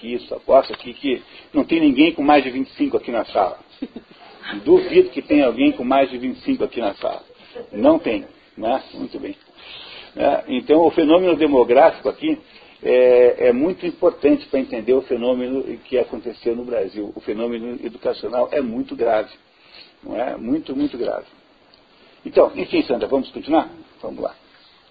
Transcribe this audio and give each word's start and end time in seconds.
que 0.00 0.14
isso, 0.14 0.34
aposto 0.34 0.72
aqui 0.72 0.94
que 0.94 1.22
não 1.52 1.64
tem 1.64 1.80
ninguém 1.80 2.12
com 2.12 2.22
mais 2.22 2.42
de 2.42 2.50
25 2.50 2.96
aqui 2.96 3.10
na 3.10 3.24
sala. 3.26 3.58
Duvido 4.64 5.10
que 5.10 5.22
tenha 5.22 5.46
alguém 5.46 5.72
com 5.72 5.84
mais 5.84 6.10
de 6.10 6.18
25 6.18 6.64
aqui 6.64 6.80
na 6.80 6.94
sala. 6.94 7.22
Não 7.70 7.98
tem, 7.98 8.24
né? 8.56 8.82
Muito 8.94 9.18
bem. 9.20 9.36
É, 10.16 10.44
então, 10.48 10.84
o 10.84 10.90
fenômeno 10.90 11.36
demográfico 11.36 12.08
aqui 12.08 12.38
é, 12.82 13.48
é 13.48 13.52
muito 13.52 13.86
importante 13.86 14.46
para 14.46 14.58
entender 14.58 14.94
o 14.94 15.02
fenômeno 15.02 15.62
que 15.84 15.98
aconteceu 15.98 16.56
no 16.56 16.64
Brasil. 16.64 17.12
O 17.14 17.20
fenômeno 17.20 17.78
educacional 17.84 18.48
é 18.50 18.60
muito 18.60 18.96
grave. 18.96 19.30
Não 20.02 20.18
é? 20.18 20.36
Muito, 20.36 20.74
muito 20.74 20.96
grave. 20.96 21.26
Então, 22.24 22.50
enfim, 22.56 22.82
Sandra, 22.82 23.06
vamos 23.06 23.30
continuar? 23.30 23.70
Vamos 24.02 24.22
lá. 24.22 24.34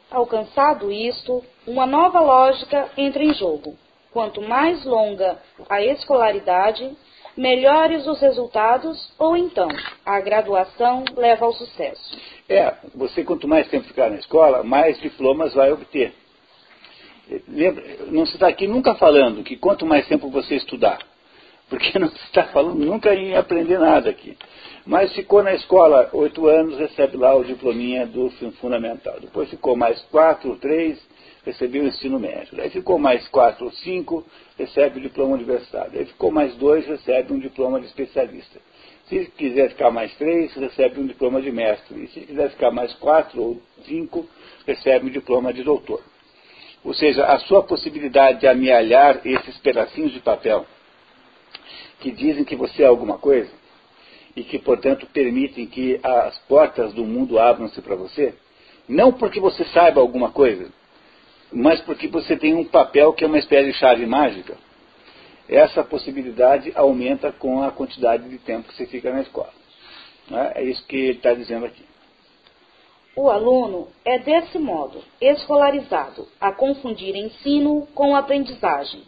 Alcançado 0.09 0.91
isto, 0.91 1.43
uma 1.67 1.85
nova 1.85 2.19
lógica 2.19 2.89
entra 2.97 3.23
em 3.23 3.33
jogo. 3.33 3.75
Quanto 4.11 4.41
mais 4.41 4.83
longa 4.85 5.37
a 5.69 5.83
escolaridade, 5.83 6.95
melhores 7.37 8.05
os 8.07 8.19
resultados, 8.19 9.13
ou 9.17 9.37
então 9.37 9.69
a 10.05 10.19
graduação 10.19 11.05
leva 11.15 11.45
ao 11.45 11.53
sucesso. 11.53 12.17
É, 12.47 12.73
você 12.95 13.23
quanto 13.23 13.47
mais 13.47 13.67
tempo 13.69 13.87
ficar 13.87 14.09
na 14.09 14.17
escola, 14.17 14.63
mais 14.63 14.99
diplomas 14.99 15.53
vai 15.53 15.71
obter. 15.71 16.13
Lembra, 17.47 17.83
não 18.07 18.25
se 18.25 18.33
está 18.33 18.47
aqui 18.47 18.67
nunca 18.67 18.95
falando 18.95 19.43
que 19.43 19.55
quanto 19.55 19.85
mais 19.85 20.07
tempo 20.07 20.29
você 20.29 20.55
estudar, 20.55 20.97
porque 21.69 21.99
não 21.99 22.09
se 22.09 22.23
está 22.25 22.45
falando 22.45 22.83
nunca 22.83 23.13
em 23.13 23.35
aprender 23.35 23.77
nada 23.77 24.09
aqui. 24.09 24.35
Mas 24.85 25.13
ficou 25.13 25.43
na 25.43 25.53
escola 25.53 26.09
oito 26.13 26.47
anos, 26.47 26.79
recebe 26.79 27.15
lá 27.15 27.35
o 27.35 27.43
diplominha 27.43 28.07
do 28.07 28.31
fundamental. 28.59 29.19
Depois 29.19 29.49
ficou 29.49 29.77
mais 29.77 30.01
quatro, 30.09 30.55
três, 30.55 30.99
recebeu 31.51 31.83
o 31.83 31.87
ensino 31.87 32.19
médio. 32.19 32.61
Aí 32.61 32.69
ficou 32.69 32.97
mais 32.97 33.27
quatro 33.27 33.65
ou 33.65 33.71
cinco, 33.71 34.25
recebe 34.57 34.99
o 34.99 35.01
diploma 35.01 35.35
universitário. 35.35 35.99
Aí 35.99 36.05
ficou 36.05 36.31
mais 36.31 36.55
dois, 36.55 36.85
recebe 36.85 37.33
um 37.33 37.39
diploma 37.39 37.79
de 37.79 37.87
especialista. 37.87 38.59
Se 39.07 39.25
quiser 39.37 39.69
ficar 39.69 39.91
mais 39.91 40.13
três, 40.15 40.53
recebe 40.53 40.99
um 40.99 41.07
diploma 41.07 41.41
de 41.41 41.51
mestre. 41.51 42.03
E 42.03 42.07
se 42.09 42.21
quiser 42.21 42.51
ficar 42.51 42.71
mais 42.71 42.93
quatro 42.95 43.41
ou 43.41 43.61
cinco, 43.85 44.27
recebe 44.65 45.07
um 45.07 45.09
diploma 45.09 45.51
de 45.51 45.63
doutor. 45.63 46.01
Ou 46.83 46.93
seja, 46.93 47.25
a 47.25 47.39
sua 47.39 47.63
possibilidade 47.63 48.41
de 48.41 48.47
amealhar 48.47 49.21
esses 49.25 49.57
pedacinhos 49.57 50.13
de 50.13 50.19
papel 50.19 50.65
que 51.99 52.11
dizem 52.11 52.45
que 52.45 52.55
você 52.55 52.83
é 52.83 52.85
alguma 52.85 53.17
coisa, 53.17 53.51
e 54.35 54.43
que, 54.43 54.57
portanto, 54.57 55.05
permitem 55.07 55.65
que 55.67 55.99
as 56.01 56.37
portas 56.47 56.93
do 56.93 57.03
mundo 57.03 57.37
abram-se 57.37 57.81
para 57.81 57.95
você, 57.95 58.33
não 58.87 59.11
porque 59.11 59.39
você 59.39 59.65
saiba 59.65 59.99
alguma 59.99 60.31
coisa, 60.31 60.71
mas 61.51 61.81
porque 61.81 62.07
você 62.07 62.37
tem 62.37 62.53
um 62.53 62.65
papel 62.65 63.13
que 63.13 63.23
é 63.23 63.27
uma 63.27 63.37
espécie 63.37 63.71
de 63.71 63.77
chave 63.77 64.05
mágica. 64.05 64.57
Essa 65.47 65.83
possibilidade 65.83 66.71
aumenta 66.75 67.31
com 67.31 67.63
a 67.63 67.71
quantidade 67.71 68.29
de 68.29 68.37
tempo 68.37 68.67
que 68.67 68.75
você 68.75 68.85
fica 68.85 69.11
na 69.11 69.21
escola. 69.21 69.53
É 70.53 70.63
isso 70.63 70.85
que 70.85 70.95
ele 70.95 71.17
está 71.17 71.33
dizendo 71.33 71.65
aqui. 71.65 71.83
O 73.15 73.29
aluno 73.29 73.87
é 74.05 74.19
desse 74.19 74.59
modo 74.59 75.03
escolarizado 75.19 76.27
a 76.39 76.51
confundir 76.51 77.15
ensino 77.15 77.87
com 77.95 78.15
aprendizagem, 78.15 79.01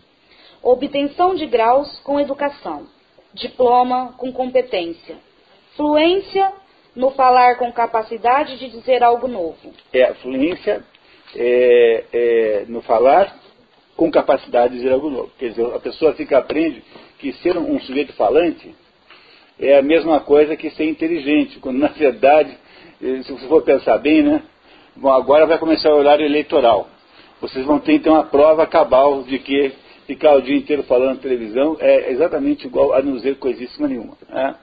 obtenção 0.64 1.36
de 1.36 1.45
graus 1.45 2.00
com 2.00 2.19
educação 2.19 2.88
diploma 3.34 4.14
com 4.17 4.31
competência, 4.31 5.17
fluência 5.75 6.52
no 6.95 7.12
falar 7.12 7.56
com 7.58 7.72
capacidade 7.72 8.58
de 8.58 8.69
dizer 8.69 9.03
algo 9.03 9.28
novo. 9.28 9.73
É, 9.94 10.14
fluência 10.16 10.84
é, 11.35 12.03
é, 12.11 12.65
no 12.67 12.81
falar 12.81 13.35
com 13.95 14.09
capacidade 14.09 14.73
de 14.73 14.79
dizer 14.79 14.93
algo 14.93 15.09
novo. 15.09 15.31
Quer 15.38 15.49
dizer, 15.49 15.65
a 15.73 15.79
pessoa 15.79 16.13
fica 16.13 16.38
aprende 16.38 16.83
que 17.19 17.33
ser 17.33 17.57
um, 17.57 17.79
sujeito 17.79 18.13
falante 18.13 18.73
é 19.59 19.77
a 19.77 19.81
mesma 19.81 20.19
coisa 20.21 20.55
que 20.55 20.71
ser 20.71 20.85
inteligente, 20.85 21.59
quando 21.59 21.77
na 21.77 21.89
verdade, 21.89 22.57
se 22.99 23.31
você 23.31 23.47
for 23.47 23.61
pensar 23.61 23.97
bem, 23.99 24.23
né? 24.23 24.41
Bom, 24.95 25.11
agora 25.11 25.45
vai 25.45 25.57
começar 25.59 25.94
o 25.94 25.97
horário 25.97 26.25
eleitoral. 26.25 26.89
Vocês 27.39 27.66
vão 27.66 27.79
ter 27.79 27.94
então 27.94 28.16
a 28.16 28.23
prova 28.23 28.66
cabal 28.66 29.23
de 29.23 29.39
que 29.39 29.72
ficar 30.07 30.35
o 30.35 30.41
dia 30.41 30.57
inteiro 30.57 30.83
falando 30.83 31.16
na 31.16 31.22
televisão 31.22 31.77
é 31.79 32.11
exatamente 32.11 32.66
igual 32.66 32.94
a 32.94 33.01
não 33.01 33.16
dizer 33.16 33.38
coisíssima 33.38 33.88
nenhuma. 33.88 34.17
Né? 34.27 34.56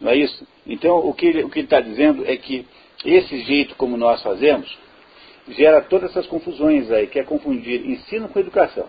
Não 0.00 0.10
é 0.10 0.16
isso? 0.16 0.46
Então, 0.66 0.98
o 0.98 1.12
que 1.12 1.26
ele 1.26 1.60
está 1.60 1.80
dizendo 1.80 2.24
é 2.26 2.36
que 2.36 2.64
esse 3.04 3.40
jeito 3.40 3.74
como 3.76 3.96
nós 3.96 4.22
fazemos 4.22 4.83
gera 5.48 5.82
todas 5.82 6.10
essas 6.10 6.26
confusões 6.26 6.90
aí, 6.90 7.06
que 7.06 7.18
é 7.18 7.24
confundir 7.24 7.84
ensino 7.86 8.28
com 8.28 8.38
educação. 8.38 8.86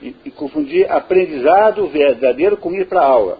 E, 0.00 0.14
e 0.26 0.30
confundir 0.30 0.90
aprendizado 0.90 1.86
verdadeiro 1.88 2.56
com 2.56 2.72
ir 2.72 2.86
para 2.86 3.00
a 3.00 3.06
aula. 3.06 3.38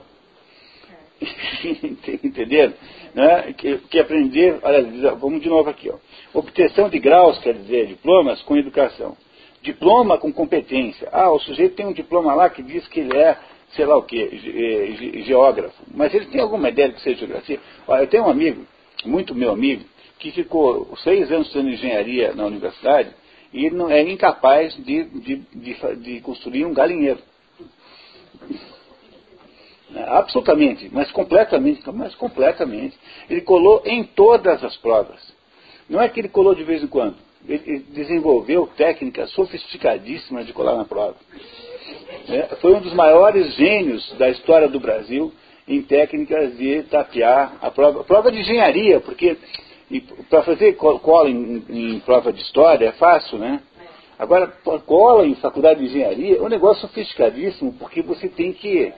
Entenderam? 2.25 2.75
Né? 3.15 3.55
Que, 3.57 3.79
que, 3.79 3.99
aprender, 3.99 4.59
olha, 4.63 5.15
vamos 5.15 5.41
de 5.41 5.49
novo 5.49 5.69
aqui, 5.71 5.91
ó. 5.91 5.97
Obtenção 6.35 6.89
de 6.89 6.99
graus, 6.99 7.39
quer 7.39 7.55
dizer, 7.55 7.87
diplomas, 7.87 8.43
com 8.43 8.57
educação. 8.57 9.17
Diploma 9.63 10.19
com 10.19 10.33
competência. 10.33 11.09
Ah, 11.13 11.31
o 11.31 11.41
sujeito 11.41 11.75
tem 11.75 11.87
um 11.87 11.93
diploma 11.93 12.35
lá 12.35 12.51
que 12.51 12.63
diz 12.63 12.87
que 12.89 13.01
ele 13.01 13.17
é, 13.17 13.37
sei 13.75 13.87
lá 13.87 13.97
o 13.97 14.03
quê, 14.03 14.31
eh, 14.33 15.23
geógrafo. 15.23 15.83
Mas 15.95 16.15
ele 16.15 16.27
tem 16.27 16.41
alguma 16.41 16.69
ideia 16.69 16.89
de 16.89 16.97
que 16.97 17.03
seja 17.03 17.21
geografia? 17.21 17.59
Olha, 17.87 18.03
eu 18.03 18.07
tenho 18.07 18.25
um 18.25 18.31
amigo, 18.31 18.67
muito 19.05 19.35
meu 19.35 19.51
amigo, 19.51 19.85
que 20.19 20.31
ficou 20.33 20.97
seis 20.99 21.31
anos 21.31 21.47
estudando 21.47 21.71
engenharia 21.71 22.35
na 22.35 22.47
universidade 22.47 23.11
e 23.53 23.67
ele 23.67 23.77
não 23.77 23.91
é 23.91 24.03
incapaz 24.03 24.75
de, 24.77 25.05
de, 25.05 25.37
de, 25.55 25.97
de 25.97 26.21
construir 26.21 26.65
um 26.65 26.75
galinheiro. 26.75 27.21
Absolutamente, 30.09 30.91
mas 30.93 31.11
completamente, 31.13 31.83
mas 31.93 32.15
completamente. 32.15 32.99
Ele 33.31 33.41
colou 33.41 33.83
em 33.85 34.05
todas 34.05 34.63
as 34.63 34.77
provas. 34.77 35.21
Não 35.89 36.01
é 36.01 36.09
que 36.09 36.21
ele 36.21 36.29
colou 36.29 36.55
de 36.55 36.65
vez 36.65 36.83
em 36.83 36.89
quando 36.89 37.17
ele 37.49 37.85
desenvolveu 37.91 38.67
técnicas 38.77 39.31
sofisticadíssimas 39.31 40.47
de 40.47 40.53
colar 40.53 40.77
na 40.77 40.85
prova. 40.85 41.17
É, 42.29 42.57
foi 42.57 42.75
um 42.75 42.81
dos 42.81 42.93
maiores 42.93 43.55
gênios 43.55 44.13
da 44.19 44.29
história 44.29 44.69
do 44.69 44.81
Brasil 44.81 45.33
em 45.67 45.83
técnicas 45.83 46.57
de 46.57 46.83
tapear 46.85 47.57
a 47.61 47.71
prova, 47.71 48.05
prova 48.05 48.33
de 48.33 48.41
engenharia, 48.41 49.01
porque 49.01 49.37
para 50.29 50.43
fazer 50.43 50.75
cola 50.75 51.31
em, 51.31 51.65
em, 51.69 52.01
prova 52.01 52.33
de 52.33 52.41
história 52.43 52.89
é 52.89 52.93
fácil, 52.93 53.39
né? 53.39 53.61
Agora, 54.19 54.49
cola 54.87 55.27
em 55.27 55.35
faculdade 55.37 55.81
de 55.81 55.87
engenharia 55.87 56.39
é 56.39 56.43
um 56.43 56.49
negócio 56.49 56.83
sofisticadíssimo, 56.83 57.75
porque 57.75 58.03
você 58.03 58.29
tem 58.29 58.53
que 58.53 58.93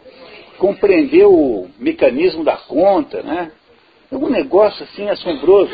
compreender 0.58 1.26
o 1.26 1.68
mecanismo 1.78 2.44
da 2.44 2.56
conta, 2.56 3.22
né? 3.22 3.52
É 4.10 4.16
um 4.16 4.30
negócio 4.30 4.84
assim 4.84 5.08
assombroso. 5.08 5.72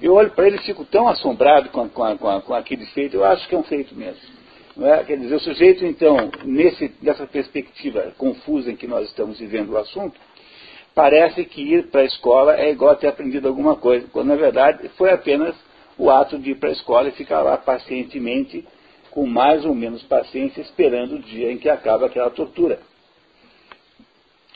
Eu 0.00 0.14
olho 0.14 0.30
para 0.30 0.46
ele 0.46 0.56
e 0.56 0.62
fico 0.62 0.84
tão 0.84 1.08
assombrado 1.08 1.68
com, 1.70 1.88
com, 1.88 2.18
com, 2.18 2.40
com, 2.40 2.54
aquele 2.54 2.86
feito, 2.86 3.16
eu 3.16 3.24
acho 3.24 3.48
que 3.48 3.54
é 3.54 3.58
um 3.58 3.64
feito 3.64 3.94
mesmo. 3.94 4.20
É? 4.80 5.04
Quer 5.04 5.18
dizer, 5.18 5.34
o 5.34 5.40
sujeito, 5.40 5.84
então, 5.84 6.30
nesse, 6.44 6.92
nessa 7.00 7.26
perspectiva 7.26 8.12
confusa 8.18 8.72
em 8.72 8.76
que 8.76 8.86
nós 8.86 9.08
estamos 9.08 9.38
vivendo 9.38 9.70
o 9.70 9.78
assunto, 9.78 10.18
parece 10.94 11.44
que 11.44 11.60
ir 11.60 11.90
para 11.90 12.02
a 12.02 12.06
escola 12.06 12.56
é 12.56 12.70
igual 12.70 12.92
a 12.92 12.96
ter 12.96 13.08
aprendido 13.08 13.48
alguma 13.48 13.76
coisa, 13.76 14.06
quando 14.12 14.28
na 14.28 14.36
verdade 14.36 14.88
foi 14.90 15.10
apenas 15.10 15.54
o 15.98 16.10
ato 16.10 16.38
de 16.38 16.52
ir 16.52 16.56
para 16.56 16.68
a 16.68 16.72
escola 16.72 17.08
e 17.08 17.12
ficar 17.12 17.42
lá 17.42 17.56
pacientemente, 17.56 18.66
com 19.10 19.26
mais 19.26 19.64
ou 19.64 19.74
menos 19.74 20.02
paciência, 20.02 20.60
esperando 20.60 21.16
o 21.16 21.22
dia 21.22 21.52
em 21.52 21.58
que 21.58 21.68
acaba 21.68 22.06
aquela 22.06 22.30
tortura. 22.30 22.78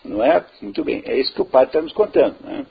Não 0.05 0.25
é? 0.25 0.45
Muito 0.63 0.83
bem, 0.85 1.03
é 1.05 1.19
isso 1.19 1.35
que 1.35 1.43
o 1.43 1.47
pai 1.47 1.65
está 1.65 1.83
nos 1.83 1.93
contando. 1.93 2.37
Né? 2.41 2.67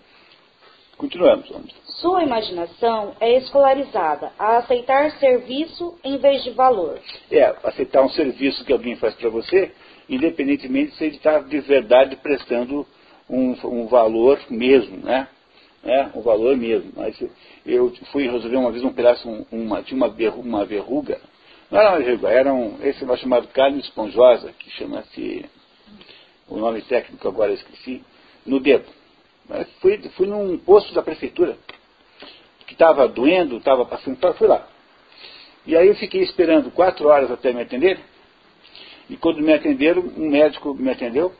Continuamos, 0.98 1.48
vamos. 1.50 1.74
Sua 2.02 2.24
imaginação 2.24 3.16
é 3.20 3.38
escolarizada 3.38 4.32
a 4.38 4.58
aceitar 4.58 5.12
serviço 5.20 5.98
em 6.04 6.18
vez 6.18 6.44
de 6.44 6.52
valor. 6.52 7.00
É, 7.32 7.56
aceitar 7.64 8.02
um 8.02 8.10
serviço 8.10 8.66
que 8.66 8.74
alguém 8.74 8.96
faz 8.96 9.14
para 9.16 9.30
você, 9.30 9.72
independentemente 10.10 10.96
se 10.96 11.06
ele 11.06 11.18
está 11.18 11.40
de 11.40 11.60
verdade 11.60 12.16
prestando 12.18 12.86
um, 13.30 13.56
um, 13.64 13.88
valor 13.88 14.40
mesmo, 14.50 14.98
né? 14.98 15.28
É, 15.84 16.08
um 16.16 16.22
valor 16.22 16.56
mesmo. 16.58 16.92
Mas 16.96 17.22
eu 17.66 17.94
fui 18.12 18.28
resolver 18.28 18.58
uma 18.58 18.72
vez 18.72 18.84
um 18.84 18.94
pedaço, 18.94 19.46
uma, 19.52 19.84
tinha 19.84 19.98
uma, 19.98 20.08
uma 20.08 20.66
verruga, 20.66 21.20
não 21.70 21.80
era 21.80 21.90
uma 21.92 22.00
verruga, 22.00 22.30
era 22.30 22.54
um, 22.54 22.78
esse 22.82 23.04
é 23.04 23.18
chamado 23.18 23.48
carne 23.50 23.80
esponjosa, 23.80 24.52
que 24.54 24.70
chama-se, 24.72 25.46
o 26.48 26.58
nome 26.58 26.82
técnico 26.84 27.28
agora 27.28 27.52
eu 27.52 27.56
esqueci, 27.56 28.02
no 28.46 28.60
dedo. 28.60 28.86
Mas 29.48 29.68
fui, 29.82 29.98
fui 30.16 30.28
num 30.28 30.58
posto 30.58 30.94
da 30.94 31.02
prefeitura, 31.02 31.58
que 32.66 32.74
estava 32.74 33.08
doendo, 33.08 33.58
estava 33.58 33.86
passando, 33.86 34.18
fui 34.36 34.48
lá. 34.48 34.68
E 35.66 35.76
aí 35.76 35.88
eu 35.88 35.96
fiquei 35.96 36.22
esperando 36.22 36.72
quatro 36.72 37.10
horas 37.10 37.30
até 37.30 37.52
me 37.52 37.62
atender. 37.62 38.00
E 39.10 39.18
quando 39.18 39.42
me 39.42 39.54
atenderam, 39.54 40.02
um 40.02 40.30
médico 40.30 40.74
me 40.74 40.90
atendeu 40.90 41.34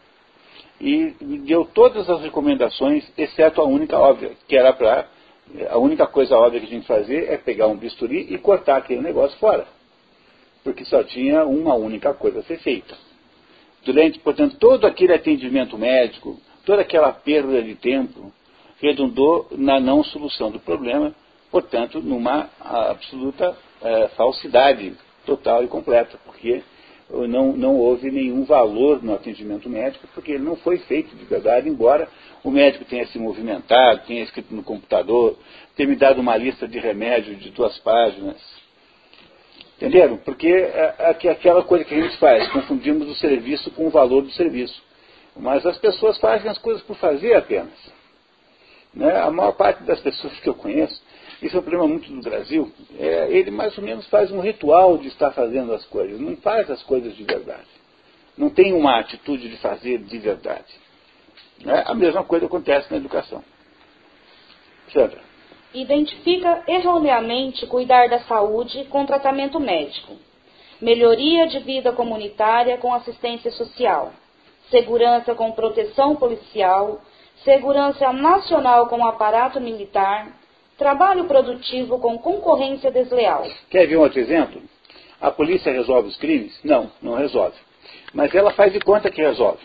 e 0.80 1.16
deu 1.46 1.66
todas 1.66 2.10
as 2.10 2.22
recomendações, 2.22 3.04
exceto 3.18 3.62
a 3.62 3.66
única 3.66 3.98
óbvia, 3.98 4.32
que 4.48 4.56
era 4.56 4.74
para. 4.74 5.08
A 5.70 5.78
única 5.78 6.06
coisa 6.06 6.38
óbvia 6.38 6.60
que 6.60 6.68
a 6.68 6.70
gente 6.70 6.86
fazer 6.86 7.32
é 7.32 7.38
pegar 7.38 7.68
um 7.68 7.78
bisturi 7.78 8.34
e 8.34 8.38
cortar 8.38 8.78
aquele 8.78 9.02
negócio 9.02 9.38
fora. 9.40 9.66
Porque 10.64 10.84
só 10.86 11.04
tinha 11.04 11.46
uma 11.46 11.74
única 11.74 12.14
coisa 12.14 12.40
a 12.40 12.44
ser 12.44 12.60
feita 12.60 12.96
Durante, 13.88 14.20
portanto, 14.20 14.58
todo 14.58 14.86
aquele 14.86 15.14
atendimento 15.14 15.78
médico, 15.78 16.38
toda 16.66 16.82
aquela 16.82 17.14
perda 17.14 17.64
de 17.64 17.74
tempo, 17.76 18.34
redundou 18.82 19.48
na 19.52 19.80
não 19.80 20.04
solução 20.04 20.52
do 20.52 20.60
problema, 20.60 21.16
portanto, 21.50 22.02
numa 22.02 22.50
absoluta 22.60 23.56
é, 23.82 24.10
falsidade 24.10 24.94
total 25.26 25.64
e 25.64 25.68
completa, 25.68 26.20
porque 26.26 26.62
não, 27.10 27.54
não 27.54 27.76
houve 27.76 28.12
nenhum 28.12 28.44
valor 28.44 29.02
no 29.02 29.14
atendimento 29.14 29.70
médico, 29.70 30.08
porque 30.14 30.34
ele 30.34 30.44
não 30.44 30.58
foi 30.58 30.78
feito 30.80 31.16
de 31.16 31.24
verdade, 31.26 31.70
embora 31.70 32.08
o 32.44 32.52
médico 32.52 32.86
tenha 32.86 33.08
se 33.08 33.18
movimentado, 33.18 34.02
tenha 34.06 34.24
escrito 34.24 34.54
no 34.54 34.64
computador, 34.64 35.38
tenha 35.76 35.88
me 35.88 35.96
dado 35.96 36.20
uma 36.20 36.36
lista 36.36 36.68
de 36.68 36.80
remédios 36.80 37.40
de 37.40 37.50
duas 37.52 37.78
páginas. 37.80 38.38
Entenderam? 39.78 40.18
Porque 40.18 40.48
é, 40.48 40.96
é 41.00 41.30
aquela 41.30 41.64
coisa 41.64 41.86
que 41.86 41.94
a 41.94 42.02
gente 42.02 42.18
faz, 42.18 42.48
confundimos 42.52 43.08
o 43.08 43.16
serviço 43.16 43.72
com 43.72 43.88
o 43.88 43.92
valor 43.92 44.24
do 44.24 44.32
serviço. 44.32 44.82
Mas 45.36 45.66
as 45.66 45.78
pessoas 45.78 46.18
fazem 46.18 46.50
as 46.50 46.58
coisas 46.58 46.82
por 46.82 46.98
fazer 46.98 47.36
apenas. 47.36 47.74
Né? 48.94 49.16
A 49.16 49.30
maior 49.30 49.52
parte 49.52 49.84
das 49.84 50.00
pessoas 50.00 50.38
que 50.40 50.50
eu 50.50 50.56
conheço 50.56 51.00
isso 51.42 51.56
é 51.56 51.60
um 51.60 51.64
problema 51.64 51.88
muito 51.88 52.12
do 52.12 52.22
Brasil. 52.22 52.72
É, 52.98 53.30
ele 53.30 53.52
mais 53.52 53.78
ou 53.78 53.84
menos 53.84 54.08
faz 54.08 54.32
um 54.32 54.40
ritual 54.40 54.98
de 54.98 55.08
estar 55.08 55.32
fazendo 55.32 55.74
as 55.74 55.86
coisas, 55.86 56.20
não 56.20 56.36
faz 56.38 56.70
as 56.70 56.82
coisas 56.84 57.16
de 57.16 57.24
verdade. 57.24 57.68
Não 58.38 58.50
tem 58.50 58.74
uma 58.74 59.00
atitude 59.00 59.50
de 59.50 59.58
fazer 59.58 60.00
de 60.00 60.18
verdade. 60.18 60.74
É, 61.66 61.84
a 61.86 61.94
mesma 61.94 62.24
coisa 62.24 62.46
acontece 62.46 62.90
na 62.92 62.98
educação. 62.98 63.44
Sandra. 64.92 65.20
Identifica 65.74 66.64
erroneamente 66.68 67.68
cuidar 67.68 68.10
da 68.10 68.20
saúde 68.22 68.86
com 68.86 69.06
tratamento 69.06 69.60
médico. 69.60 70.14
Melhoria 70.82 71.48
de 71.48 71.60
vida 71.60 71.92
comunitária 71.92 72.78
com 72.78 72.94
assistência 72.94 73.52
social. 73.52 74.14
Segurança 74.70 75.36
com 75.36 75.52
proteção 75.52 76.16
policial. 76.16 77.02
Segurança 77.44 78.12
nacional 78.14 78.88
com 78.88 79.06
aparato 79.06 79.60
militar 79.60 80.28
Trabalho 80.78 81.26
produtivo 81.26 82.00
com 82.00 82.18
concorrência 82.18 82.92
desleal. 82.92 83.46
Quer 83.70 83.88
ver 83.88 83.98
um 83.98 84.02
outro 84.02 84.20
exemplo? 84.20 84.62
A 85.20 85.32
polícia 85.32 85.72
resolve 85.72 86.10
os 86.10 86.18
crimes? 86.18 86.58
Não, 86.64 86.92
não 87.02 87.16
resolve. 87.16 87.56
Mas 88.14 88.34
ela 88.36 88.52
faz 88.52 88.72
de 88.72 88.80
conta 88.80 89.10
que 89.10 89.22
resolve. 89.22 89.62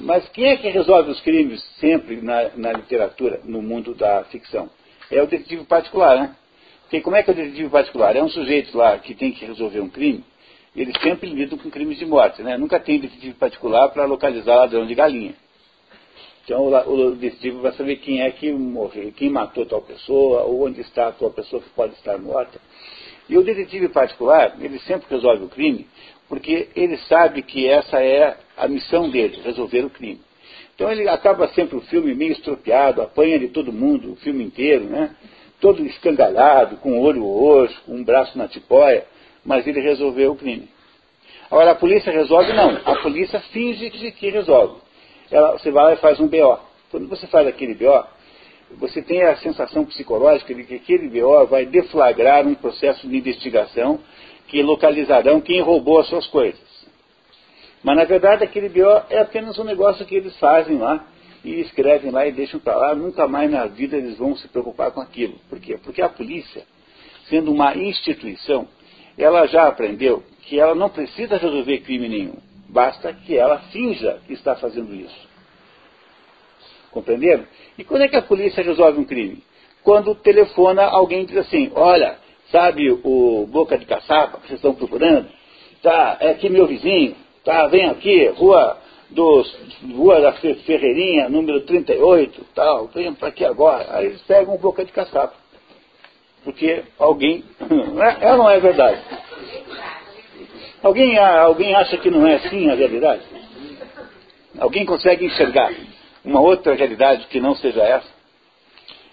Mas 0.00 0.28
quem 0.30 0.46
é 0.46 0.56
que 0.56 0.68
resolve 0.68 1.10
os 1.10 1.20
crimes 1.20 1.62
sempre 1.78 2.16
na, 2.20 2.50
na 2.56 2.72
literatura, 2.72 3.40
no 3.44 3.62
mundo 3.62 3.94
da 3.94 4.24
ficção? 4.24 4.68
É 5.10 5.22
o 5.22 5.26
detetive 5.26 5.64
particular, 5.64 6.16
né? 6.18 6.36
Porque 6.82 7.00
como 7.00 7.16
é 7.16 7.22
que 7.22 7.30
é 7.30 7.32
o 7.32 7.36
detetive 7.36 7.68
particular? 7.70 8.16
É 8.16 8.22
um 8.22 8.28
sujeito 8.28 8.76
lá 8.76 8.98
que 8.98 9.14
tem 9.14 9.32
que 9.32 9.44
resolver 9.44 9.80
um 9.80 9.88
crime, 9.88 10.24
eles 10.76 10.94
sempre 11.00 11.30
lidam 11.30 11.56
com 11.56 11.70
crimes 11.70 11.98
de 11.98 12.04
morte, 12.04 12.42
né? 12.42 12.58
Nunca 12.58 12.78
tem 12.78 13.00
detetive 13.00 13.32
particular 13.34 13.88
para 13.88 14.04
localizar 14.04 14.56
ladrão 14.56 14.86
de 14.86 14.94
galinha. 14.94 15.34
Então 16.46 16.62
o, 16.62 17.10
o 17.10 17.60
vai 17.60 17.72
saber 17.72 17.96
quem 17.96 18.22
é 18.22 18.30
que 18.30 18.52
morreu, 18.52 19.12
quem 19.16 19.28
matou 19.28 19.66
tal 19.66 19.82
pessoa, 19.82 20.44
ou 20.44 20.64
onde 20.64 20.80
está 20.80 21.08
a 21.08 21.12
tal 21.12 21.32
pessoa 21.32 21.60
que 21.60 21.68
pode 21.70 21.94
estar 21.94 22.16
morta. 22.18 22.60
E 23.28 23.36
o 23.36 23.42
detetive 23.42 23.88
particular, 23.88 24.56
ele 24.60 24.78
sempre 24.78 25.08
resolve 25.10 25.44
o 25.44 25.48
crime, 25.48 25.88
porque 26.28 26.68
ele 26.76 26.96
sabe 26.98 27.42
que 27.42 27.68
essa 27.68 28.00
é 28.00 28.36
a 28.56 28.68
missão 28.68 29.10
dele, 29.10 29.40
resolver 29.42 29.84
o 29.84 29.90
crime. 29.90 30.20
Então 30.76 30.88
ele 30.92 31.08
acaba 31.08 31.48
sempre 31.48 31.78
o 31.78 31.80
filme 31.80 32.14
meio 32.14 32.30
estropiado, 32.30 33.02
apanha 33.02 33.40
de 33.40 33.48
todo 33.48 33.72
mundo, 33.72 34.12
o 34.12 34.16
filme 34.16 34.44
inteiro, 34.44 34.84
né? 34.84 35.16
Todo 35.60 35.84
escangalhado, 35.84 36.76
com 36.76 37.00
olho 37.00 37.24
roxo, 37.24 37.82
com 37.84 37.96
um 37.96 38.04
braço 38.04 38.38
na 38.38 38.46
tipóia, 38.46 39.04
mas 39.44 39.66
ele 39.66 39.80
resolveu 39.80 40.30
o 40.30 40.36
crime. 40.36 40.68
Agora 41.50 41.72
a 41.72 41.74
polícia 41.74 42.12
resolve? 42.12 42.52
Não. 42.52 42.78
A 42.84 42.96
polícia 43.02 43.40
finge 43.40 43.90
que 43.90 44.30
resolve 44.30 44.85
ela, 45.30 45.52
você 45.52 45.70
vai 45.70 45.94
e 45.94 45.96
faz 45.96 46.20
um 46.20 46.28
BO. 46.28 46.58
Quando 46.90 47.08
você 47.08 47.26
faz 47.26 47.46
aquele 47.46 47.74
BO, 47.74 48.04
você 48.78 49.02
tem 49.02 49.22
a 49.22 49.36
sensação 49.36 49.84
psicológica 49.84 50.54
de 50.54 50.64
que 50.64 50.74
aquele 50.74 51.08
BO 51.08 51.46
vai 51.46 51.66
deflagrar 51.66 52.46
um 52.46 52.54
processo 52.54 53.06
de 53.06 53.16
investigação 53.16 54.00
que 54.48 54.62
localizarão 54.62 55.40
quem 55.40 55.60
roubou 55.60 55.98
as 56.00 56.08
suas 56.08 56.26
coisas. 56.26 56.60
Mas 57.82 57.96
na 57.96 58.04
verdade 58.04 58.44
aquele 58.44 58.68
BO 58.68 59.02
é 59.10 59.18
apenas 59.18 59.58
um 59.58 59.64
negócio 59.64 60.04
que 60.06 60.14
eles 60.14 60.36
fazem 60.38 60.78
lá 60.78 61.04
e 61.44 61.60
escrevem 61.60 62.10
lá 62.10 62.26
e 62.26 62.32
deixam 62.32 62.58
para 62.58 62.76
lá, 62.76 62.94
nunca 62.94 63.28
mais 63.28 63.50
na 63.50 63.66
vida 63.66 63.96
eles 63.96 64.18
vão 64.18 64.34
se 64.36 64.48
preocupar 64.48 64.90
com 64.90 65.00
aquilo. 65.00 65.38
Por 65.48 65.60
quê? 65.60 65.78
Porque 65.82 66.02
a 66.02 66.08
polícia, 66.08 66.64
sendo 67.28 67.52
uma 67.52 67.76
instituição, 67.76 68.66
ela 69.16 69.46
já 69.46 69.68
aprendeu 69.68 70.22
que 70.42 70.58
ela 70.58 70.74
não 70.74 70.90
precisa 70.90 71.36
resolver 71.36 71.78
crime 71.80 72.08
nenhum. 72.08 72.45
Basta 72.68 73.12
que 73.12 73.36
ela 73.36 73.58
finja 73.72 74.20
que 74.26 74.32
está 74.32 74.56
fazendo 74.56 74.94
isso. 74.94 75.28
Compreenderam? 76.90 77.44
E 77.78 77.84
quando 77.84 78.02
é 78.02 78.08
que 78.08 78.16
a 78.16 78.22
polícia 78.22 78.62
resolve 78.62 78.98
um 78.98 79.04
crime? 79.04 79.42
Quando 79.82 80.14
telefona 80.14 80.82
alguém 80.82 81.22
e 81.22 81.26
diz 81.26 81.36
assim, 81.36 81.70
olha, 81.74 82.18
sabe 82.50 82.90
o 82.90 83.46
Boca 83.50 83.78
de 83.78 83.86
Caçapa 83.86 84.38
que 84.38 84.48
vocês 84.48 84.58
estão 84.58 84.74
procurando? 84.74 85.28
Tá, 85.82 86.16
é 86.20 86.30
aqui 86.30 86.48
meu 86.48 86.66
vizinho, 86.66 87.14
tá, 87.44 87.66
vem 87.68 87.86
aqui, 87.86 88.26
rua 88.28 88.78
dos, 89.10 89.56
rua 89.94 90.20
da 90.20 90.32
Ferreirinha, 90.32 91.28
número 91.28 91.60
38, 91.60 92.46
tal, 92.54 92.88
venham 92.88 93.14
para 93.14 93.28
aqui 93.28 93.44
agora. 93.44 93.86
Aí 93.90 94.06
eles 94.06 94.22
pegam 94.22 94.56
Boca 94.56 94.84
de 94.84 94.92
Caçapa. 94.92 95.34
Porque 96.42 96.84
alguém. 96.98 97.44
É 98.20 98.36
não 98.36 98.48
é 98.48 98.60
verdade. 98.60 99.00
Alguém, 100.82 101.18
alguém 101.18 101.74
acha 101.74 101.96
que 101.96 102.10
não 102.10 102.26
é 102.26 102.34
assim 102.34 102.68
a 102.70 102.74
realidade? 102.74 103.22
Alguém 104.58 104.84
consegue 104.84 105.26
enxergar 105.26 105.72
uma 106.24 106.40
outra 106.40 106.74
realidade 106.74 107.26
que 107.28 107.40
não 107.40 107.54
seja 107.54 107.82
essa? 107.82 108.08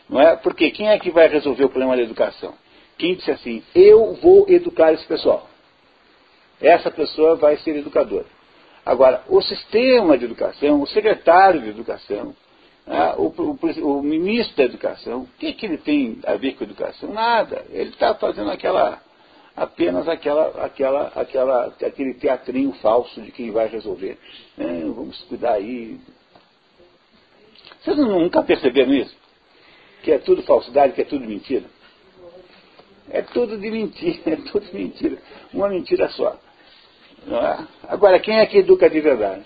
Não 0.10 0.22
é? 0.22 0.36
Porque 0.36 0.72
quem 0.72 0.90
é 0.90 1.00
que 1.00 1.12
vai 1.12 1.28
resolver 1.28 1.66
o 1.66 1.70
problema 1.70 1.96
da 1.96 2.04
educação? 2.04 2.54
Quem 2.98 3.16
disse 3.16 3.32
assim, 3.32 3.64
eu 3.74 4.14
vou 4.16 4.46
educar 4.50 4.94
esse 4.94 5.06
pessoal. 5.06 5.48
Essa 6.62 6.92
pessoa 6.92 7.36
vai 7.36 7.58
ser 7.58 7.76
educadora. 7.76 8.26
Agora, 8.86 9.24
o 9.28 9.42
sistema 9.42 10.18
de 10.18 10.26
educação, 10.26 10.82
o 10.82 10.88
secretário 10.88 11.62
de 11.62 11.70
educação, 11.70 12.36
né, 12.86 13.14
o, 13.18 13.28
o, 13.28 13.98
o, 13.98 14.04
ministro 14.04 14.58
da 14.58 14.64
educação, 14.64 15.22
o 15.22 15.30
que, 15.40 15.54
que 15.54 15.66
ele 15.66 15.78
tem 15.78 16.20
a 16.26 16.36
ver 16.36 16.54
com 16.54 16.64
a 16.64 16.68
educação? 16.68 17.12
Nada. 17.14 17.66
Ele 17.72 17.90
está 17.90 18.14
fazendo 18.14 18.52
aquela 18.52 19.02
apenas 19.56 20.08
aquela, 20.08 20.66
aquela, 20.66 21.08
aquela, 21.16 21.66
aquele 21.82 22.14
teatrinho 22.16 22.74
falso 22.74 23.22
de 23.22 23.32
quem 23.32 23.52
vai 23.52 23.68
resolver. 23.68 24.18
É, 24.58 24.66
vamos 24.66 25.22
cuidar 25.24 25.54
aí. 25.54 26.00
Vocês 27.82 27.98
nunca 27.98 28.42
perceberam 28.44 28.94
isso? 28.94 29.16
Que 30.04 30.12
é 30.12 30.18
tudo 30.18 30.44
falsidade, 30.44 30.94
que 30.94 31.02
é 31.02 31.06
tudo 31.06 31.26
mentira? 31.26 31.66
É 33.10 33.22
tudo 33.22 33.58
de 33.58 33.70
mentira, 33.70 34.20
é 34.34 34.36
tudo 34.38 34.66
mentira. 34.74 35.18
Uma 35.54 35.70
mentira 35.70 36.10
só. 36.10 36.38
É? 37.28 37.68
Agora, 37.88 38.20
quem 38.20 38.40
é 38.40 38.46
que 38.46 38.58
educa 38.58 38.90
de 38.90 39.00
verdade? 39.00 39.44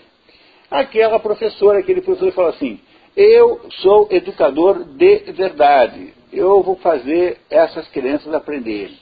Aquela 0.70 1.18
professora, 1.20 1.78
aquele 1.78 2.00
professor 2.00 2.32
fala 2.32 2.50
assim, 2.50 2.80
eu 3.16 3.60
sou 3.82 4.08
educador 4.10 4.84
de 4.84 5.18
verdade. 5.32 6.14
Eu 6.32 6.62
vou 6.62 6.76
fazer 6.76 7.38
essas 7.48 7.88
crianças 7.88 8.32
aprenderem. 8.34 8.96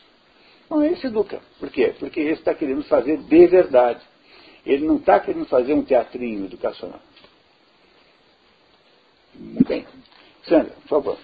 Não, 0.69 0.85
esse 0.85 1.07
educa. 1.07 1.41
Por 1.61 1.71
quê? 1.71 1.95
Porque 1.99 2.21
esse 2.21 2.41
está 2.41 2.55
querendo 2.55 2.83
fazer 2.85 3.19
de 3.19 3.47
verdade. 3.47 4.01
Ele 4.65 4.85
não 4.87 4.97
está 4.97 5.21
querendo 5.21 5.47
fazer 5.47 5.75
um 5.75 5.83
teatrinho 5.83 6.47
educacional. 6.47 7.01
Muito 9.35 9.69
bem. 9.69 9.87
Sandra, 10.45 10.73
por 10.83 10.89
favor. 10.89 11.19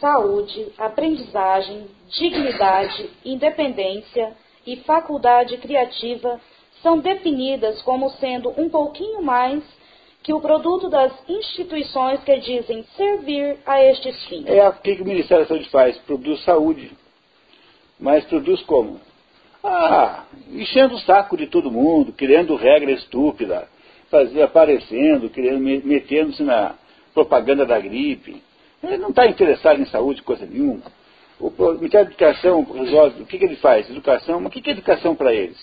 Saúde, 0.00 0.72
aprendizagem, 0.78 1.88
dignidade, 2.08 3.10
independência 3.24 4.32
e 4.66 4.76
faculdade 4.76 5.56
criativa 5.58 6.40
são 6.82 6.98
definidas 6.98 7.82
como 7.82 8.10
sendo 8.10 8.50
um 8.56 8.68
pouquinho 8.68 9.20
mais 9.22 9.62
que 10.22 10.32
o 10.32 10.40
produto 10.40 10.88
das 10.88 11.12
instituições 11.28 12.22
que 12.22 12.38
dizem 12.38 12.84
servir 12.96 13.58
a 13.66 13.82
estes 13.82 14.24
fins. 14.26 14.46
É 14.46 14.68
o 14.68 14.72
que 14.74 14.92
o 14.92 15.04
Ministério 15.04 15.44
da 15.44 15.48
Saúde 15.48 15.68
faz? 15.70 15.96
Produz 15.98 16.44
saúde. 16.44 16.92
Mas 17.98 18.24
produz 18.24 18.62
como? 18.62 19.00
Ah, 19.62 20.24
enchendo 20.52 20.94
o 20.94 21.00
saco 21.00 21.36
de 21.36 21.46
todo 21.46 21.70
mundo, 21.70 22.12
criando 22.12 22.54
regra 22.54 22.92
estúpida, 22.92 23.68
aparecendo, 24.42 25.28
criando, 25.28 25.60
metendo-se 25.60 26.42
na 26.42 26.74
propaganda 27.12 27.66
da 27.66 27.78
gripe. 27.78 28.42
Ele 28.82 28.98
não 28.98 29.10
está 29.10 29.26
interessado 29.26 29.80
em 29.80 29.86
saúde, 29.86 30.22
coisa 30.22 30.46
nenhuma. 30.46 30.82
O 31.40 31.50
Ministério 31.74 32.06
da 32.06 32.12
Educação 32.12 32.60
o 32.60 33.26
que, 33.26 33.38
que 33.38 33.44
ele 33.44 33.56
faz? 33.56 33.88
Educação, 33.88 34.40
mas 34.40 34.48
o 34.48 34.50
que, 34.50 34.60
que 34.60 34.70
é 34.70 34.72
educação 34.72 35.14
para 35.14 35.32
eles? 35.32 35.58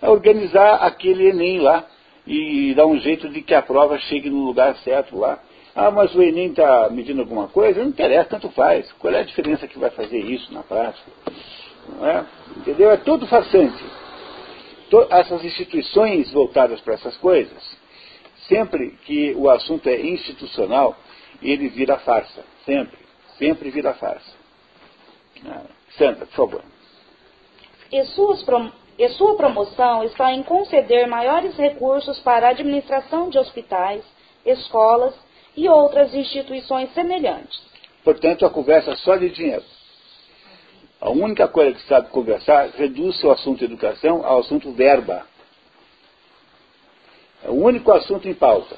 É 0.00 0.08
organizar 0.08 0.76
aquele 0.76 1.28
Enem 1.28 1.60
lá 1.60 1.84
e 2.26 2.74
dar 2.74 2.86
um 2.86 2.98
jeito 2.98 3.28
de 3.28 3.42
que 3.42 3.54
a 3.54 3.62
prova 3.62 3.98
chegue 3.98 4.30
no 4.30 4.44
lugar 4.44 4.76
certo 4.76 5.18
lá. 5.18 5.38
Ah, 5.74 5.90
mas 5.90 6.14
o 6.14 6.22
Enem 6.22 6.48
está 6.48 6.88
medindo 6.90 7.20
alguma 7.20 7.48
coisa? 7.48 7.80
Não 7.80 7.88
interessa, 7.88 8.30
tanto 8.30 8.48
faz. 8.50 8.90
Qual 8.92 9.12
é 9.12 9.20
a 9.20 9.24
diferença 9.24 9.66
que 9.66 9.78
vai 9.78 9.90
fazer 9.90 10.18
isso 10.18 10.52
na 10.52 10.62
prática? 10.62 11.10
É? 12.02 12.24
Entendeu? 12.58 12.90
É 12.90 12.96
tudo 12.96 13.26
farsante. 13.26 13.84
essas 15.10 15.44
instituições 15.44 16.30
voltadas 16.32 16.80
para 16.80 16.94
essas 16.94 17.16
coisas, 17.16 17.62
sempre 18.48 18.90
que 19.04 19.34
o 19.34 19.50
assunto 19.50 19.88
é 19.88 20.00
institucional, 20.00 20.96
ele 21.42 21.68
vira 21.68 21.98
farsa. 21.98 22.44
Sempre. 22.64 22.98
Sempre 23.38 23.70
vira 23.70 23.94
farsa. 23.94 24.32
Ah, 25.46 25.62
Sandra, 25.96 26.26
por 26.26 26.34
favor. 26.34 26.62
E, 27.92 28.02
prom 28.44 28.70
e 28.98 29.08
sua 29.10 29.36
promoção 29.36 30.02
está 30.04 30.32
em 30.32 30.42
conceder 30.42 31.06
maiores 31.06 31.56
recursos 31.56 32.18
para 32.20 32.48
a 32.48 32.50
administração 32.50 33.30
de 33.30 33.38
hospitais, 33.38 34.02
escolas 34.44 35.14
e 35.56 35.68
outras 35.68 36.12
instituições 36.14 36.92
semelhantes. 36.92 37.62
Portanto, 38.02 38.44
a 38.44 38.50
conversa 38.50 38.96
só 38.96 39.16
de 39.16 39.30
dinheiro. 39.30 39.62
A 41.00 41.10
única 41.10 41.46
coisa 41.46 41.72
que 41.72 41.86
sabe 41.86 42.08
conversar 42.08 42.70
reduz 42.70 43.20
seu 43.20 43.30
assunto 43.30 43.64
educação 43.64 44.24
ao 44.26 44.40
assunto 44.40 44.72
verba. 44.72 45.24
É 47.44 47.48
o 47.48 47.54
único 47.54 47.92
assunto 47.92 48.28
em 48.28 48.34
pauta. 48.34 48.76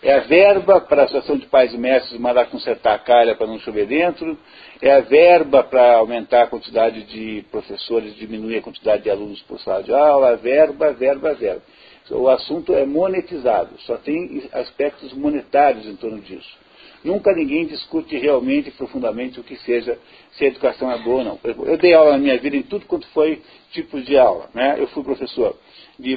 É 0.00 0.14
a 0.14 0.20
verba 0.20 0.80
para 0.80 1.02
a 1.02 1.04
Associação 1.06 1.36
de 1.36 1.46
Pais 1.46 1.72
e 1.72 1.78
Mestres 1.78 2.20
mandar 2.20 2.46
consertar 2.46 2.94
a 2.94 2.98
calha 2.98 3.34
para 3.34 3.46
não 3.46 3.58
chover 3.58 3.86
dentro. 3.86 4.38
É 4.80 4.92
a 4.92 5.00
verba 5.00 5.64
para 5.64 5.96
aumentar 5.96 6.42
a 6.42 6.46
quantidade 6.46 7.02
de 7.04 7.44
professores, 7.50 8.14
diminuir 8.14 8.58
a 8.58 8.62
quantidade 8.62 9.02
de 9.02 9.10
alunos 9.10 9.42
por 9.42 9.58
sala 9.58 9.82
de 9.82 9.92
aula. 9.92 10.36
Verba, 10.36 10.92
verba, 10.92 11.34
verba. 11.34 11.62
O 12.10 12.28
assunto 12.28 12.74
é 12.74 12.86
monetizado, 12.86 13.78
só 13.80 13.96
tem 13.96 14.48
aspectos 14.52 15.12
monetários 15.12 15.84
em 15.86 15.96
torno 15.96 16.20
disso. 16.20 16.56
Nunca 17.04 17.32
ninguém 17.32 17.66
discute 17.66 18.16
realmente, 18.16 18.70
profundamente, 18.72 19.38
o 19.38 19.44
que 19.44 19.56
seja, 19.58 19.98
se 20.32 20.44
a 20.44 20.48
educação 20.48 20.90
é 20.90 20.98
boa 20.98 21.18
ou 21.18 21.24
não. 21.24 21.40
Eu 21.64 21.76
dei 21.76 21.94
aula 21.94 22.12
na 22.12 22.18
minha 22.18 22.38
vida 22.38 22.56
em 22.56 22.62
tudo 22.62 22.86
quanto 22.86 23.06
foi 23.08 23.40
tipos 23.72 24.04
de 24.04 24.18
aula. 24.18 24.50
Né? 24.52 24.76
Eu 24.78 24.88
fui 24.88 25.04
professor 25.04 25.56
de, 25.98 26.16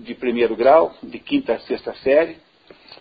de 0.00 0.14
primeiro 0.14 0.56
grau, 0.56 0.94
de 1.02 1.18
quinta 1.18 1.54
a 1.54 1.58
sexta 1.60 1.94
série, 1.96 2.36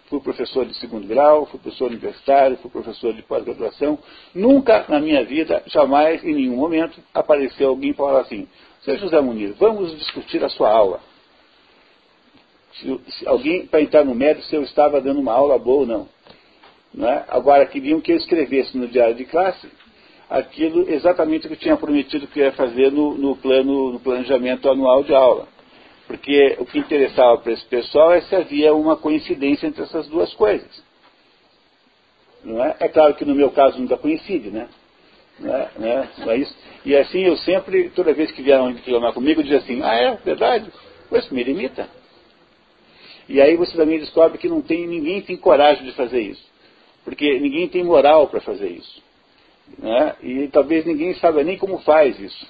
fui 0.08 0.20
professor 0.20 0.66
de 0.66 0.74
segundo 0.76 1.08
grau, 1.08 1.46
fui 1.46 1.60
professor 1.60 1.88
universitário, 1.88 2.58
fui 2.58 2.70
professor 2.70 3.14
de 3.14 3.22
pós-graduação. 3.22 3.98
Nunca 4.36 4.86
na 4.90 5.00
minha 5.00 5.24
vida, 5.24 5.64
jamais, 5.68 6.24
em 6.24 6.34
nenhum 6.34 6.58
momento, 6.58 7.02
apareceu 7.14 7.70
alguém 7.70 7.94
para 7.94 8.06
falar 8.06 8.22
assim, 8.22 8.48
Seu 8.82 8.98
José 8.98 9.22
Munir, 9.22 9.54
vamos 9.58 9.98
discutir 9.98 10.44
a 10.44 10.50
sua 10.50 10.70
aula. 10.70 11.00
Se, 12.74 13.00
se 13.12 13.28
alguém, 13.28 13.68
para 13.68 13.82
entrar 13.82 14.04
no 14.04 14.14
mérito, 14.14 14.46
se 14.46 14.56
eu 14.56 14.64
estava 14.64 15.00
dando 15.00 15.20
uma 15.20 15.34
aula 15.34 15.58
boa 15.58 15.82
ou 15.82 15.88
não. 15.88 16.10
É? 17.00 17.24
Agora, 17.30 17.66
queriam 17.66 18.02
que 18.02 18.12
eu 18.12 18.18
escrevesse 18.18 18.78
no 18.78 18.88
diário 18.88 19.16
de 19.16 19.26
classe 19.26 19.68
aquilo 20.32 20.90
exatamente 20.90 21.46
que 21.46 21.54
eu 21.54 21.58
tinha 21.58 21.76
prometido 21.76 22.26
que 22.26 22.40
ia 22.40 22.54
fazer 22.54 22.90
no, 22.90 23.18
no, 23.18 23.36
plano, 23.36 23.92
no 23.92 24.00
planejamento 24.00 24.70
anual 24.70 25.04
de 25.04 25.14
aula. 25.14 25.48
Porque 26.08 26.56
o 26.58 26.66
que 26.66 26.80
interessava 26.80 27.38
para 27.38 27.52
esse 27.52 27.66
pessoal 27.66 28.14
é 28.14 28.22
se 28.22 28.36
havia 28.36 28.74
uma 28.74 28.96
coincidência 28.96 29.68
entre 29.68 29.84
essas 29.84 30.08
duas 30.08 30.34
coisas. 30.34 30.84
Não 32.44 32.64
é? 32.64 32.76
é 32.80 32.88
claro 32.88 33.14
que 33.16 33.26
no 33.26 33.36
meu 33.36 33.52
caso 33.52 33.80
nunca 33.80 33.98
coincide, 33.98 34.50
né? 34.50 34.68
Né? 35.40 36.10
É 36.28 36.36
isso. 36.38 36.56
E 36.86 36.96
assim 36.96 37.24
eu 37.24 37.36
sempre, 37.38 37.90
toda 37.90 38.14
vez 38.14 38.32
que 38.32 38.42
vieram 38.42 38.72
reclamar 38.72 39.14
comigo, 39.14 39.44
dizia 39.44 39.58
assim, 39.58 39.82
ah 39.84 39.96
é, 39.96 40.16
verdade? 40.24 40.72
Pois 41.10 41.30
me 41.30 41.44
limita. 41.44 41.90
E 43.28 43.42
aí 43.42 43.56
você 43.58 43.76
também 43.76 44.00
descobre 44.00 44.38
que 44.38 44.48
não 44.48 44.62
tem, 44.62 44.88
ninguém 44.88 45.22
tem 45.22 45.36
coragem 45.36 45.86
de 45.86 45.92
fazer 45.92 46.22
isso. 46.22 46.51
Porque 47.04 47.40
ninguém 47.40 47.68
tem 47.68 47.84
moral 47.84 48.28
para 48.28 48.42
fazer 48.42 48.70
isso. 48.70 49.02
Né? 49.78 50.16
E 50.22 50.48
talvez 50.50 50.86
ninguém 50.86 51.14
saiba 51.16 51.44
nem 51.44 51.58
como 51.58 51.80
faz 51.80 52.20
isso. 52.20 52.48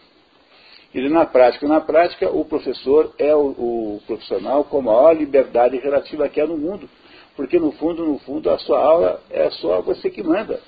E 0.93 1.07
na 1.07 1.25
prática, 1.25 1.67
na 1.67 1.79
prática, 1.79 2.29
o 2.29 2.43
professor 2.43 3.13
é 3.17 3.33
o, 3.33 3.39
o 3.39 4.01
profissional 4.05 4.65
com 4.65 4.79
a 4.79 4.81
maior 4.81 5.13
liberdade 5.13 5.77
relativa 5.77 6.27
que 6.27 6.41
há 6.41 6.45
no 6.45 6.57
mundo. 6.57 6.89
Porque 7.35 7.57
no 7.57 7.71
fundo, 7.71 8.05
no 8.05 8.19
fundo, 8.19 8.49
a 8.49 8.57
sua 8.59 8.83
aula 8.83 9.23
é 9.29 9.49
só 9.51 9.81
você 9.81 10.09
que 10.09 10.21
manda. 10.21 10.59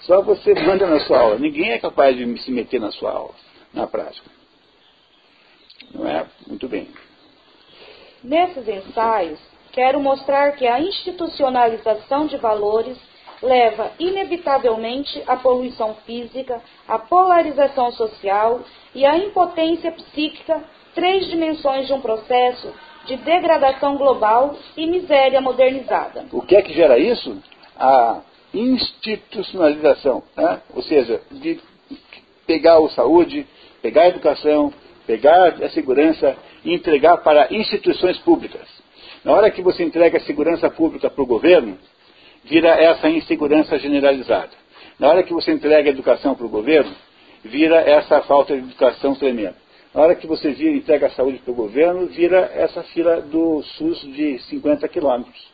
Só 0.00 0.22
você 0.22 0.54
manda 0.54 0.86
na 0.86 1.00
sua 1.00 1.20
aula. 1.20 1.38
Ninguém 1.38 1.70
é 1.72 1.78
capaz 1.78 2.16
de 2.16 2.38
se 2.38 2.50
meter 2.50 2.80
na 2.80 2.90
sua 2.92 3.12
aula, 3.12 3.34
na 3.74 3.86
prática. 3.86 4.30
Não 5.92 6.08
é? 6.08 6.26
Muito 6.46 6.66
bem. 6.66 6.88
Nesses 8.24 8.66
ensaios, 8.66 9.38
quero 9.76 10.00
mostrar 10.00 10.52
que 10.52 10.66
a 10.66 10.80
institucionalização 10.80 12.26
de 12.26 12.38
valores 12.38 12.96
leva 13.42 13.92
inevitavelmente 13.98 15.22
à 15.26 15.36
poluição 15.36 15.94
física, 16.06 16.62
à 16.88 16.98
polarização 16.98 17.92
social 17.92 18.62
e 18.94 19.04
à 19.04 19.18
impotência 19.18 19.92
psíquica, 19.92 20.64
três 20.94 21.26
dimensões 21.26 21.86
de 21.86 21.92
um 21.92 22.00
processo 22.00 22.72
de 23.04 23.18
degradação 23.18 23.98
global 23.98 24.56
e 24.74 24.86
miséria 24.86 25.42
modernizada. 25.42 26.24
O 26.32 26.40
que 26.40 26.56
é 26.56 26.62
que 26.62 26.72
gera 26.72 26.98
isso? 26.98 27.36
A 27.78 28.22
institucionalização, 28.54 30.22
né? 30.34 30.62
ou 30.74 30.82
seja, 30.82 31.20
de 31.30 31.60
pegar 32.46 32.78
a 32.78 32.88
saúde, 32.88 33.46
pegar 33.82 34.04
a 34.04 34.08
educação, 34.08 34.72
pegar 35.06 35.62
a 35.62 35.68
segurança 35.68 36.34
e 36.64 36.72
entregar 36.72 37.18
para 37.18 37.54
instituições 37.54 38.16
públicas. 38.20 38.85
Na 39.26 39.32
hora 39.32 39.50
que 39.50 39.60
você 39.60 39.82
entrega 39.82 40.18
a 40.18 40.20
segurança 40.20 40.70
pública 40.70 41.10
para 41.10 41.20
o 41.20 41.26
governo, 41.26 41.76
vira 42.44 42.68
essa 42.68 43.08
insegurança 43.08 43.76
generalizada. 43.76 44.52
Na 45.00 45.08
hora 45.08 45.24
que 45.24 45.32
você 45.32 45.50
entrega 45.50 45.90
a 45.90 45.92
educação 45.92 46.36
para 46.36 46.46
o 46.46 46.48
governo, 46.48 46.94
vira 47.42 47.74
essa 47.80 48.22
falta 48.22 48.54
de 48.54 48.60
educação 48.60 49.16
tremenda. 49.16 49.56
Na 49.92 50.02
hora 50.02 50.14
que 50.14 50.28
você 50.28 50.52
vira, 50.52 50.76
entrega 50.76 51.08
a 51.08 51.10
saúde 51.10 51.38
para 51.38 51.50
o 51.50 51.56
governo, 51.56 52.06
vira 52.06 52.52
essa 52.54 52.84
fila 52.84 53.20
do 53.20 53.64
SUS 53.64 54.00
de 54.14 54.38
50 54.42 54.86
quilômetros. 54.86 55.44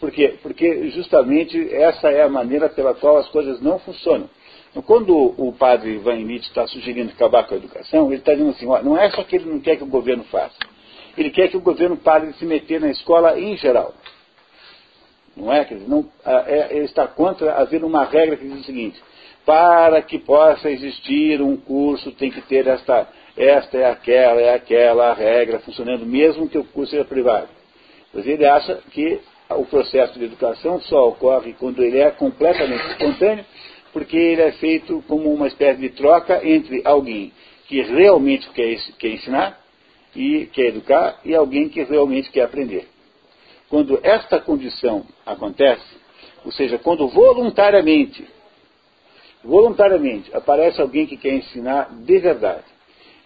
Por 0.00 0.10
quê? 0.10 0.36
Porque 0.42 0.88
justamente 0.88 1.74
essa 1.74 2.08
é 2.08 2.22
a 2.22 2.28
maneira 2.30 2.70
pela 2.70 2.94
qual 2.94 3.18
as 3.18 3.28
coisas 3.28 3.60
não 3.60 3.78
funcionam. 3.80 4.30
Então, 4.70 4.82
quando 4.82 5.14
o 5.14 5.52
padre 5.52 5.98
Van 5.98 6.16
Nietzsche 6.16 6.48
está 6.48 6.66
sugerindo 6.68 7.12
acabar 7.12 7.44
com 7.44 7.52
a 7.54 7.58
educação, 7.58 8.06
ele 8.06 8.20
está 8.20 8.32
dizendo 8.32 8.52
assim, 8.52 8.66
ó, 8.66 8.82
não 8.82 8.96
é 8.96 9.10
só 9.10 9.22
que 9.24 9.36
ele 9.36 9.44
não 9.44 9.60
quer 9.60 9.76
que 9.76 9.84
o 9.84 9.88
governo 9.88 10.24
faça. 10.24 10.56
Ele 11.16 11.30
quer 11.30 11.48
que 11.48 11.56
o 11.56 11.60
governo 11.60 11.96
pare 11.96 12.28
de 12.28 12.38
se 12.38 12.44
meter 12.44 12.80
na 12.80 12.90
escola 12.90 13.38
em 13.38 13.56
geral. 13.56 13.94
Não 15.36 15.52
é? 15.52 15.64
Quer 15.64 15.74
dizer, 15.74 15.88
não, 15.88 16.08
é, 16.24 16.68
ele 16.70 16.84
está 16.84 17.06
contra 17.06 17.54
haver 17.54 17.84
uma 17.84 18.04
regra 18.04 18.36
que 18.36 18.46
diz 18.46 18.60
o 18.60 18.64
seguinte: 18.64 19.00
para 19.44 20.00
que 20.02 20.18
possa 20.18 20.70
existir 20.70 21.40
um 21.42 21.56
curso, 21.56 22.12
tem 22.12 22.30
que 22.30 22.40
ter 22.42 22.66
esta, 22.66 23.08
esta 23.36 23.76
é 23.76 23.90
aquela, 23.90 24.40
é 24.40 24.54
aquela 24.54 25.12
regra 25.12 25.58
funcionando, 25.60 26.06
mesmo 26.06 26.48
que 26.48 26.58
o 26.58 26.64
curso 26.64 26.92
seja 26.92 27.04
privado. 27.04 27.48
Pois 28.12 28.26
ele 28.26 28.46
acha 28.46 28.76
que 28.90 29.20
o 29.50 29.64
processo 29.66 30.18
de 30.18 30.24
educação 30.24 30.80
só 30.82 31.08
ocorre 31.08 31.54
quando 31.58 31.82
ele 31.82 31.98
é 31.98 32.10
completamente 32.10 32.86
espontâneo, 32.92 33.44
porque 33.92 34.16
ele 34.16 34.42
é 34.42 34.52
feito 34.52 35.02
como 35.06 35.32
uma 35.32 35.46
espécie 35.46 35.80
de 35.80 35.90
troca 35.90 36.40
entre 36.46 36.80
alguém 36.84 37.32
que 37.66 37.82
realmente 37.82 38.48
quer, 38.50 38.76
quer 38.98 39.08
ensinar 39.08 39.63
e 40.14 40.46
quer 40.46 40.66
educar 40.66 41.20
e 41.24 41.34
alguém 41.34 41.68
que 41.68 41.82
realmente 41.82 42.30
quer 42.30 42.42
aprender. 42.42 42.88
Quando 43.68 43.98
esta 44.02 44.40
condição 44.40 45.04
acontece, 45.24 45.84
ou 46.44 46.52
seja, 46.52 46.78
quando 46.78 47.08
voluntariamente, 47.08 48.26
voluntariamente 49.42 50.34
aparece 50.34 50.80
alguém 50.80 51.06
que 51.06 51.16
quer 51.16 51.34
ensinar 51.34 51.88
de 51.90 52.18
verdade 52.18 52.64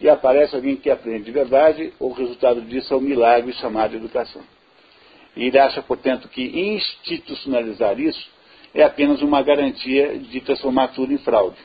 e 0.00 0.08
aparece 0.08 0.54
alguém 0.54 0.76
que 0.76 0.90
aprende 0.90 1.24
de 1.24 1.32
verdade, 1.32 1.92
o 1.98 2.12
resultado 2.12 2.60
disso 2.62 2.94
é 2.94 2.96
o 2.96 3.00
milagre 3.00 3.52
chamado 3.54 3.96
educação. 3.96 4.42
E 5.36 5.46
ele 5.46 5.58
acha, 5.58 5.82
portanto, 5.82 6.28
que 6.28 6.42
institucionalizar 6.42 7.98
isso 8.00 8.30
é 8.74 8.82
apenas 8.82 9.22
uma 9.22 9.42
garantia 9.42 10.18
de 10.18 10.40
transformar 10.40 10.88
tudo 10.88 11.12
em 11.12 11.18
fraude. 11.18 11.56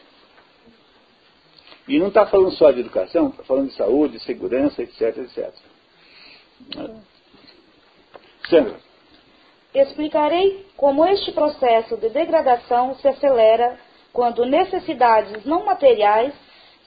E 1.87 1.99
não 1.99 2.07
está 2.07 2.25
falando 2.25 2.51
só 2.53 2.71
de 2.71 2.79
educação, 2.79 3.29
está 3.29 3.43
falando 3.43 3.69
de 3.69 3.75
saúde, 3.75 4.19
segurança, 4.19 4.81
etc, 4.81 5.17
etc. 5.17 5.53
Sandra. 8.49 8.75
Explicarei 9.73 10.65
como 10.77 11.05
este 11.05 11.31
processo 11.31 11.97
de 11.97 12.09
degradação 12.09 12.95
se 12.95 13.07
acelera 13.07 13.77
quando 14.13 14.45
necessidades 14.45 15.43
não 15.45 15.65
materiais 15.65 16.33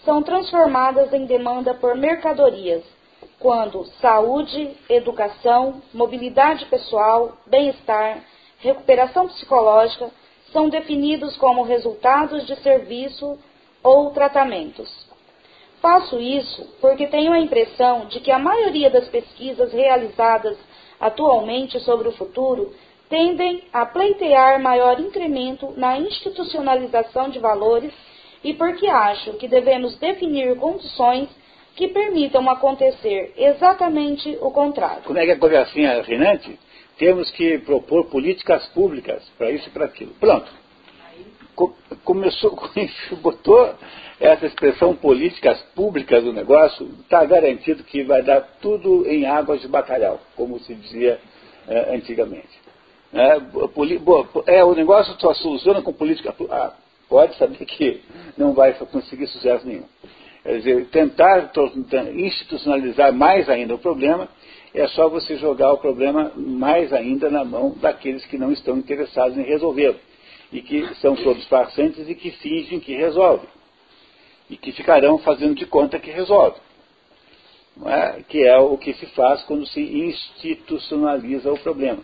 são 0.04 0.22
transformadas 0.22 1.12
em 1.12 1.26
demanda 1.26 1.74
por 1.74 1.96
mercadorias, 1.96 2.84
quando 3.40 3.84
saúde, 4.00 4.76
educação, 4.88 5.82
mobilidade 5.92 6.64
pessoal, 6.66 7.36
bem-estar, 7.46 8.20
recuperação 8.60 9.26
psicológica 9.26 10.10
são 10.52 10.68
definidos 10.68 11.36
como 11.36 11.62
resultados 11.64 12.46
de 12.46 12.54
serviço 12.62 13.36
ou 13.86 14.10
tratamentos. 14.10 14.90
Faço 15.80 16.20
isso 16.20 16.66
porque 16.80 17.06
tenho 17.06 17.32
a 17.32 17.38
impressão 17.38 18.06
de 18.06 18.18
que 18.18 18.32
a 18.32 18.38
maioria 18.38 18.90
das 18.90 19.08
pesquisas 19.08 19.72
realizadas 19.72 20.58
atualmente 20.98 21.78
sobre 21.80 22.08
o 22.08 22.12
futuro 22.12 22.74
tendem 23.08 23.62
a 23.72 23.86
pleitear 23.86 24.60
maior 24.60 24.98
incremento 24.98 25.72
na 25.76 25.96
institucionalização 25.98 27.28
de 27.28 27.38
valores 27.38 27.92
e 28.42 28.54
porque 28.54 28.88
acho 28.88 29.34
que 29.34 29.46
devemos 29.46 29.96
definir 29.98 30.56
condições 30.56 31.28
que 31.76 31.86
permitam 31.86 32.50
acontecer 32.50 33.34
exatamente 33.36 34.36
o 34.40 34.50
contrário. 34.50 35.04
Como 35.04 35.18
é 35.18 35.26
que 35.26 35.32
a 35.32 35.38
coisa 35.38 35.56
é 35.56 35.62
assim, 35.62 35.86
Renante? 36.02 36.58
Temos 36.98 37.30
que 37.30 37.58
propor 37.58 38.06
políticas 38.06 38.66
públicas 38.68 39.22
para 39.38 39.52
isso 39.52 39.68
e 39.68 39.70
para 39.70 39.84
aquilo. 39.84 40.12
Pronto. 40.18 40.65
Começou, 42.04 42.56
botou 43.22 43.74
essa 44.20 44.46
expressão 44.46 44.94
políticas 44.94 45.60
públicas 45.74 46.22
do 46.22 46.32
negócio, 46.32 46.88
está 47.00 47.24
garantido 47.24 47.82
que 47.82 48.04
vai 48.04 48.22
dar 48.22 48.40
tudo 48.60 49.06
em 49.06 49.26
águas 49.26 49.60
de 49.62 49.68
bacalhau, 49.68 50.20
como 50.36 50.58
se 50.60 50.74
dizia 50.74 51.18
é, 51.66 51.94
antigamente. 51.94 52.66
É, 53.12 53.38
é, 54.46 54.64
o 54.64 54.74
negócio 54.74 55.14
só 55.18 55.32
soluciona 55.34 55.80
com 55.80 55.92
política. 55.92 56.34
Ah, 56.50 56.74
pode 57.08 57.36
saber 57.36 57.64
que 57.64 58.02
não 58.36 58.52
vai 58.52 58.74
conseguir 58.74 59.26
sucesso 59.28 59.66
nenhum. 59.66 59.84
Quer 60.42 60.58
dizer, 60.58 60.86
tentar 60.86 61.50
institucionalizar 62.14 63.12
mais 63.12 63.48
ainda 63.48 63.74
o 63.74 63.78
problema 63.78 64.28
é 64.72 64.86
só 64.88 65.08
você 65.08 65.36
jogar 65.36 65.72
o 65.72 65.78
problema 65.78 66.30
mais 66.36 66.92
ainda 66.92 67.30
na 67.30 67.44
mão 67.44 67.74
daqueles 67.80 68.24
que 68.26 68.36
não 68.36 68.52
estão 68.52 68.76
interessados 68.76 69.36
em 69.38 69.42
resolvê-lo. 69.42 69.96
E 70.52 70.62
que 70.62 70.94
são 70.96 71.16
todos 71.16 71.46
farsantes 71.48 72.08
e 72.08 72.14
que 72.14 72.30
fingem 72.30 72.80
que 72.80 72.94
resolvem. 72.94 73.48
E 74.48 74.56
que 74.56 74.72
ficarão 74.72 75.18
fazendo 75.18 75.54
de 75.54 75.66
conta 75.66 75.98
que 75.98 76.10
resolvem. 76.10 76.60
É? 77.84 78.22
Que 78.22 78.46
é 78.46 78.56
o 78.58 78.78
que 78.78 78.94
se 78.94 79.06
faz 79.06 79.42
quando 79.42 79.66
se 79.66 79.80
institucionaliza 79.80 81.52
o 81.52 81.58
problema. 81.58 82.02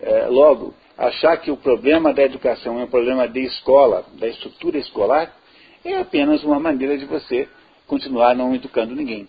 É, 0.00 0.26
logo, 0.26 0.74
achar 0.98 1.36
que 1.38 1.50
o 1.50 1.56
problema 1.56 2.12
da 2.12 2.22
educação 2.22 2.80
é 2.80 2.84
um 2.84 2.88
problema 2.88 3.28
de 3.28 3.40
escola, 3.40 4.04
da 4.14 4.28
estrutura 4.28 4.78
escolar, 4.78 5.34
é 5.84 5.96
apenas 5.96 6.42
uma 6.42 6.58
maneira 6.58 6.98
de 6.98 7.04
você 7.04 7.48
continuar 7.86 8.34
não 8.34 8.54
educando 8.54 8.94
ninguém. 8.94 9.28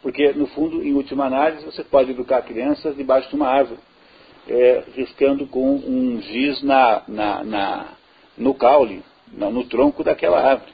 Porque, 0.00 0.32
no 0.32 0.46
fundo, 0.48 0.82
em 0.82 0.94
última 0.94 1.26
análise, 1.26 1.64
você 1.64 1.84
pode 1.84 2.10
educar 2.10 2.42
crianças 2.42 2.96
debaixo 2.96 3.28
de 3.28 3.36
uma 3.36 3.48
árvore, 3.48 3.80
é, 4.48 4.84
riscando 4.94 5.46
com 5.46 5.76
um 5.76 6.20
giz 6.20 6.62
na, 6.62 7.02
na, 7.06 7.44
na 7.44 7.88
no 8.36 8.54
caule, 8.54 9.02
no 9.32 9.64
tronco 9.64 10.02
daquela 10.02 10.40
árvore. 10.40 10.72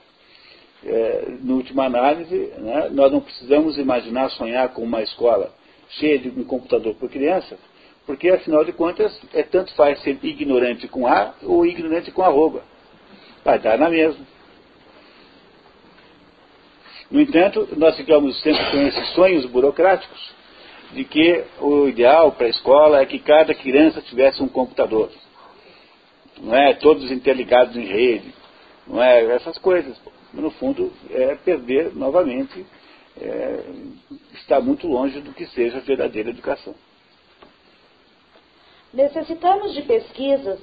É, 0.85 1.25
no 1.41 1.57
última 1.57 1.87
análise, 1.87 2.37
né, 2.59 2.89
nós 2.91 3.11
não 3.11 3.21
precisamos 3.21 3.77
imaginar 3.79 4.31
sonhar 4.31 4.69
com 4.71 4.83
uma 4.83 5.03
escola 5.03 5.53
cheia 5.91 6.19
de 6.19 6.29
um 6.29 6.45
computador 6.45 6.95
por 6.95 7.11
criança, 7.11 7.59
porque, 8.07 8.29
afinal 8.29 8.65
de 8.65 8.73
contas, 8.73 9.21
é 9.35 9.43
tanto 9.43 9.75
faz 9.75 10.01
ser 10.03 10.19
ignorante 10.23 10.87
com 10.87 11.07
A 11.07 11.35
ou 11.43 11.67
ignorante 11.67 12.11
com 12.13 12.23
arroba. 12.23 12.63
Vai 13.45 13.59
dar 13.59 13.77
na 13.77 13.91
mesma. 13.91 14.25
No 17.11 17.21
entanto, 17.21 17.69
nós 17.77 17.97
ficamos 17.97 18.41
sempre 18.41 18.71
com 18.71 18.79
esses 18.87 19.09
sonhos 19.15 19.47
burocráticos 19.47 20.38
de 20.93 21.05
que 21.05 21.45
o 21.61 21.89
ideal 21.89 22.33
para 22.33 22.47
a 22.47 22.51
escola 22.51 23.01
é 23.01 23.07
que 23.07 23.19
cada 23.19 23.55
criança 23.55 24.01
tivesse 24.03 24.43
um 24.43 24.49
computador. 24.49 25.11
Não 26.41 26.55
é? 26.55 26.75
Todos 26.75 27.11
interligados 27.11 27.77
em 27.77 27.85
rede. 27.85 28.35
Não 28.87 29.03
é? 29.03 29.25
Essas 29.35 29.59
coisas. 29.59 30.01
No 30.33 30.51
fundo, 30.53 30.93
é 31.11 31.35
perder 31.37 31.95
novamente, 31.95 32.65
é, 33.21 33.65
está 34.35 34.61
muito 34.61 34.87
longe 34.87 35.21
do 35.21 35.33
que 35.33 35.47
seja 35.47 35.81
verdadeira 35.81 36.31
educação. 36.31 36.75
Necessitamos 38.93 39.75
de 39.75 39.83
pesquisas 39.83 40.61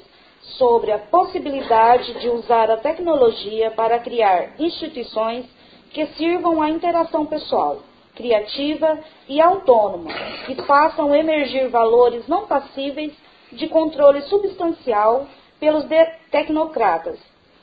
sobre 0.58 0.92
a 0.92 1.00
possibilidade 1.00 2.20
de 2.20 2.30
usar 2.30 2.70
a 2.70 2.78
tecnologia 2.78 3.72
para 3.72 4.00
criar 4.00 4.60
instituições 4.60 5.46
que 5.92 6.06
sirvam 6.08 6.62
à 6.62 6.70
interação 6.70 7.26
pessoal, 7.26 7.82
criativa 8.16 9.00
e 9.28 9.42
autônoma, 9.42 10.12
que 10.46 10.56
façam 10.64 11.14
emergir 11.14 11.68
valores 11.70 12.28
não 12.28 12.48
passíveis 12.48 13.14
de 13.52 13.68
controle 13.68 14.22
substancial 14.24 15.28
pelos 15.60 15.86
tecnocratas. 16.32 17.20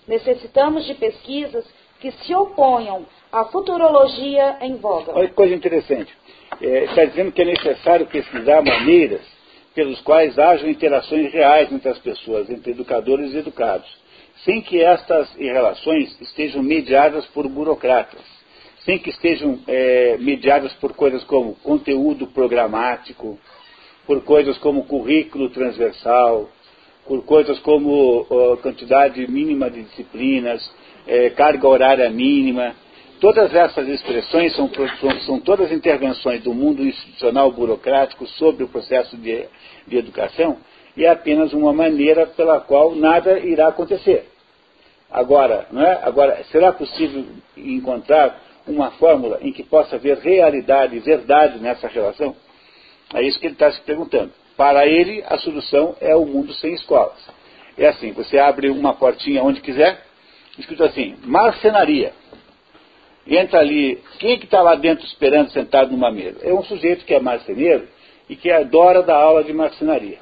Necessitamos 0.07 0.85
de 0.85 0.95
pesquisas 0.95 1.65
que 2.01 2.11
se 2.11 2.35
oponham 2.35 3.07
à 3.31 3.45
futurologia 3.45 4.59
em 4.61 4.77
voga. 4.77 5.13
Olha 5.15 5.29
que 5.29 5.35
coisa 5.35 5.55
interessante. 5.55 6.13
É, 6.61 6.85
está 6.85 7.05
dizendo 7.05 7.33
que 7.33 7.43
é 7.43 7.45
necessário 7.45 8.07
pesquisar 8.07 8.63
maneiras 8.63 9.23
pelos 9.75 10.01
quais 10.03 10.39
hajam 10.39 10.69
interações 10.69 11.33
reais 11.33 11.73
entre 11.73 11.89
as 11.89 11.99
pessoas, 11.99 12.51
entre 12.51 12.73
educadores 12.73 13.33
e 13.33 13.39
educados, 13.39 13.89
sem 14.45 14.61
que 14.61 14.83
estas 14.83 15.33
relações 15.35 16.21
estejam 16.21 16.63
mediadas 16.63 17.25
por 17.27 17.49
burocratas, 17.49 18.21
sem 18.85 18.99
que 18.99 19.11
estejam 19.11 19.61
é, 19.67 20.17
mediadas 20.19 20.73
por 20.75 20.93
coisas 20.95 21.23
como 21.25 21.55
conteúdo 21.57 22.27
programático, 22.29 23.39
por 24.07 24.23
coisas 24.25 24.59
como 24.59 24.85
currículo 24.85 25.51
transversal, 25.51 26.49
por 27.07 27.25
coisas 27.25 27.59
como 27.61 28.27
quantidade 28.63 29.27
mínima 29.31 29.71
de 29.71 29.83
disciplinas, 29.83 30.63
é, 31.07 31.31
carga 31.31 31.67
horária 31.67 32.11
mínima. 32.11 32.75
Todas 33.21 33.55
essas 33.55 33.89
expressões 33.89 34.55
são, 34.57 34.71
são, 35.27 35.41
todas 35.41 35.71
intervenções 35.71 36.43
do 36.43 36.53
mundo 36.53 36.85
institucional 36.85 37.53
burocrático 37.53 38.27
sobre 38.27 38.65
o 38.65 38.69
processo 38.69 39.17
de, 39.17 39.45
de 39.87 39.97
educação 39.97 40.59
e 40.97 41.05
é 41.05 41.11
apenas 41.11 41.53
uma 41.53 41.73
maneira 41.73 42.27
pela 42.27 42.61
qual 42.61 42.95
nada 42.95 43.39
irá 43.39 43.69
acontecer. 43.69 44.29
Agora, 45.11 45.67
não 45.71 45.83
é? 45.83 46.01
Agora, 46.03 46.43
será 46.51 46.73
possível 46.73 47.25
encontrar 47.57 48.41
uma 48.67 48.91
fórmula 48.93 49.39
em 49.41 49.53
que 49.53 49.63
possa 49.63 49.97
haver 49.97 50.19
realidade, 50.19 50.99
verdade 51.01 51.59
nessa 51.59 51.89
relação? 51.89 52.35
É 53.15 53.23
isso 53.23 53.39
que 53.39 53.47
ele 53.47 53.55
está 53.55 53.71
se 53.73 53.81
perguntando. 53.83 54.33
Para 54.57 54.87
ele, 54.87 55.25
a 55.27 55.39
solução 55.39 55.97
é 56.01 56.15
o 56.15 56.25
mundo 56.25 56.53
sem 56.55 56.75
escolas. 56.75 57.19
É 57.77 57.89
assim, 57.89 58.13
você 58.13 58.39
abre 58.39 58.69
uma 58.69 58.95
portinha 58.95 59.43
onde 59.43 59.61
quiser, 59.61 60.03
escrito 60.59 60.85
assim, 60.85 61.17
marcenaria 61.25 62.13
entra 63.27 63.61
ali, 63.61 64.03
quem 64.19 64.33
é 64.33 64.37
que 64.37 64.45
está 64.45 64.61
lá 64.61 64.75
dentro 64.75 65.05
esperando 65.07 65.51
sentado 65.51 65.91
numa 65.91 66.11
mesa? 66.11 66.39
É 66.43 66.53
um 66.53 66.63
sujeito 66.65 67.05
que 67.05 67.15
é 67.15 67.21
marceneiro 67.21 67.87
e 68.29 68.37
que 68.37 68.51
adora 68.51 69.03
dar 69.03 69.17
aula 69.17 69.45
de 69.45 69.53
marcenaria. 69.53 70.19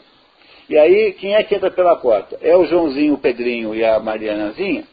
E 0.68 0.79
aí, 0.79 1.12
quem 1.14 1.35
é 1.35 1.42
que 1.42 1.55
entra 1.55 1.70
pela 1.70 1.96
porta? 1.96 2.38
É 2.40 2.55
o 2.57 2.64
Joãozinho, 2.64 3.14
o 3.14 3.18
Pedrinho 3.18 3.74
e 3.74 3.85
a 3.85 3.98
Marianazinha, 3.98 4.85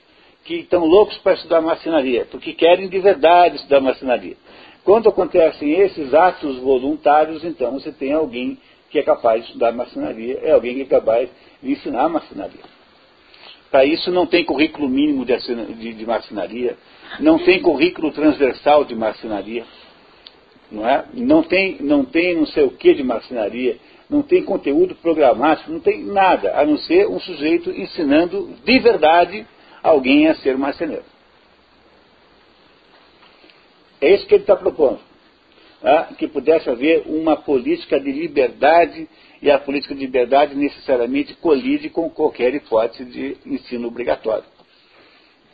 que 0.47 0.59
estão 0.61 0.85
loucos 0.85 1.17
para 1.17 1.33
estudar 1.33 1.59
marcenaria, 1.59 2.25
porque 2.31 2.53
querem 2.53 2.87
de 2.87 2.97
verdade 2.99 3.57
estudar 3.57 3.81
marcenaria. 3.81 4.37
Quando 4.85 5.09
acontecem 5.09 5.73
esses 5.81 6.13
atos 6.13 6.57
voluntários, 6.59 7.43
então 7.43 7.73
você 7.73 7.91
tem 7.91 8.13
alguém 8.13 8.57
que 8.89 8.97
é 8.97 9.03
capaz 9.03 9.41
de 9.41 9.47
estudar 9.47 9.73
marcenaria, 9.73 10.39
é 10.41 10.51
alguém 10.53 10.75
que 10.75 10.83
é 10.83 10.85
capaz 10.85 11.29
de 11.61 11.73
ensinar 11.73 12.07
marcenaria. 12.07 12.61
Para 13.69 13.83
isso 13.83 14.09
não 14.09 14.25
tem 14.25 14.45
currículo 14.45 14.87
mínimo 14.87 15.25
de, 15.25 15.35
de, 15.35 15.93
de 15.93 16.75
não 17.19 17.39
tem 17.39 17.61
currículo 17.61 18.13
transversal 18.13 18.85
de 18.85 18.95
marcenaria, 18.95 19.65
não 20.71 20.87
é? 20.87 21.03
Não 21.13 21.43
tem, 21.43 21.77
não 21.81 22.05
tem 22.05 22.37
não 22.37 22.45
sei 22.45 22.63
o 22.63 22.71
que 22.71 22.93
de 22.93 23.03
marcenaria, 23.03 23.77
não 24.09 24.21
tem 24.21 24.41
conteúdo 24.43 24.95
programático, 24.95 25.69
não 25.69 25.81
tem 25.81 26.05
nada, 26.05 26.57
a 26.57 26.65
não 26.65 26.77
ser 26.77 27.05
um 27.09 27.19
sujeito 27.19 27.69
ensinando 27.69 28.55
de 28.63 28.79
verdade 28.79 29.45
alguém 29.83 30.27
a 30.27 30.35
ser 30.35 30.57
marceneiro. 30.57 31.05
É 33.99 34.13
isso 34.13 34.27
que 34.27 34.35
ele 34.35 34.43
está 34.43 34.55
propondo. 34.55 34.99
Tá? 35.81 36.05
Que 36.17 36.27
pudesse 36.27 36.69
haver 36.69 37.03
uma 37.05 37.37
política 37.37 37.99
de 37.99 38.11
liberdade, 38.11 39.07
e 39.41 39.51
a 39.51 39.59
política 39.59 39.93
de 39.93 40.01
liberdade 40.01 40.55
necessariamente 40.55 41.35
colide 41.35 41.89
com 41.89 42.09
qualquer 42.09 42.53
hipótese 42.53 43.05
de 43.05 43.37
ensino 43.45 43.87
obrigatório. 43.87 44.45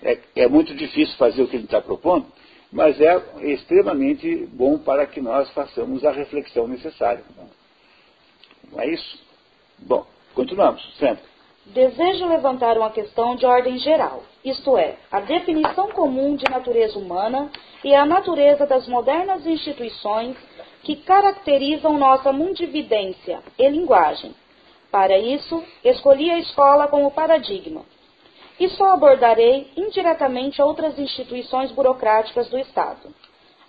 É, 0.01 0.19
é 0.35 0.47
muito 0.47 0.73
difícil 0.73 1.15
fazer 1.17 1.41
o 1.41 1.47
que 1.47 1.55
ele 1.55 1.65
está 1.65 1.81
propondo, 1.81 2.25
mas 2.71 2.99
é 2.99 3.21
extremamente 3.43 4.47
bom 4.47 4.77
para 4.77 5.05
que 5.05 5.21
nós 5.21 5.49
façamos 5.51 6.03
a 6.03 6.11
reflexão 6.11 6.67
necessária. 6.67 7.23
Não 8.71 8.81
é 8.81 8.87
isso? 8.89 9.23
Bom, 9.79 10.05
continuamos, 10.33 10.81
sempre. 10.97 11.32
Desejo 11.65 12.27
levantar 12.27 12.77
uma 12.77 12.89
questão 12.89 13.37
de 13.37 13.45
ordem 13.45 13.77
geral, 13.77 14.23
isto 14.43 14.77
é, 14.77 14.97
a 15.09 15.21
definição 15.21 15.89
comum 15.91 16.35
de 16.35 16.43
natureza 16.49 16.99
humana 16.99 17.49
e 17.81 17.95
a 17.95 18.05
natureza 18.05 18.65
das 18.65 18.85
modernas 18.85 19.45
instituições 19.47 20.35
que 20.83 20.97
caracterizam 20.97 21.97
nossa 21.97 22.33
mundividência 22.33 23.41
e 23.57 23.69
linguagem. 23.69 24.35
Para 24.91 25.17
isso, 25.17 25.63
escolhi 25.85 26.29
a 26.29 26.39
escola 26.39 26.89
como 26.89 27.09
paradigma, 27.11 27.85
e 28.59 28.67
só 28.69 28.91
abordarei 28.91 29.71
indiretamente 29.77 30.61
outras 30.61 30.99
instituições 30.99 31.71
burocráticas 31.71 32.49
do 32.49 32.59
Estado. 32.59 33.15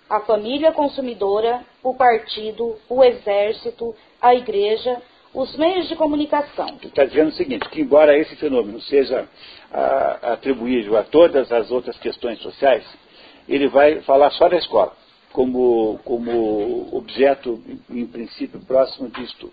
A 0.09 0.19
família 0.19 0.73
consumidora, 0.73 1.65
o 1.81 1.95
partido, 1.95 2.75
o 2.89 3.01
exército, 3.03 3.95
a 4.21 4.35
igreja, 4.35 5.01
os 5.35 5.55
meios 5.57 5.89
de 5.89 5.95
comunicação. 5.95 6.77
Está 6.81 7.03
dizendo 7.03 7.27
o 7.27 7.33
seguinte, 7.33 7.67
que 7.69 7.81
embora 7.81 8.17
esse 8.17 8.35
fenômeno 8.37 8.79
seja 8.81 9.27
a, 9.71 10.33
atribuído 10.33 10.95
a 10.97 11.03
todas 11.03 11.51
as 11.51 11.69
outras 11.69 11.97
questões 11.99 12.39
sociais, 12.39 12.85
ele 13.47 13.67
vai 13.67 14.01
falar 14.01 14.31
só 14.31 14.47
da 14.47 14.57
escola. 14.57 14.93
como, 15.33 15.99
como 16.05 16.95
objeto, 16.95 17.61
em 17.89 18.07
princípio, 18.07 18.61
próximo 18.61 19.09
disto. 19.09 19.51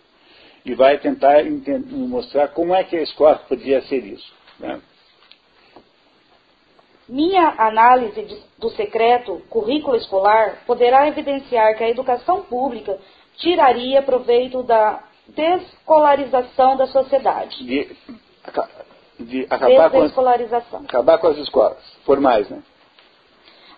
E 0.64 0.74
vai 0.74 0.96
tentar 0.98 1.42
mostrar 1.90 2.48
como 2.48 2.72
é 2.72 2.84
que 2.84 2.96
a 2.96 3.02
escola 3.02 3.34
podia 3.48 3.82
ser 3.82 4.04
isso. 4.04 4.32
Né? 4.60 4.80
Minha 7.08 7.54
análise 7.58 8.22
de, 8.22 8.38
do 8.60 8.70
secreto 8.70 9.42
currículo 9.50 9.96
escolar 9.96 10.62
poderá 10.64 11.08
evidenciar 11.08 11.76
que 11.76 11.82
a 11.82 11.90
educação 11.90 12.42
pública 12.42 12.96
tiraria 13.36 14.00
proveito 14.02 14.62
da 14.62 15.02
descolarização 15.28 16.76
da 16.76 16.86
sociedade. 16.86 17.64
De, 17.64 17.96
de 19.20 19.46
acabar, 19.48 19.90
com 19.90 20.02
as, 20.02 20.18
acabar 20.84 21.18
com 21.18 21.26
as 21.28 21.38
escolas 21.38 21.78
formais, 22.04 22.48
né? 22.48 22.62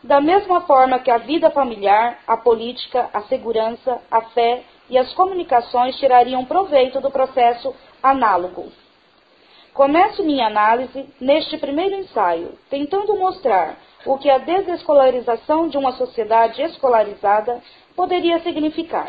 Da 0.02 0.20
mesma 0.20 0.61
forma 0.62 0.98
que 0.98 1.11
a 1.11 1.16
vida 1.16 1.50
familiar, 1.50 2.18
a 2.26 2.37
política, 2.37 3.09
a 3.12 3.22
segurança, 3.22 4.02
a 4.11 4.20
fé 4.20 4.62
e 4.90 4.98
as 4.98 5.12
comunicações 5.14 5.96
tirariam 5.96 6.44
proveito 6.44 7.00
do 7.00 7.11
processo 7.11 7.74
análogo. 8.02 8.70
Começo 9.72 10.22
minha 10.22 10.46
análise 10.46 11.09
neste 11.18 11.57
primeiro 11.57 11.96
ensaio, 11.96 12.52
tentando 12.68 13.16
mostrar 13.16 13.76
o 14.04 14.18
que 14.18 14.28
a 14.28 14.38
desescolarização 14.38 15.68
de 15.68 15.78
uma 15.78 15.92
sociedade 15.92 16.61
escolarizada 16.62 17.62
poderia 17.96 18.40
significar. 18.40 19.09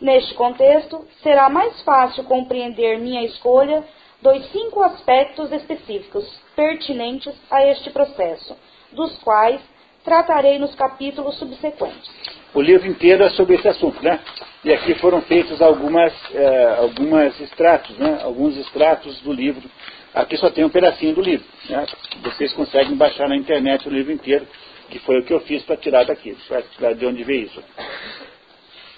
Neste 0.00 0.34
contexto, 0.34 1.06
será 1.22 1.48
mais 1.48 1.82
fácil 1.82 2.24
compreender 2.24 2.98
minha 2.98 3.24
escolha 3.24 3.84
dos 4.20 4.50
cinco 4.52 4.82
aspectos 4.82 5.50
específicos 5.52 6.24
pertinentes 6.54 7.34
a 7.50 7.66
este 7.66 7.90
processo, 7.90 8.56
dos 8.92 9.18
quais 9.18 9.60
tratarei 10.04 10.58
nos 10.58 10.74
capítulos 10.74 11.38
subsequentes. 11.38 12.10
O 12.54 12.60
livro 12.60 12.86
inteiro 12.86 13.24
é 13.24 13.30
sobre 13.30 13.56
esse 13.56 13.66
assunto, 13.66 14.02
né? 14.02 14.20
E 14.64 14.72
aqui 14.72 14.94
foram 14.96 15.22
feitos 15.22 15.60
algumas, 15.62 16.12
eh, 16.34 16.76
algumas 16.78 17.40
extratos, 17.40 17.96
né? 17.98 18.20
Alguns 18.22 18.56
extratos 18.56 19.20
do 19.20 19.32
livro. 19.32 19.68
Aqui 20.14 20.36
só 20.36 20.50
tem 20.50 20.64
um 20.64 20.68
pedacinho 20.68 21.14
do 21.14 21.22
livro. 21.22 21.46
Né? 21.68 21.86
Vocês 22.22 22.52
conseguem 22.52 22.94
baixar 22.94 23.28
na 23.28 23.36
internet 23.36 23.88
o 23.88 23.90
livro 23.90 24.12
inteiro, 24.12 24.46
que 24.90 24.98
foi 24.98 25.18
o 25.18 25.24
que 25.24 25.32
eu 25.32 25.40
fiz 25.40 25.62
para 25.62 25.76
tirar 25.76 26.04
daqui, 26.04 26.36
para 26.78 26.92
de 26.92 27.06
onde 27.06 27.24
veio 27.24 27.44
isso. 27.44 27.62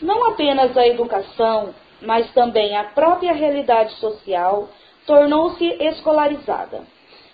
Não 0.01 0.29
apenas 0.31 0.77
a 0.77 0.87
educação, 0.87 1.75
mas 2.01 2.31
também 2.33 2.77
a 2.77 2.85
própria 2.85 3.33
realidade 3.33 3.93
social 3.95 4.69
tornou-se 5.07 5.65
escolarizada. 5.81 6.83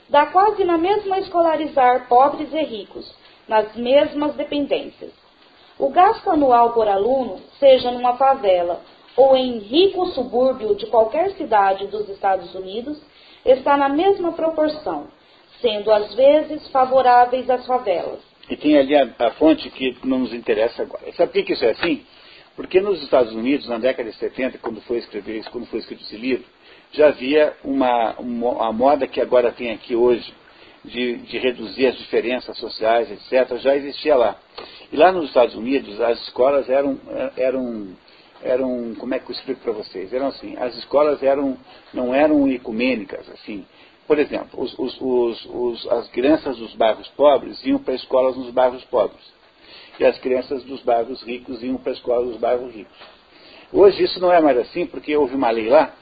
Dá 0.08 0.26
quase 0.26 0.64
na 0.64 0.76
mesma 0.76 1.18
escolarizar 1.18 2.08
pobres 2.08 2.52
e 2.52 2.62
ricos, 2.62 3.14
nas 3.48 3.74
mesmas 3.76 4.34
dependências. 4.34 5.12
O 5.78 5.88
gasto 5.88 6.30
anual 6.30 6.72
por 6.72 6.86
aluno, 6.86 7.40
seja 7.58 7.90
numa 7.90 8.16
favela 8.16 8.80
ou 9.16 9.36
em 9.36 9.58
rico 9.58 10.06
subúrbio 10.06 10.74
de 10.74 10.86
qualquer 10.86 11.32
cidade 11.32 11.86
dos 11.88 12.08
Estados 12.08 12.54
Unidos, 12.54 13.00
está 13.44 13.76
na 13.76 13.88
mesma 13.88 14.32
proporção, 14.32 15.08
sendo 15.60 15.92
às 15.92 16.14
vezes 16.14 16.68
favoráveis 16.68 17.48
às 17.50 17.66
favelas. 17.66 18.20
E 18.48 18.56
tem 18.56 18.76
ali 18.78 18.96
a, 18.96 19.08
a 19.18 19.30
fonte 19.32 19.70
que 19.70 19.96
não 20.04 20.20
nos 20.20 20.32
interessa 20.32 20.82
agora. 20.82 21.12
Sabe 21.12 21.32
por 21.32 21.44
que 21.44 21.52
isso 21.52 21.64
é 21.64 21.70
assim? 21.70 22.04
Porque 22.60 22.78
nos 22.78 23.02
Estados 23.02 23.32
Unidos, 23.32 23.66
na 23.68 23.78
década 23.78 24.10
de 24.10 24.16
70, 24.18 24.58
quando 24.58 24.82
foi, 24.82 24.98
escrever, 24.98 25.42
quando 25.50 25.64
foi 25.68 25.78
escrito 25.78 26.02
esse 26.02 26.14
livro, 26.18 26.44
já 26.92 27.08
havia 27.08 27.56
uma, 27.64 28.12
uma 28.18 28.68
a 28.68 28.70
moda 28.70 29.06
que 29.06 29.18
agora 29.18 29.50
tem 29.50 29.70
aqui 29.70 29.96
hoje, 29.96 30.30
de, 30.84 31.16
de, 31.16 31.38
reduzir 31.38 31.86
as 31.86 31.96
diferenças 31.96 32.58
sociais, 32.58 33.10
etc., 33.10 33.56
já 33.60 33.74
existia 33.74 34.14
lá. 34.14 34.36
E 34.92 34.96
lá 34.98 35.10
nos 35.10 35.28
Estados 35.28 35.54
Unidos, 35.54 35.98
as 36.02 36.20
escolas 36.24 36.68
eram, 36.68 37.00
eram, 37.34 37.96
eram 38.42 38.94
como 38.98 39.14
é 39.14 39.18
que 39.18 39.30
eu 39.30 39.34
explico 39.34 39.62
para 39.62 39.72
vocês? 39.72 40.12
Eram 40.12 40.26
assim, 40.26 40.54
as 40.58 40.76
escolas 40.76 41.22
eram, 41.22 41.56
não 41.94 42.14
eram 42.14 42.46
ecumênicas, 42.46 43.26
assim. 43.30 43.64
Por 44.06 44.18
exemplo, 44.18 44.62
os, 44.62 44.78
os, 44.78 45.46
os, 45.46 45.88
as 45.92 46.08
crianças 46.10 46.58
dos 46.58 46.74
bairros 46.74 47.08
pobres 47.16 47.64
iam 47.64 47.78
para 47.78 47.94
escolas 47.94 48.36
nos 48.36 48.50
bairros 48.50 48.84
pobres. 48.84 49.39
E 50.00 50.06
as 50.06 50.18
crianças 50.18 50.64
dos 50.64 50.80
bairros 50.80 51.22
ricos 51.22 51.62
iam 51.62 51.76
para 51.76 51.92
a 51.92 51.94
escola 51.94 52.24
dos 52.24 52.38
bairros 52.38 52.74
ricos. 52.74 52.96
Hoje 53.70 54.02
isso 54.02 54.18
não 54.18 54.32
é 54.32 54.40
mais 54.40 54.56
assim, 54.56 54.86
porque 54.86 55.14
houve 55.14 55.34
uma 55.34 55.50
lei 55.50 55.68
lá, 55.68 55.94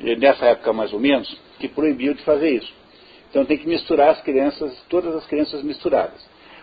nessa 0.00 0.46
época 0.46 0.72
mais 0.72 0.90
ou 0.94 0.98
menos, 0.98 1.38
que 1.60 1.68
proibiu 1.68 2.14
de 2.14 2.22
fazer 2.22 2.48
isso. 2.48 2.72
Então 3.28 3.44
tem 3.44 3.58
que 3.58 3.68
misturar 3.68 4.08
as 4.08 4.22
crianças, 4.22 4.82
todas 4.88 5.14
as 5.14 5.26
crianças 5.26 5.62
misturadas. 5.62 6.18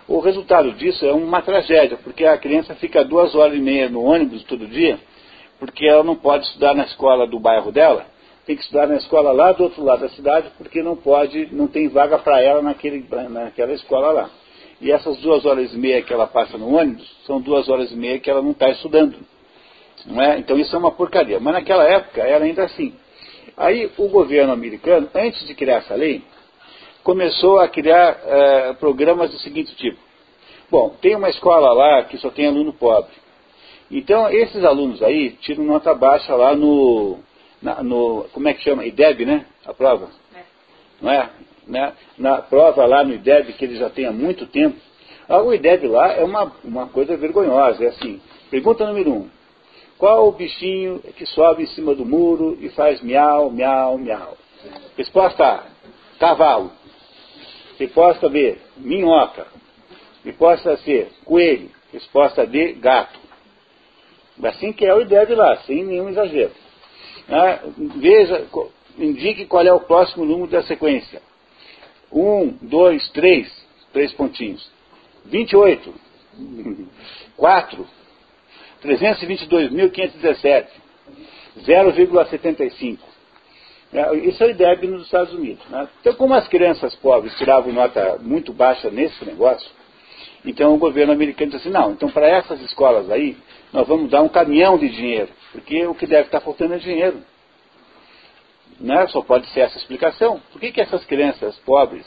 O 0.07 0.19
resultado 0.19 0.71
disso 0.71 1.05
é 1.05 1.13
uma 1.13 1.43
tragédia, 1.43 1.95
porque 2.03 2.25
a 2.25 2.39
criança 2.39 2.73
fica 2.73 3.05
duas 3.05 3.35
horas 3.35 3.55
e 3.55 3.61
meia 3.61 3.87
no 3.87 4.03
ônibus 4.03 4.43
todo 4.45 4.65
dia, 4.65 4.99
porque 5.59 5.85
ela 5.85 6.03
não 6.03 6.15
pode 6.15 6.45
estudar 6.47 6.73
na 6.73 6.85
escola 6.85 7.27
do 7.27 7.39
bairro 7.39 7.71
dela, 7.71 8.07
tem 8.47 8.55
que 8.55 8.63
estudar 8.63 8.87
na 8.87 8.95
escola 8.95 9.31
lá 9.31 9.51
do 9.51 9.63
outro 9.63 9.83
lado 9.83 10.01
da 10.01 10.09
cidade, 10.09 10.49
porque 10.57 10.81
não 10.81 10.95
pode, 10.95 11.53
não 11.53 11.67
tem 11.67 11.87
vaga 11.87 12.17
para 12.17 12.41
ela 12.41 12.63
naquele, 12.63 13.05
naquela 13.29 13.73
escola 13.73 14.11
lá. 14.11 14.29
E 14.83 14.91
essas 14.91 15.17
duas 15.19 15.45
horas 15.45 15.73
e 15.73 15.77
meia 15.77 16.01
que 16.01 16.11
ela 16.11 16.27
passa 16.27 16.57
no 16.57 16.75
ônibus, 16.75 17.09
são 17.25 17.39
duas 17.39 17.69
horas 17.69 17.89
e 17.89 17.95
meia 17.95 18.19
que 18.19 18.29
ela 18.29 18.41
não 18.41 18.51
está 18.51 18.69
estudando. 18.69 19.15
Não 20.05 20.21
é? 20.21 20.37
Então 20.39 20.59
isso 20.59 20.75
é 20.75 20.79
uma 20.79 20.91
porcaria. 20.91 21.39
Mas 21.39 21.53
naquela 21.53 21.85
época 21.85 22.21
era 22.21 22.43
ainda 22.43 22.65
assim. 22.65 22.93
Aí 23.55 23.89
o 23.97 24.09
governo 24.09 24.51
americano, 24.51 25.07
antes 25.15 25.47
de 25.47 25.55
criar 25.55 25.77
essa 25.77 25.95
lei, 25.95 26.21
começou 27.01 27.61
a 27.61 27.69
criar 27.69 28.17
uh, 28.17 28.75
programas 28.75 29.31
do 29.31 29.37
seguinte 29.37 29.73
tipo. 29.77 29.99
Bom, 30.69 30.89
tem 31.01 31.15
uma 31.15 31.29
escola 31.29 31.71
lá 31.71 32.03
que 32.03 32.17
só 32.17 32.29
tem 32.29 32.47
aluno 32.47 32.73
pobre. 32.73 33.13
Então, 33.89 34.29
esses 34.29 34.65
alunos 34.65 35.01
aí 35.01 35.31
tiram 35.39 35.63
nota 35.63 35.95
baixa 35.95 36.35
lá 36.35 36.57
no, 36.57 37.19
na, 37.61 37.81
no 37.81 38.25
como 38.33 38.49
é 38.49 38.53
que 38.53 38.63
chama? 38.63 38.85
IDEB, 38.85 39.23
né? 39.25 39.45
A 39.65 39.73
prova. 39.73 40.09
É. 40.35 40.41
Não 41.01 41.09
é? 41.09 41.29
Né? 41.67 41.93
Na 42.17 42.41
prova 42.41 42.85
lá 42.85 43.03
no 43.03 43.13
IDEB, 43.13 43.53
que 43.53 43.65
ele 43.65 43.75
já 43.75 43.89
tem 43.89 44.05
há 44.05 44.11
muito 44.11 44.45
tempo. 44.47 44.77
Ah, 45.27 45.41
o 45.41 45.53
IDEB 45.53 45.87
lá 45.87 46.13
é 46.13 46.23
uma, 46.23 46.51
uma 46.63 46.87
coisa 46.87 47.15
vergonhosa. 47.15 47.83
É 47.83 47.87
assim, 47.87 48.21
pergunta 48.49 48.85
número 48.85 49.11
um. 49.11 49.29
Qual 49.97 50.27
o 50.27 50.31
bichinho 50.33 50.99
que 51.15 51.25
sobe 51.25 51.63
em 51.63 51.67
cima 51.67 51.95
do 51.95 52.05
muro 52.05 52.57
e 52.59 52.69
faz 52.69 53.01
miau, 53.01 53.49
miau, 53.49 53.97
miau? 53.97 54.37
Resposta 54.97 55.45
A, 55.45 55.63
cavalo. 56.19 56.71
Resposta 57.79 58.27
B, 58.29 58.57
minhoca. 58.77 59.47
Resposta 60.23 60.77
C, 60.77 61.07
coelho. 61.25 61.69
Resposta 61.91 62.45
D, 62.45 62.73
gato. 62.73 63.19
Assim 64.43 64.73
que 64.73 64.85
é 64.85 64.93
o 64.93 65.01
IDEB 65.01 65.35
lá, 65.35 65.57
sem 65.57 65.83
nenhum 65.83 66.09
exagero. 66.09 66.51
Ah, 67.29 67.59
veja, 67.77 68.45
indique 68.97 69.45
qual 69.45 69.63
é 69.63 69.71
o 69.71 69.79
próximo 69.79 70.25
número 70.25 70.51
da 70.51 70.63
sequência. 70.63 71.21
Um, 72.13 72.55
dois, 72.61 73.09
três, 73.09 73.51
três 73.91 74.13
pontinhos. 74.13 74.71
28, 75.25 75.93
4, 77.35 77.87
322.517, 78.83 80.67
0,75. 81.65 82.99
É, 83.93 84.15
isso 84.15 84.43
é 84.43 84.47
o 84.47 84.49
IDEB 84.49 84.87
nos 84.87 85.03
Estados 85.03 85.33
Unidos. 85.33 85.63
Né? 85.69 85.87
Então, 86.01 86.13
como 86.15 86.33
as 86.33 86.47
crianças 86.47 86.95
pobres 86.95 87.35
tiravam 87.37 87.71
nota 87.71 88.17
muito 88.21 88.51
baixa 88.51 88.89
nesse 88.89 89.23
negócio, 89.23 89.69
então 90.43 90.73
o 90.73 90.79
governo 90.79 91.13
americano 91.13 91.51
disse 91.51 91.67
assim, 91.67 91.77
não, 91.77 91.91
então 91.91 92.09
para 92.09 92.27
essas 92.27 92.59
escolas 92.61 93.09
aí, 93.09 93.37
nós 93.71 93.87
vamos 93.87 94.09
dar 94.09 94.21
um 94.21 94.29
caminhão 94.29 94.77
de 94.77 94.89
dinheiro, 94.89 95.29
porque 95.51 95.85
o 95.85 95.95
que 95.95 96.07
deve 96.07 96.25
estar 96.25 96.41
faltando 96.41 96.73
é 96.73 96.77
dinheiro. 96.77 97.21
Né? 98.83 99.07
Só 99.07 99.21
pode 99.21 99.47
ser 99.47 99.61
essa 99.61 99.77
explicação. 99.77 100.41
Por 100.51 100.59
que, 100.59 100.73
que 100.73 100.81
essas 100.81 101.05
crianças 101.05 101.57
pobres 101.59 102.05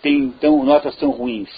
têm 0.00 0.30
tão, 0.40 0.64
notas 0.64 0.96
tão 0.96 1.10
ruins? 1.10 1.50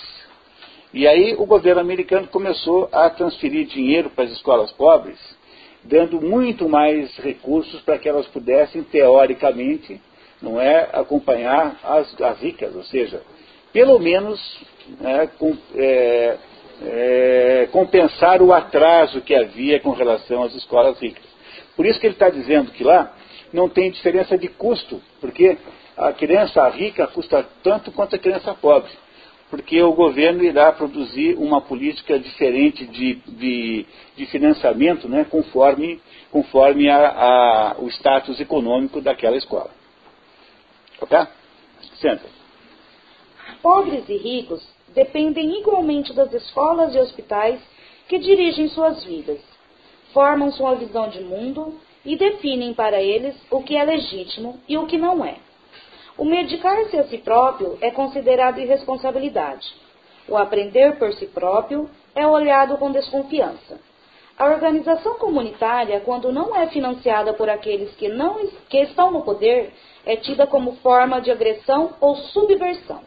E 0.92 1.06
aí 1.06 1.36
o 1.38 1.46
governo 1.46 1.80
americano 1.80 2.26
começou 2.26 2.88
a 2.92 3.08
transferir 3.08 3.66
dinheiro 3.66 4.10
para 4.10 4.24
as 4.24 4.32
escolas 4.32 4.72
pobres, 4.72 5.18
dando 5.84 6.20
muito 6.20 6.68
mais 6.68 7.16
recursos 7.18 7.80
para 7.82 7.96
que 7.96 8.08
elas 8.08 8.26
pudessem, 8.26 8.82
teoricamente, 8.82 10.00
não 10.42 10.60
é, 10.60 10.88
acompanhar 10.92 11.78
as, 11.84 12.20
as 12.20 12.40
ricas, 12.40 12.74
ou 12.74 12.82
seja, 12.84 13.22
pelo 13.72 13.98
menos 14.00 14.40
né, 15.00 15.28
com, 15.38 15.56
é, 15.76 16.36
é, 16.82 17.68
compensar 17.70 18.42
o 18.42 18.52
atraso 18.52 19.20
que 19.20 19.34
havia 19.34 19.78
com 19.78 19.90
relação 19.90 20.42
às 20.42 20.54
escolas 20.54 20.98
ricas. 20.98 21.24
Por 21.76 21.86
isso 21.86 22.00
que 22.00 22.06
ele 22.06 22.14
está 22.14 22.30
dizendo 22.30 22.72
que 22.72 22.82
lá 22.82 23.14
não 23.52 23.68
tem 23.68 23.90
diferença 23.90 24.36
de 24.36 24.48
custo, 24.48 25.00
porque 25.20 25.56
a 25.96 26.12
criança 26.12 26.68
rica 26.68 27.06
custa 27.06 27.46
tanto 27.62 27.90
quanto 27.92 28.16
a 28.16 28.18
criança 28.18 28.54
pobre 28.54 28.90
porque 29.50 29.80
o 29.80 29.92
governo 29.92 30.42
irá 30.42 30.72
produzir 30.72 31.36
uma 31.36 31.60
política 31.60 32.18
diferente 32.18 32.84
de, 32.86 33.14
de, 33.14 33.86
de 34.16 34.26
financiamento, 34.26 35.08
né, 35.08 35.24
conforme, 35.24 36.00
conforme 36.32 36.88
a, 36.88 37.08
a, 37.08 37.76
o 37.78 37.88
status 37.88 38.40
econômico 38.40 39.00
daquela 39.00 39.36
escola. 39.36 39.70
Ok? 41.00 41.16
Senta. 42.00 42.24
Pobres 43.62 44.08
e 44.08 44.16
ricos 44.16 44.66
dependem 44.88 45.60
igualmente 45.60 46.12
das 46.12 46.32
escolas 46.32 46.94
e 46.94 46.98
hospitais 46.98 47.60
que 48.08 48.18
dirigem 48.18 48.68
suas 48.68 49.04
vidas, 49.04 49.40
formam 50.12 50.50
sua 50.52 50.74
visão 50.74 51.08
de 51.08 51.20
mundo 51.20 51.78
e 52.06 52.16
definem 52.16 52.72
para 52.72 53.02
eles 53.02 53.34
o 53.50 53.62
que 53.62 53.76
é 53.76 53.84
legítimo 53.84 54.60
e 54.66 54.78
o 54.78 54.86
que 54.86 54.96
não 54.96 55.24
é. 55.24 55.34
O 56.16 56.24
medicar-se 56.24 56.96
a 56.96 57.04
si 57.04 57.18
próprio 57.18 57.76
é 57.82 57.90
considerado 57.90 58.58
irresponsabilidade. 58.58 59.66
O 60.26 60.36
aprender 60.36 60.96
por 60.96 61.12
si 61.12 61.26
próprio 61.26 61.90
é 62.14 62.26
olhado 62.26 62.78
com 62.78 62.90
desconfiança. 62.90 63.78
A 64.38 64.46
organização 64.46 65.14
comunitária, 65.14 66.00
quando 66.00 66.32
não 66.32 66.54
é 66.56 66.68
financiada 66.68 67.34
por 67.34 67.50
aqueles 67.50 67.94
que, 67.96 68.08
não, 68.08 68.46
que 68.68 68.78
estão 68.78 69.10
no 69.10 69.22
poder, 69.22 69.72
é 70.04 70.16
tida 70.16 70.46
como 70.46 70.76
forma 70.76 71.20
de 71.20 71.30
agressão 71.30 71.94
ou 72.00 72.16
subversão. 72.16 73.00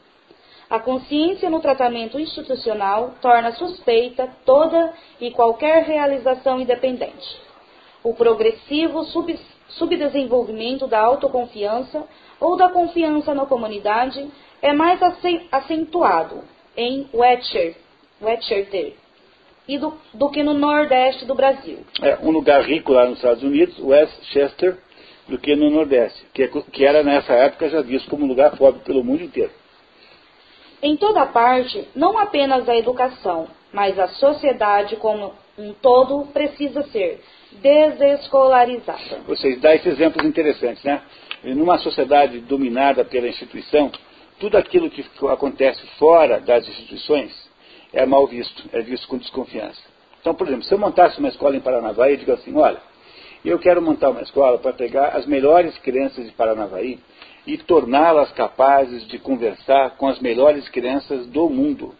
A 0.70 0.80
consciência 0.80 1.50
no 1.50 1.62
tratamento 1.62 2.20
institucional 2.20 3.16
torna 3.22 3.52
suspeita 3.54 4.30
toda 4.46 4.94
e 5.20 5.32
qualquer 5.32 5.84
realização 5.84 6.60
independente. 6.60 7.49
O 8.04 8.14
progressivo 8.14 9.04
sub, 9.06 9.38
subdesenvolvimento 9.70 10.88
da 10.88 11.00
autoconfiança 11.00 12.04
ou 12.40 12.56
da 12.56 12.70
confiança 12.70 13.34
na 13.34 13.46
comunidade 13.46 14.26
é 14.62 14.74
mais 14.74 15.00
acentuado 15.52 16.44
em 16.76 17.10
Westchester 17.14 18.94
e 19.68 19.78
do, 19.78 19.94
do, 20.14 20.30
que 20.30 20.42
no 20.42 20.54
nordeste 20.54 21.26
do 21.26 21.36
Brasil. 21.36 21.80
É 22.02 22.18
um 22.22 22.32
lugar 22.32 22.64
rico 22.64 22.92
lá 22.92 23.06
nos 23.06 23.18
Estados 23.18 23.44
Unidos, 23.44 23.78
Westchester, 23.80 24.78
do 25.28 25.38
que 25.38 25.56
no 25.56 25.70
nordeste, 25.70 26.26
que, 26.34 26.48
que 26.48 26.86
era 26.86 27.04
nessa 27.04 27.34
época 27.34 27.70
já 27.70 27.82
visto 27.82 28.10
como 28.10 28.26
um 28.26 28.28
lugar 28.28 28.58
pobre 28.58 28.82
pelo 28.82 29.04
mundo 29.04 29.24
inteiro. 29.24 29.52
Em 30.82 30.96
toda 30.96 31.26
parte, 31.26 31.88
não 31.94 32.18
apenas 32.18 32.68
a 32.68 32.76
educação, 32.76 33.48
mas 33.72 34.00
a 34.00 34.08
sociedade 34.08 34.96
como 34.96 35.34
um 35.58 35.74
todo 35.74 36.26
precisa 36.34 36.84
ser 36.84 37.22
desescolarizada. 37.52 39.22
Vocês 39.28 39.60
dão 39.60 39.72
esses 39.72 39.88
exemplos 39.88 40.26
interessantes, 40.26 40.84
né? 40.84 41.02
Numa 41.44 41.78
sociedade 41.78 42.40
dominada 42.42 43.06
pela 43.06 43.28
instituição, 43.28 43.92
tudo 44.40 44.58
aquilo 44.58 44.90
que 44.90 45.06
acontece 45.28 45.86
fora 45.98 46.40
das 46.40 46.68
instituições 46.68 47.50
é 47.94 48.06
mal 48.06 48.28
visto, 48.28 48.70
é 48.72 48.82
visto 48.82 49.08
com 49.08 49.18
desconfiança. 49.18 49.82
Então, 50.22 50.34
por 50.34 50.48
exemplo, 50.48 50.64
se 50.64 50.74
eu 50.74 50.78
montasse 50.78 51.18
uma 51.20 51.30
escola 51.30 51.56
em 51.56 51.62
Paranavaí, 51.62 52.14
eu 52.14 52.18
digo 52.18 52.32
assim, 52.34 52.56
olha, 52.56 52.78
eu 53.44 53.58
quero 53.58 53.82
montar 53.82 54.10
uma 54.10 54.22
escola 54.22 54.58
para 54.58 54.74
pegar 54.74 55.10
as 55.10 55.26
melhores 55.26 55.78
crianças 55.80 56.26
de 56.26 56.32
Paranavaí 56.34 57.00
e 57.48 57.58
torná-las 57.58 58.32
capazes 58.34 59.08
de 59.08 59.18
conversar 59.18 59.92
com 59.92 60.08
as 60.08 60.20
melhores 60.20 60.68
crianças 60.70 61.26
do 61.28 61.50
mundo. 61.50 61.96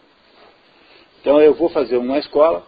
Então 1.20 1.40
eu 1.40 1.54
vou 1.54 1.68
fazer 1.70 1.96
uma 1.96 2.18
escola, 2.18 2.64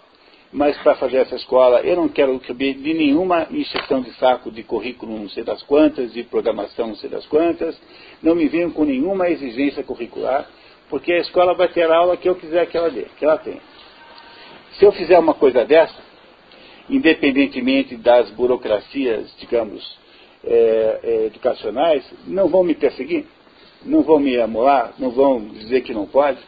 mas 0.52 0.76
para 0.78 0.94
fazer 0.96 1.18
essa 1.18 1.34
escola 1.36 1.80
eu 1.80 1.96
não 1.96 2.08
quero 2.08 2.40
saber 2.46 2.74
de 2.74 2.92
nenhuma 2.92 3.46
injeção 3.50 4.02
de 4.02 4.12
saco 4.14 4.50
de 4.50 4.62
currículo 4.62 5.18
não 5.18 5.28
sei 5.28 5.42
das 5.42 5.62
quantas, 5.62 6.12
de 6.12 6.22
programação 6.24 6.88
não 6.88 6.96
sei 6.96 7.08
das 7.08 7.26
quantas, 7.26 7.80
não 8.22 8.34
me 8.34 8.46
venham 8.48 8.70
com 8.70 8.84
nenhuma 8.84 9.30
exigência 9.30 9.82
curricular, 9.82 10.46
porque 10.90 11.12
a 11.12 11.18
escola 11.18 11.54
vai 11.54 11.68
ter 11.68 11.90
a 11.90 11.96
aula 11.96 12.16
que 12.16 12.28
eu 12.28 12.34
quiser 12.34 12.66
que 12.66 12.76
ela 12.76 12.90
dê, 12.90 13.06
que 13.18 13.24
ela 13.24 13.38
tenha. 13.38 13.60
Se 14.78 14.84
eu 14.84 14.92
fizer 14.92 15.18
uma 15.18 15.34
coisa 15.34 15.64
dessa, 15.64 15.96
independentemente 16.88 17.96
das 17.96 18.30
burocracias, 18.30 19.34
digamos, 19.38 19.98
é, 20.44 21.00
é, 21.02 21.26
educacionais, 21.26 22.04
não 22.26 22.48
vão 22.48 22.62
me 22.62 22.74
perseguir? 22.74 23.24
Não 23.84 24.02
vão 24.02 24.18
me 24.18 24.38
amolar? 24.38 24.94
Não 24.98 25.10
vão 25.10 25.40
dizer 25.48 25.82
que 25.82 25.94
não 25.94 26.06
pode? 26.06 26.38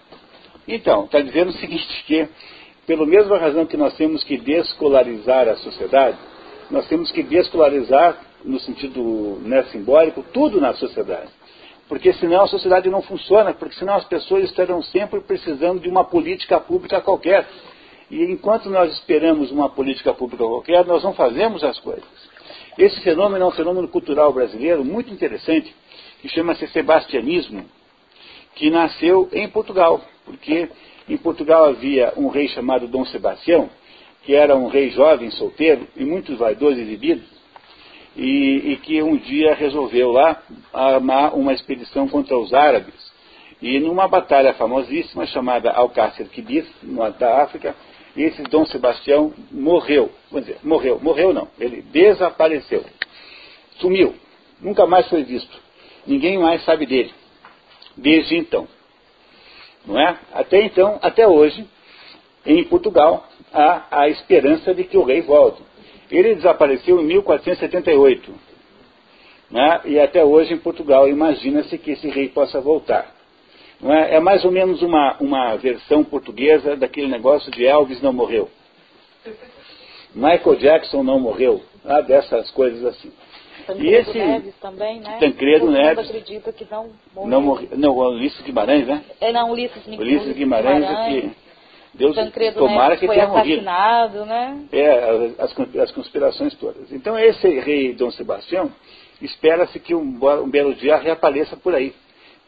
Então, 0.67 1.05
está 1.05 1.21
dizendo 1.21 1.51
o 1.51 1.55
seguinte, 1.55 2.05
que 2.07 2.29
pela 2.87 3.07
mesma 3.07 3.39
razão 3.39 3.67
que 3.67 3.77
nós 3.77 3.95
temos 3.97 4.23
que 4.25 4.37
descolarizar 4.37 5.49
a 5.49 5.57
sociedade, 5.57 6.19
nós 6.71 6.87
temos 6.89 7.11
que 7.11 7.23
descolarizar, 7.23 8.19
no 8.45 8.61
sentido 8.61 9.39
né, 9.43 9.63
simbólico, 9.65 10.25
tudo 10.33 10.61
na 10.61 10.75
sociedade. 10.75 11.31
Porque 11.89 12.13
senão 12.15 12.43
a 12.43 12.47
sociedade 12.47 12.89
não 12.89 13.03
funciona, 13.03 13.53
porque 13.53 13.75
senão 13.77 13.95
as 13.95 14.05
pessoas 14.05 14.45
estarão 14.45 14.83
sempre 14.83 15.21
precisando 15.21 15.81
de 15.81 15.89
uma 15.89 16.05
política 16.05 16.59
pública 16.59 17.01
qualquer. 17.01 17.47
E 18.11 18.23
enquanto 18.25 18.71
nós 18.71 18.93
esperamos 18.93 19.51
uma 19.51 19.69
política 19.69 20.13
pública 20.15 20.45
qualquer, 20.45 20.85
nós 20.87 21.03
não 21.03 21.15
fazemos 21.15 21.63
as 21.63 21.79
coisas. 21.81 22.05
Esse 22.79 23.01
fenômeno 23.01 23.45
é 23.45 23.49
um 23.49 23.53
fenômeno 23.53 23.89
cultural 23.89 24.33
brasileiro 24.33 24.85
muito 24.85 25.13
interessante, 25.13 25.75
que 26.21 26.29
chama-se 26.29 26.67
sebastianismo, 26.69 27.65
que 28.55 28.71
nasceu 28.71 29.29
em 29.33 29.49
Portugal, 29.49 30.01
porque 30.25 30.69
em 31.09 31.17
Portugal 31.17 31.67
havia 31.67 32.13
um 32.17 32.29
rei 32.29 32.49
chamado 32.49 32.89
Dom 32.89 33.05
Sebastião, 33.07 33.69
que 34.23 34.35
era 34.35 34.57
um 34.57 34.69
rei 34.69 34.91
jovem, 34.91 35.31
solteiro 35.31 35.87
e 35.97 36.05
muito 36.05 36.37
vaidoso 36.37 36.81
exibido, 36.81 37.23
e, 38.17 38.73
e, 38.73 38.77
que 38.77 39.03
um 39.03 39.17
dia 39.17 39.55
resolveu 39.55 40.13
lá 40.13 40.41
armar 40.73 41.37
uma 41.37 41.53
expedição 41.53 42.09
contra 42.09 42.39
os 42.39 42.55
árabes. 42.55 42.95
E 43.61 43.81
numa 43.81 44.07
batalha 44.07 44.55
famosíssima 44.55 45.27
chamada 45.27 45.73
Alcácer 45.73 46.29
Quibir, 46.29 46.65
da 47.19 47.43
África, 47.43 47.75
esse 48.17 48.43
Dom 48.45 48.65
Sebastião 48.67 49.33
morreu. 49.51 50.11
Vamos 50.31 50.47
dizer, 50.47 50.61
morreu. 50.63 51.01
Morreu 51.01 51.33
não. 51.33 51.49
Ele 51.59 51.83
desapareceu. 51.83 52.85
Sumiu. 53.79 54.15
Nunca 54.61 54.87
mais 54.87 55.09
foi 55.09 55.25
visto. 55.25 55.59
Ninguém 56.07 56.39
mais 56.39 56.65
sabe 56.65 56.87
dele. 56.87 57.13
Desde 57.97 58.37
então. 58.37 58.69
Não 59.87 60.01
é? 60.01 60.19
Até 60.33 60.63
então, 60.63 60.99
até 61.03 61.27
hoje, 61.27 61.67
em 62.47 62.65
Portugal, 62.65 63.27
há 63.53 63.87
a 63.91 64.09
esperança 64.09 64.75
de 64.75 64.85
que 64.85 64.97
o 64.97 65.05
rei 65.05 65.23
volte. 65.23 65.63
Ele 66.11 66.35
desapareceu 66.35 67.01
em 67.01 67.05
1478. 67.05 68.33
Né? 69.51 69.81
E 69.85 70.01
até 70.01 70.25
hoje 70.25 70.55
em 70.55 70.59
Portugal 70.59 71.09
imagina-se 71.09 71.77
que 71.79 71.93
esse 71.93 72.09
rei 72.09 72.29
possa 72.29 72.61
voltar. 72.61 73.15
É? 73.83 74.17
é? 74.17 74.21
mais 74.21 74.45
ou 74.45 74.51
menos 74.51 74.83
uma, 74.83 75.17
uma 75.21 75.57
versão 75.57 76.03
portuguesa 76.05 76.77
daquele 76.77 77.09
negócio 77.09 77.51
de 77.51 77.65
Elvis 77.67 78.01
não 78.01 78.13
morreu. 78.13 78.49
Michael 80.15 80.57
Jackson 80.57 81.03
não 81.03 81.19
morreu. 81.19 81.63
Dessas 82.07 82.51
coisas 82.51 82.85
assim. 82.85 83.13
Tancredo 83.67 83.85
e 83.85 83.95
esse 83.95 84.19
Neves 84.19 84.55
também, 84.61 85.01
né? 85.01 85.19
Tancredo 85.19 85.71
Neves. 85.71 86.09
acredita 86.09 86.53
que 86.53 86.67
não 86.71 86.91
morreu. 87.15 87.29
Não, 87.29 87.59
não 87.77 87.97
Ulisses 87.97 88.41
Guimarães, 88.43 88.87
né? 88.87 89.05
É, 89.21 89.33
não, 89.33 89.51
Ulisses, 89.51 89.87
Ulisses 89.87 90.37
Guimarães, 90.37 90.87
Guimarães 90.87 91.33
que 91.33 91.37
Deus 91.95 92.15
Tancredo 92.15 92.59
tomara 92.59 92.89
Neves 92.89 93.01
que 93.01 93.07
foi 93.07 93.15
tenha 93.17 93.29
assassinado, 93.29 94.19
morrido. 94.19 94.27
né? 94.27 94.65
É, 94.73 95.33
as, 95.39 95.57
as 95.77 95.91
conspirações 95.93 96.55
todas. 96.55 96.93
Então 96.93 97.19
esse 97.19 97.49
rei 97.61 97.95
Dom 97.95 98.11
Sebastião, 98.11 98.71
espera-se 99.21 99.79
que 99.79 99.95
um, 99.95 100.19
um 100.43 100.51
belo 100.51 100.75
dia 100.75 100.97
reapareça 100.97 101.57
por 101.57 101.75
aí. 101.75 101.95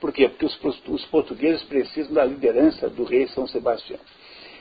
Por 0.00 0.12
quê? 0.12 0.28
Porque 0.28 0.44
os, 0.44 0.58
os 0.88 1.04
portugueses 1.06 1.62
precisam 1.64 2.12
da 2.12 2.24
liderança 2.24 2.88
do 2.88 3.04
rei 3.04 3.26
São 3.28 3.46
Sebastião. 3.46 3.98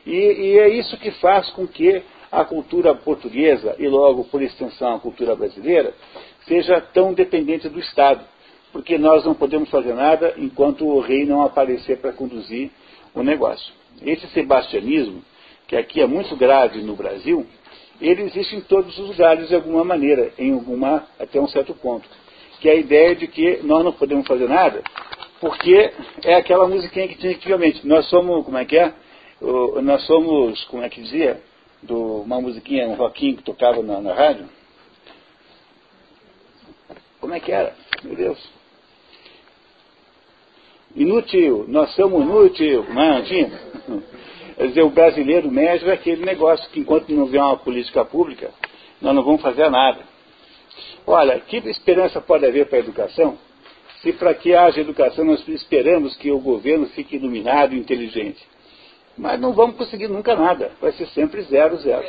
E, 0.05 0.11
e, 0.11 0.59
é 0.59 0.69
isso 0.69 0.97
que 0.97 1.11
faz 1.11 1.49
com 1.51 1.67
que 1.67 2.01
a 2.31 2.45
cultura 2.45 2.93
portuguesa, 2.95 3.75
e 3.79 3.87
logo 3.87 4.25
por 4.25 4.41
extensão 4.41 4.95
a 4.95 4.99
cultura 4.99 5.35
brasileira, 5.35 5.93
seja 6.47 6.81
tão 6.81 7.13
dependente 7.13 7.69
do 7.69 7.79
Estado. 7.79 8.23
Porque 8.71 8.97
nós 8.97 9.23
não 9.23 9.33
podemos 9.33 9.69
fazer 9.69 9.93
nada 9.93 10.33
enquanto 10.37 10.85
o 10.85 10.99
rei 10.99 11.25
não 11.25 11.43
aparecer 11.43 11.97
para 11.97 12.11
conduzir 12.11 12.69
o 13.13 13.23
negócio. 13.23 13.73
Esse 14.01 14.27
sebastianismo, 14.27 15.23
que 15.67 15.75
aqui 15.75 16.01
é 16.01 16.07
muito 16.07 16.35
grave 16.35 16.81
no 16.81 16.95
Brasil, 16.95 17.45
ele 18.01 18.23
existe 18.23 18.55
em 18.55 18.61
todos 18.61 18.97
os 18.99 19.09
lugares 19.09 19.47
de 19.47 19.55
alguma 19.55 19.83
maneira, 19.85 20.33
em 20.37 20.51
alguma, 20.51 21.07
até 21.17 21.39
um 21.39 21.47
certo 21.47 21.73
ponto. 21.73 22.07
Que 22.59 22.67
é 22.67 22.73
a 22.73 22.75
ideia 22.75 23.15
de 23.15 23.27
que 23.27 23.61
nós 23.63 23.83
não 23.83 23.93
podemos 23.93 24.27
fazer 24.27 24.49
nada 24.49 24.83
porque 25.39 25.91
é 26.23 26.35
aquela 26.35 26.67
musiquinha 26.67 27.07
que 27.07 27.15
tinha 27.15 27.33
antigamente. 27.33 27.85
Nós 27.85 28.07
somos, 28.09 28.45
como 28.45 28.57
é 28.57 28.65
que 28.65 28.77
é? 28.77 28.93
Nós 29.83 30.03
somos, 30.05 30.63
como 30.65 30.83
é 30.83 30.89
que 30.89 31.01
dizia? 31.01 31.41
Do, 31.83 32.21
uma 32.21 32.41
musiquinha, 32.41 32.87
um 32.87 32.95
rockinho 32.95 33.37
que 33.37 33.43
tocava 33.43 33.83
na, 33.83 34.01
na 34.01 34.13
rádio. 34.13 34.49
Como 37.25 37.33
é 37.33 37.39
que 37.39 37.51
era? 37.51 37.73
Meu 38.03 38.15
Deus. 38.15 38.37
Inútil, 40.95 41.65
nós 41.67 41.89
somos 41.95 42.21
inútil, 42.21 42.85
não, 42.93 43.23
tinha? 43.23 43.49
Quer 44.55 44.67
dizer, 44.67 44.83
o 44.83 44.91
brasileiro 44.91 45.49
médio 45.49 45.89
é 45.89 45.93
aquele 45.93 46.23
negócio 46.23 46.69
que 46.69 46.81
enquanto 46.81 47.09
não 47.09 47.25
vier 47.25 47.41
uma 47.41 47.57
política 47.57 48.05
pública, 48.05 48.51
nós 49.01 49.15
não 49.15 49.23
vamos 49.23 49.41
fazer 49.41 49.71
nada. 49.71 50.01
Olha, 51.07 51.39
que 51.39 51.57
esperança 51.67 52.21
pode 52.21 52.45
haver 52.45 52.67
para 52.67 52.77
a 52.77 52.81
educação 52.81 53.39
se 54.03 54.13
para 54.13 54.35
que 54.35 54.53
haja 54.53 54.81
educação 54.81 55.25
nós 55.25 55.47
esperamos 55.47 56.15
que 56.17 56.29
o 56.29 56.37
governo 56.37 56.85
fique 56.89 57.15
iluminado 57.15 57.73
e 57.73 57.79
inteligente. 57.79 58.45
Mas 59.17 59.39
não 59.39 59.51
vamos 59.51 59.77
conseguir 59.77 60.09
nunca 60.09 60.35
nada. 60.35 60.73
Vai 60.79 60.91
ser 60.91 61.07
sempre 61.07 61.41
zero, 61.41 61.75
zero. 61.77 62.05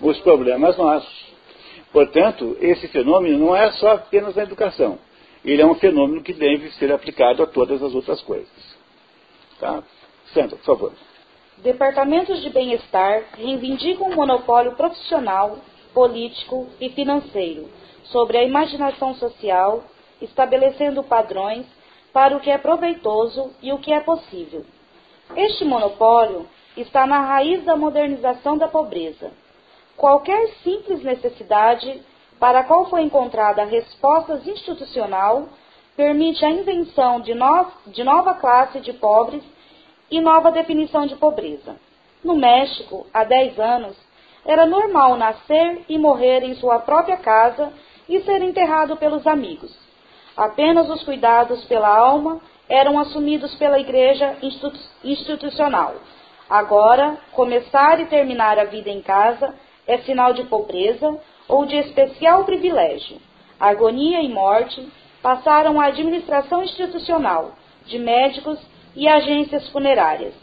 Os 0.00 0.18
problemas 0.20 0.78
nossos. 0.78 1.35
Portanto, 1.92 2.56
esse 2.60 2.88
fenômeno 2.88 3.38
não 3.38 3.56
é 3.56 3.70
só 3.72 3.92
apenas 3.92 4.34
na 4.34 4.42
educação. 4.42 4.98
Ele 5.44 5.62
é 5.62 5.66
um 5.66 5.74
fenômeno 5.76 6.22
que 6.22 6.32
deve 6.32 6.70
ser 6.72 6.92
aplicado 6.92 7.42
a 7.42 7.46
todas 7.46 7.82
as 7.82 7.94
outras 7.94 8.20
coisas. 8.22 8.76
Tá? 9.60 9.82
Sandra, 10.34 10.56
por 10.56 10.64
favor. 10.64 10.92
departamentos 11.58 12.42
de 12.42 12.50
bem-estar 12.50 13.22
reivindicam 13.36 14.08
o 14.08 14.14
monopólio 14.14 14.72
profissional, 14.72 15.58
político 15.94 16.68
e 16.80 16.90
financeiro 16.90 17.68
sobre 18.04 18.36
a 18.38 18.44
imaginação 18.44 19.14
social, 19.14 19.84
estabelecendo 20.20 21.02
padrões 21.02 21.66
para 22.12 22.36
o 22.36 22.40
que 22.40 22.50
é 22.50 22.58
proveitoso 22.58 23.52
e 23.62 23.72
o 23.72 23.78
que 23.78 23.92
é 23.92 24.00
possível. 24.00 24.64
Este 25.34 25.64
monopólio 25.64 26.46
está 26.76 27.06
na 27.06 27.20
raiz 27.20 27.64
da 27.64 27.76
modernização 27.76 28.56
da 28.56 28.68
pobreza. 28.68 29.32
Qualquer 29.96 30.48
simples 30.62 31.02
necessidade 31.02 32.02
para 32.38 32.60
a 32.60 32.64
qual 32.64 32.88
foi 32.90 33.02
encontrada 33.02 33.64
resposta 33.64 34.40
institucional 34.44 35.48
permite 35.96 36.44
a 36.44 36.50
invenção 36.50 37.20
de, 37.20 37.34
no, 37.34 37.66
de 37.86 38.04
nova 38.04 38.34
classe 38.34 38.80
de 38.80 38.92
pobres 38.92 39.42
e 40.10 40.20
nova 40.20 40.52
definição 40.52 41.06
de 41.06 41.16
pobreza. 41.16 41.76
No 42.22 42.36
México, 42.36 43.06
há 43.12 43.24
10 43.24 43.58
anos, 43.58 43.96
era 44.44 44.66
normal 44.66 45.16
nascer 45.16 45.84
e 45.88 45.98
morrer 45.98 46.42
em 46.44 46.54
sua 46.56 46.78
própria 46.80 47.16
casa 47.16 47.72
e 48.08 48.20
ser 48.20 48.42
enterrado 48.42 48.96
pelos 48.96 49.26
amigos. 49.26 49.74
Apenas 50.36 50.88
os 50.90 51.02
cuidados 51.02 51.64
pela 51.64 51.88
alma 51.88 52.40
eram 52.68 52.98
assumidos 52.98 53.54
pela 53.54 53.80
igreja 53.80 54.36
institu 54.42 54.78
institucional. 55.02 55.94
Agora, 56.48 57.16
começar 57.32 57.98
e 58.00 58.06
terminar 58.06 58.58
a 58.58 58.64
vida 58.64 58.90
em 58.90 59.00
casa 59.00 59.54
é 59.86 59.98
sinal 59.98 60.32
de 60.32 60.44
pobreza 60.44 61.18
ou 61.48 61.64
de 61.64 61.76
especial 61.76 62.44
privilégio. 62.44 63.18
Agonia 63.58 64.20
e 64.22 64.28
morte 64.28 64.86
passaram 65.22 65.80
à 65.80 65.86
administração 65.86 66.62
institucional 66.62 67.52
de 67.86 67.98
médicos 67.98 68.58
e 68.94 69.08
agências 69.08 69.68
funerárias, 69.70 70.34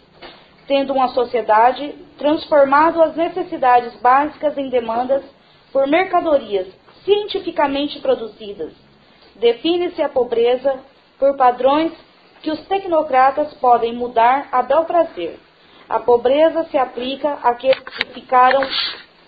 tendo 0.68 0.94
uma 0.94 1.10
sociedade 1.10 1.94
transformado 2.18 3.02
as 3.02 3.16
necessidades 3.16 3.94
básicas 4.02 4.58
em 4.58 4.70
demandas 4.70 5.24
por 5.72 5.88
mercadorias 5.88 6.68
cientificamente 7.04 8.00
produzidas. 8.00 8.72
Define-se 9.36 10.02
a 10.02 10.10
pobreza 10.10 10.80
por 11.20 11.36
padrões 11.36 11.92
que 12.42 12.52
os 12.52 12.60
tecnocratas 12.68 13.54
podem 13.56 13.94
mudar 13.94 14.48
a 14.52 14.62
bel 14.62 14.86
prazer. 14.86 15.40
A 15.90 16.00
pobreza 16.00 16.66
se 16.66 16.78
aplica 16.78 17.34
àqueles 17.42 17.80
que 17.80 18.06
ficaram 18.08 18.62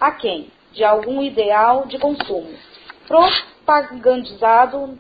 aquém 0.08 0.48
de 0.74 0.84
algum 0.84 1.24
ideal 1.24 1.86
de 1.88 1.98
consumo, 1.98 2.54
propagandizado. 3.08 5.00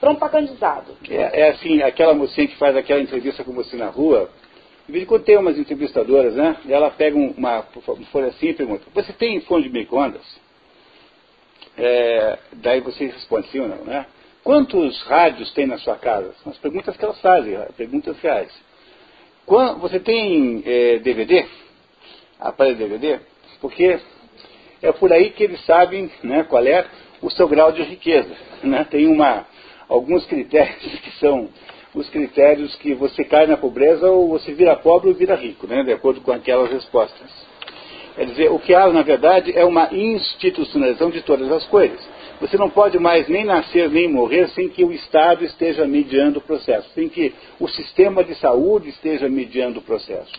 propagandizado. 0.00 0.96
É, 1.08 1.42
é 1.42 1.50
assim, 1.50 1.82
aquela 1.82 2.14
mocinha 2.14 2.48
que 2.48 2.56
faz 2.56 2.76
aquela 2.76 3.00
entrevista 3.00 3.44
com 3.44 3.52
você 3.52 3.76
na 3.76 3.88
rua, 3.88 4.30
de 4.86 4.92
vez 4.92 5.04
em 5.04 5.06
quando 5.06 5.24
tem 5.24 5.36
umas 5.36 5.58
entrevistadoras, 5.58 6.34
né? 6.34 6.56
E 6.64 6.72
ela 6.72 6.90
pega 6.90 7.16
uma, 7.16 7.30
uma 7.36 7.62
folha 8.10 8.28
assim 8.28 8.48
e 8.48 8.54
pergunta, 8.54 8.84
você 8.94 9.12
tem 9.12 9.40
fone 9.42 9.64
de 9.64 9.70
micro-ondas? 9.70 10.22
É, 11.76 12.38
daí 12.54 12.80
você 12.80 13.06
responde 13.06 13.48
sim 13.48 13.60
ou 13.60 13.68
não, 13.68 13.84
né? 13.84 14.06
Quantos 14.42 15.02
rádios 15.02 15.52
tem 15.52 15.66
na 15.66 15.78
sua 15.78 15.96
casa? 15.96 16.34
São 16.42 16.50
as 16.50 16.58
perguntas 16.58 16.96
que 16.96 17.04
elas 17.04 17.20
fazem, 17.20 17.58
perguntas 17.76 18.18
reais. 18.20 18.50
Você 19.80 20.00
tem 20.00 20.62
é, 20.64 20.98
DVD? 20.98 21.46
Aparelho 22.38 22.78
DVD? 22.78 23.20
Porque 23.60 24.00
é 24.82 24.92
por 24.92 25.12
aí 25.12 25.30
que 25.30 25.44
eles 25.44 25.64
sabem 25.64 26.10
né, 26.22 26.44
qual 26.44 26.64
é 26.64 26.84
o 27.20 27.30
seu 27.30 27.46
grau 27.48 27.72
de 27.72 27.82
riqueza. 27.82 28.30
Né? 28.62 28.86
Tem 28.90 29.06
uma, 29.06 29.46
alguns 29.88 30.24
critérios 30.26 30.98
que 31.00 31.10
são 31.18 31.48
os 31.94 32.08
critérios 32.08 32.74
que 32.76 32.94
você 32.94 33.24
cai 33.24 33.46
na 33.46 33.56
pobreza 33.56 34.08
ou 34.08 34.28
você 34.28 34.52
vira 34.52 34.76
pobre 34.76 35.08
ou 35.08 35.14
vira 35.14 35.34
rico, 35.34 35.66
né, 35.66 35.82
de 35.82 35.92
acordo 35.92 36.20
com 36.20 36.32
aquelas 36.32 36.70
respostas. 36.70 37.28
Quer 38.14 38.26
dizer, 38.26 38.50
o 38.50 38.58
que 38.58 38.74
há, 38.74 38.88
na 38.88 39.02
verdade, 39.02 39.56
é 39.56 39.64
uma 39.64 39.88
institucionalização 39.92 41.10
de 41.10 41.22
todas 41.22 41.50
as 41.50 41.64
coisas. 41.66 42.00
Você 42.40 42.56
não 42.56 42.70
pode 42.70 42.98
mais 42.98 43.28
nem 43.28 43.44
nascer 43.44 43.88
nem 43.90 44.08
morrer 44.08 44.48
sem 44.48 44.68
que 44.68 44.84
o 44.84 44.92
Estado 44.92 45.44
esteja 45.44 45.86
mediando 45.86 46.38
o 46.38 46.42
processo, 46.42 46.88
sem 46.94 47.08
que 47.08 47.34
o 47.58 47.68
sistema 47.68 48.24
de 48.24 48.34
saúde 48.36 48.88
esteja 48.88 49.28
mediando 49.28 49.80
o 49.80 49.82
processo. 49.82 50.32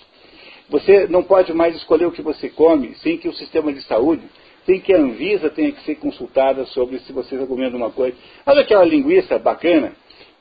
Você 0.71 1.05
não 1.07 1.21
pode 1.21 1.53
mais 1.53 1.75
escolher 1.75 2.05
o 2.05 2.13
que 2.13 2.21
você 2.21 2.49
come 2.49 2.95
sem 3.03 3.17
que 3.17 3.27
o 3.27 3.33
sistema 3.33 3.73
de 3.73 3.81
saúde, 3.81 4.23
sem 4.65 4.79
que 4.79 4.93
a 4.93 4.97
Anvisa 4.97 5.49
tenha 5.49 5.73
que 5.73 5.83
ser 5.83 5.95
consultada 5.95 6.65
sobre 6.67 6.97
se 6.99 7.11
você 7.11 7.35
está 7.35 7.45
comendo 7.45 7.75
uma 7.75 7.91
coisa. 7.91 8.15
Olha 8.45 8.61
aquela 8.61 8.85
linguiça 8.85 9.37
bacana, 9.37 9.91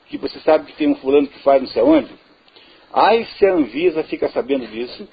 que 0.07 0.17
você 0.17 0.39
sabe 0.39 0.67
que 0.67 0.77
tem 0.77 0.87
um 0.87 0.95
fulano 0.95 1.27
que 1.27 1.37
faz 1.39 1.61
não 1.61 1.67
sei 1.67 1.81
onde. 1.81 2.09
Ai, 2.93 3.27
se 3.37 3.45
a 3.45 3.53
Anvisa 3.53 4.03
fica 4.03 4.29
sabendo 4.29 4.65
disso. 4.67 5.05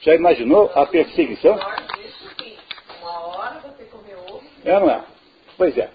Já 0.00 0.14
imaginou 0.14 0.70
a 0.72 0.86
perseguição? 0.86 1.58
É, 4.64 4.78
não 4.78 4.88
é? 4.88 5.04
Pois 5.58 5.76
é. 5.76 5.90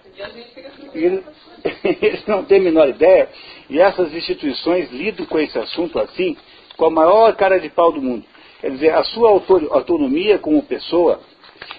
Eles, 0.92 2.26
não 2.26 2.44
têm 2.44 2.58
a 2.58 2.64
menor 2.64 2.88
ideia, 2.88 3.28
e 3.70 3.80
essas 3.80 4.12
instituições 4.12 4.90
lidam 4.90 5.24
com 5.24 5.38
esse 5.38 5.58
assunto 5.58 5.98
assim, 5.98 6.36
com 6.80 6.86
a 6.86 6.90
maior 6.90 7.36
cara 7.36 7.60
de 7.60 7.68
pau 7.68 7.92
do 7.92 8.00
mundo. 8.00 8.24
Quer 8.58 8.70
dizer, 8.70 8.94
a 8.94 9.04
sua 9.04 9.28
autonomia 9.28 10.38
como 10.38 10.62
pessoa, 10.62 11.20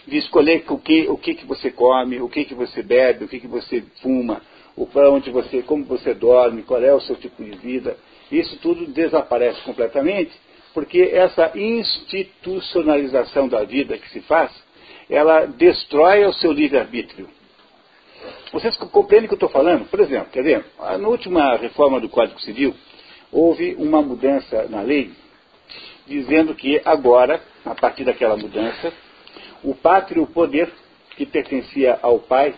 de 0.05 0.17
escolher 0.17 0.63
o 0.69 0.77
que, 0.77 1.09
o 1.09 1.17
que, 1.17 1.33
que 1.33 1.43
você 1.43 1.71
come, 1.71 2.21
o 2.21 2.29
que, 2.29 2.45
que 2.45 2.53
você 2.53 2.83
bebe, 2.83 3.25
o 3.25 3.27
que, 3.27 3.39
que 3.39 3.47
você 3.47 3.83
fuma, 4.03 4.43
o 4.75 4.85
para 4.85 5.09
onde 5.09 5.31
você, 5.31 5.63
como 5.63 5.85
você 5.85 6.13
dorme, 6.13 6.61
qual 6.61 6.83
é 6.83 6.93
o 6.93 7.01
seu 7.01 7.15
tipo 7.15 7.43
de 7.43 7.49
vida, 7.57 7.97
isso 8.31 8.59
tudo 8.61 8.85
desaparece 8.85 9.59
completamente, 9.61 10.31
porque 10.71 11.09
essa 11.11 11.51
institucionalização 11.55 13.47
da 13.47 13.63
vida 13.63 13.97
que 13.97 14.07
se 14.11 14.21
faz, 14.21 14.51
ela 15.09 15.47
destrói 15.47 16.25
o 16.25 16.33
seu 16.33 16.51
livre-arbítrio. 16.51 17.27
Vocês 18.53 18.77
compreendem 18.77 19.25
o 19.25 19.29
que 19.29 19.33
eu 19.33 19.47
estou 19.47 19.49
falando? 19.49 19.89
Por 19.89 19.99
exemplo, 19.99 20.29
quer 20.31 20.43
ver? 20.43 20.63
Na 20.79 21.07
última 21.07 21.55
reforma 21.55 21.99
do 21.99 22.07
Código 22.07 22.39
Civil, 22.39 22.75
houve 23.31 23.75
uma 23.75 24.01
mudança 24.01 24.67
na 24.69 24.81
lei, 24.81 25.11
dizendo 26.05 26.53
que 26.53 26.81
agora, 26.83 27.41
a 27.65 27.73
partir 27.75 28.03
daquela 28.03 28.35
mudança, 28.35 28.91
o 29.63 29.73
pátrio 29.73 30.25
poder 30.27 30.71
que 31.15 31.25
pertencia 31.25 31.99
ao 32.01 32.19
pai 32.19 32.53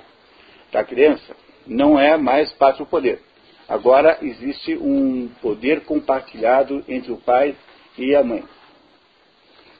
da 0.71 0.83
criança 0.83 1.35
não 1.67 1.99
é 1.99 2.17
mais 2.17 2.51
pátrio 2.53 2.85
poder. 2.85 3.21
Agora 3.67 4.17
existe 4.21 4.75
um 4.75 5.29
poder 5.41 5.81
compartilhado 5.81 6.83
entre 6.87 7.11
o 7.11 7.17
pai 7.17 7.55
e 7.97 8.15
a 8.15 8.23
mãe. 8.23 8.43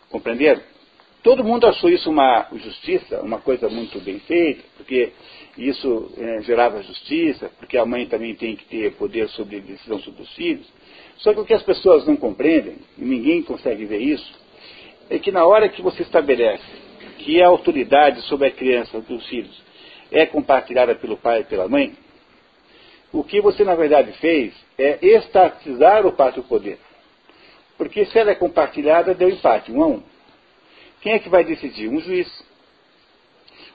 Compreenderam? 0.10 0.62
Todo 1.24 1.44
mundo 1.44 1.66
achou 1.66 1.90
isso 1.90 2.10
uma 2.10 2.48
justiça, 2.54 3.22
uma 3.22 3.40
coisa 3.40 3.70
muito 3.70 4.00
bem 4.02 4.20
feita, 4.20 4.62
porque 4.76 5.14
isso 5.58 6.12
é, 6.18 6.42
gerava 6.42 6.84
justiça, 6.84 7.50
porque 7.58 7.78
a 7.78 7.86
mãe 7.86 8.06
também 8.08 8.36
tem 8.36 8.56
que 8.58 8.66
ter 8.66 8.94
poder 8.96 9.30
sobre 9.30 9.62
decisão 9.62 10.00
sobre 10.00 10.22
os 10.22 10.34
filhos. 10.34 10.68
Só 11.18 11.34
que 11.34 11.40
o 11.40 11.46
que 11.46 11.54
as 11.54 11.64
pessoas 11.64 12.06
não 12.06 12.16
compreendem, 12.16 12.78
e 12.98 13.04
ninguém 13.04 13.42
consegue 13.44 13.86
ver 13.86 14.00
isso, 14.00 14.34
é 15.10 15.20
que 15.20 15.32
na 15.32 15.46
hora 15.46 15.70
que 15.70 15.82
você 15.82 16.04
estabelece 16.04 16.64
que 17.20 17.42
a 17.42 17.48
autoridade 17.48 18.22
sobre 18.24 18.48
a 18.48 18.52
criança 18.52 19.00
dos 19.02 19.26
filhos 19.28 19.62
é 20.12 20.26
compartilhada 20.26 20.96
pelo 20.96 21.18
pai 21.18 21.42
e 21.42 21.46
pela 21.46 21.68
mãe, 21.68 21.94
o 23.12 23.24
que 23.24 23.40
você 23.42 23.64
na 23.64 23.76
verdade 23.76 24.12
fez 24.14 24.54
é 24.78 24.98
estatizar 25.06 26.06
o 26.06 26.14
pátrio 26.14 26.44
poder. 26.44 26.80
Porque 27.78 28.06
se 28.06 28.18
ela 28.18 28.32
é 28.32 28.36
compartilhada, 28.36 29.14
deu 29.14 29.30
empate, 29.30 29.72
um 29.72 29.84
a 29.84 29.88
um. 29.88 30.04
Quem 31.02 31.14
é 31.14 31.20
que 31.20 31.30
vai 31.30 31.44
decidir? 31.44 31.90
Um 31.90 32.00
juiz. 32.00 32.28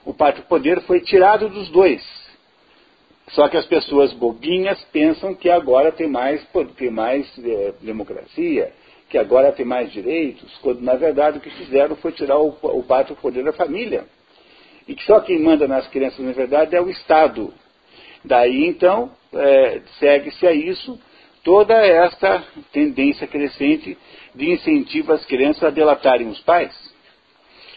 O 0.05 0.13
pátrio 0.13 0.45
poder 0.45 0.81
foi 0.81 0.99
tirado 1.01 1.47
dos 1.49 1.69
dois. 1.69 2.03
Só 3.29 3.47
que 3.47 3.57
as 3.57 3.65
pessoas 3.65 4.11
bobinhas 4.13 4.81
pensam 4.91 5.35
que 5.35 5.49
agora 5.49 5.91
tem 5.91 6.07
mais, 6.07 6.45
tem 6.77 6.89
mais 6.89 7.27
é, 7.43 7.73
democracia, 7.81 8.71
que 9.09 9.17
agora 9.17 9.51
tem 9.51 9.65
mais 9.65 9.91
direitos, 9.91 10.57
quando 10.61 10.81
na 10.81 10.95
verdade 10.95 11.37
o 11.37 11.41
que 11.41 11.49
fizeram 11.51 11.95
foi 11.95 12.11
tirar 12.11 12.39
o, 12.39 12.55
o 12.61 12.83
pátrio 12.83 13.15
poder 13.15 13.43
da 13.43 13.53
família. 13.53 14.05
E 14.87 14.95
que 14.95 15.03
só 15.03 15.19
quem 15.19 15.39
manda 15.39 15.67
nas 15.67 15.87
crianças, 15.87 16.19
na 16.19 16.31
verdade, 16.31 16.75
é 16.75 16.81
o 16.81 16.89
Estado. 16.89 17.53
Daí 18.25 18.65
então 18.65 19.11
é, 19.33 19.81
segue-se 19.99 20.45
a 20.47 20.51
isso 20.51 20.99
toda 21.43 21.73
esta 21.73 22.43
tendência 22.71 23.27
crescente 23.27 23.97
de 24.35 24.51
incentivo 24.51 25.13
às 25.13 25.25
crianças 25.25 25.63
a 25.63 25.69
delatarem 25.69 26.27
os 26.27 26.39
pais. 26.41 26.75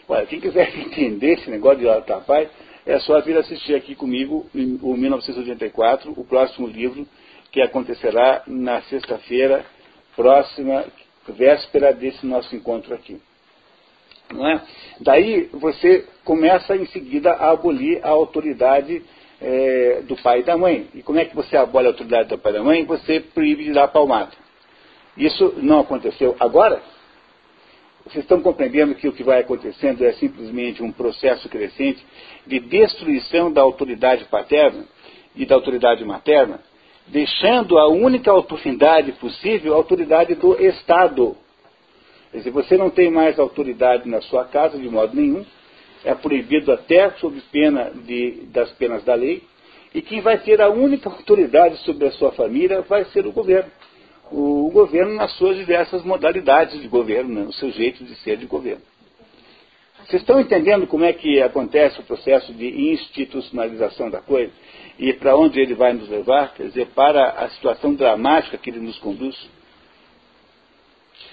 Olha, 0.08 0.26
quem 0.26 0.40
quiser 0.40 0.68
entender 0.78 1.34
esse 1.34 1.50
negócio 1.50 1.78
de 1.78 1.84
delatar 1.84 2.24
pai, 2.24 2.48
é 2.86 2.98
só 3.00 3.20
vir 3.20 3.36
assistir 3.36 3.74
aqui 3.74 3.94
comigo 3.94 4.46
o 4.54 4.96
1984, 4.96 6.12
o 6.16 6.24
próximo 6.24 6.66
livro, 6.66 7.06
que 7.50 7.60
acontecerá 7.60 8.42
na 8.46 8.80
sexta-feira 8.82 9.64
próxima, 10.16 10.84
véspera 11.28 11.92
desse 11.92 12.26
nosso 12.26 12.54
encontro 12.56 12.94
aqui. 12.94 13.20
Não 14.32 14.48
é? 14.48 14.62
Daí 15.00 15.48
você 15.52 16.06
começa 16.24 16.74
em 16.76 16.86
seguida 16.86 17.32
a 17.32 17.50
abolir 17.50 18.00
a 18.02 18.08
autoridade 18.08 19.02
é, 19.40 20.02
do 20.02 20.16
pai 20.16 20.40
e 20.40 20.44
da 20.44 20.56
mãe. 20.56 20.88
E 20.94 21.02
como 21.02 21.18
é 21.18 21.24
que 21.24 21.34
você 21.34 21.56
abole 21.56 21.86
a 21.86 21.90
autoridade 21.90 22.28
do 22.28 22.38
pai 22.38 22.52
e 22.52 22.54
da 22.54 22.62
mãe? 22.62 22.84
Você 22.84 23.20
proíbe 23.20 23.64
de 23.64 23.72
dar 23.72 23.88
palmada. 23.88 24.30
Isso 25.16 25.54
não 25.58 25.80
aconteceu 25.80 26.36
agora? 26.40 26.80
Vocês 28.04 28.24
estão 28.24 28.40
compreendendo 28.40 28.94
que 28.94 29.06
o 29.06 29.12
que 29.12 29.22
vai 29.22 29.40
acontecendo 29.40 30.04
é 30.04 30.12
simplesmente 30.14 30.82
um 30.82 30.90
processo 30.90 31.48
crescente 31.48 32.04
de 32.46 32.58
destruição 32.58 33.52
da 33.52 33.62
autoridade 33.62 34.24
paterna 34.24 34.84
e 35.36 35.46
da 35.46 35.54
autoridade 35.54 36.04
materna, 36.04 36.60
deixando 37.06 37.78
a 37.78 37.88
única 37.88 38.30
autoridade 38.30 39.12
possível 39.12 39.74
a 39.74 39.76
autoridade 39.76 40.34
do 40.34 40.60
Estado. 40.60 41.36
Quer 42.32 42.38
dizer, 42.38 42.50
você 42.50 42.76
não 42.76 42.90
tem 42.90 43.10
mais 43.10 43.38
autoridade 43.38 44.08
na 44.08 44.20
sua 44.22 44.44
casa 44.46 44.78
de 44.78 44.88
modo 44.88 45.14
nenhum, 45.14 45.44
é 46.04 46.12
proibido 46.14 46.72
até 46.72 47.10
sob 47.12 47.40
pena 47.52 47.92
de, 47.94 48.46
das 48.52 48.70
penas 48.72 49.04
da 49.04 49.14
lei, 49.14 49.44
e 49.94 50.02
quem 50.02 50.20
vai 50.20 50.38
ter 50.38 50.60
a 50.60 50.68
única 50.68 51.08
autoridade 51.08 51.76
sobre 51.78 52.06
a 52.06 52.10
sua 52.12 52.32
família 52.32 52.80
vai 52.80 53.04
ser 53.06 53.26
o 53.26 53.32
governo 53.32 53.70
o 54.32 54.70
governo 54.70 55.14
nas 55.14 55.32
suas 55.32 55.56
diversas 55.58 56.02
modalidades 56.02 56.80
de 56.80 56.88
governo, 56.88 57.34
né, 57.34 57.42
no 57.42 57.52
seu 57.52 57.70
jeito 57.70 58.02
de 58.02 58.14
ser 58.16 58.38
de 58.38 58.46
governo. 58.46 58.82
Vocês 60.06 60.22
estão 60.22 60.40
entendendo 60.40 60.86
como 60.86 61.04
é 61.04 61.12
que 61.12 61.40
acontece 61.40 62.00
o 62.00 62.02
processo 62.02 62.52
de 62.52 62.92
institucionalização 62.92 64.10
da 64.10 64.20
coisa 64.20 64.52
e 64.98 65.12
para 65.12 65.36
onde 65.36 65.60
ele 65.60 65.74
vai 65.74 65.92
nos 65.92 66.08
levar? 66.08 66.54
Quer 66.54 66.64
dizer, 66.64 66.86
para 66.88 67.30
a 67.30 67.50
situação 67.50 67.94
dramática 67.94 68.58
que 68.58 68.70
ele 68.70 68.80
nos 68.80 68.98
conduz? 68.98 69.36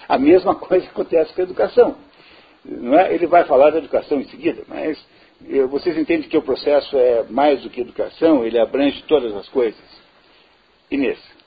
A 0.07 0.17
mesma 0.17 0.53
coisa 0.55 0.85
acontece 0.85 1.33
com 1.33 1.41
a 1.41 1.43
educação. 1.45 1.95
É? 2.99 3.13
Ele 3.13 3.25
vai 3.25 3.45
falar 3.45 3.71
da 3.71 3.79
educação 3.79 4.19
em 4.19 4.25
seguida, 4.25 4.63
mas 4.67 4.99
vocês 5.69 5.97
entendem 5.97 6.29
que 6.29 6.37
o 6.37 6.41
processo 6.41 6.97
é 6.97 7.23
mais 7.29 7.61
do 7.61 7.69
que 7.69 7.79
educação, 7.79 8.45
ele 8.45 8.59
abrange 8.59 9.01
todas 9.03 9.33
as 9.35 9.47
coisas. 9.47 9.79
Inês 10.91 11.38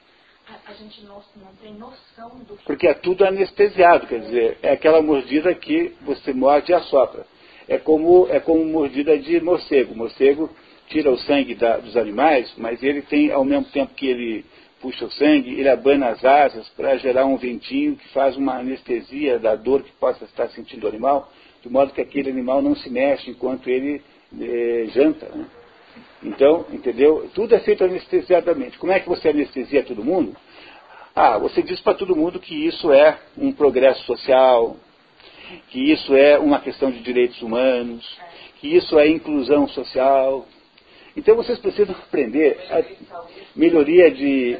a 0.66 0.72
gente 0.72 1.02
não, 1.04 1.22
não 1.36 1.54
tem 1.60 1.74
noção 1.74 2.38
do 2.48 2.56
que... 2.56 2.64
Porque 2.64 2.86
é 2.86 2.94
tudo 2.94 3.24
anestesiado, 3.24 4.06
quer 4.06 4.20
dizer, 4.20 4.58
é 4.62 4.72
aquela 4.72 5.02
mordida 5.02 5.54
que 5.54 5.94
você 6.02 6.32
morde 6.32 6.72
e 6.72 6.74
assopra. 6.74 7.26
É 7.68 7.78
como, 7.78 8.26
é 8.28 8.40
como 8.40 8.64
mordida 8.64 9.18
de 9.18 9.40
morcego. 9.40 9.94
O 9.94 9.96
morcego 9.96 10.50
tira 10.88 11.10
o 11.10 11.18
sangue 11.18 11.54
da, 11.54 11.78
dos 11.78 11.96
animais, 11.96 12.52
mas 12.56 12.82
ele 12.82 13.02
tem, 13.02 13.30
ao 13.30 13.44
mesmo 13.44 13.66
tempo 13.66 13.94
que 13.94 14.06
ele 14.06 14.44
puxa 14.80 15.04
o 15.04 15.10
sangue, 15.12 15.58
ele 15.58 15.68
abana 15.68 16.08
as 16.08 16.24
asas 16.24 16.68
para 16.70 16.96
gerar 16.96 17.24
um 17.24 17.36
ventinho 17.36 17.96
que 17.96 18.08
faz 18.08 18.36
uma 18.36 18.58
anestesia 18.58 19.38
da 19.38 19.54
dor 19.54 19.82
que 19.82 19.92
possa 19.92 20.24
estar 20.24 20.48
sentindo 20.48 20.84
o 20.84 20.88
animal, 20.88 21.32
de 21.62 21.68
modo 21.68 21.92
que 21.92 22.00
aquele 22.00 22.30
animal 22.30 22.60
não 22.60 22.74
se 22.74 22.90
mexe 22.90 23.30
enquanto 23.30 23.70
ele 23.70 24.02
eh, 24.40 24.86
janta. 24.92 25.28
Né? 25.28 25.46
Então, 26.22 26.66
entendeu? 26.70 27.28
Tudo 27.34 27.54
é 27.54 27.60
feito 27.60 27.84
anestesiadamente. 27.84 28.78
Como 28.78 28.92
é 28.92 29.00
que 29.00 29.08
você 29.08 29.28
anestesia 29.28 29.82
todo 29.82 30.04
mundo? 30.04 30.36
Ah, 31.14 31.36
você 31.36 31.62
diz 31.62 31.80
para 31.80 31.94
todo 31.94 32.16
mundo 32.16 32.40
que 32.40 32.66
isso 32.66 32.92
é 32.92 33.18
um 33.36 33.52
progresso 33.52 34.02
social, 34.04 34.76
que 35.68 35.92
isso 35.92 36.14
é 36.14 36.38
uma 36.38 36.60
questão 36.60 36.90
de 36.90 37.00
direitos 37.00 37.42
humanos, 37.42 38.18
que 38.60 38.68
isso 38.74 38.98
é 38.98 39.08
inclusão 39.08 39.68
social. 39.68 40.46
Então 41.16 41.36
vocês 41.36 41.58
precisam 41.58 41.94
aprender 41.94 42.58
a 42.70 42.82
melhoria 43.54 44.10
de. 44.10 44.58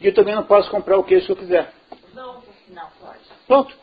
E 0.00 0.06
eu 0.06 0.14
também 0.14 0.34
não 0.34 0.44
posso 0.44 0.70
comprar 0.70 0.98
o 0.98 1.04
queijo 1.04 1.26
se 1.26 1.32
eu 1.32 1.36
quiser. 1.36 1.72
Não, 2.12 2.42
não 2.70 2.88
pode. 3.00 3.20
Pronto. 3.46 3.76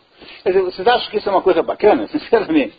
Quer 0.44 0.50
dizer, 0.50 0.62
vocês 0.64 0.88
acham 0.88 1.10
que 1.10 1.18
isso 1.18 1.30
é 1.30 1.32
uma 1.32 1.42
coisa 1.42 1.64
bacana? 1.64 2.08
Sinceramente. 2.12 2.78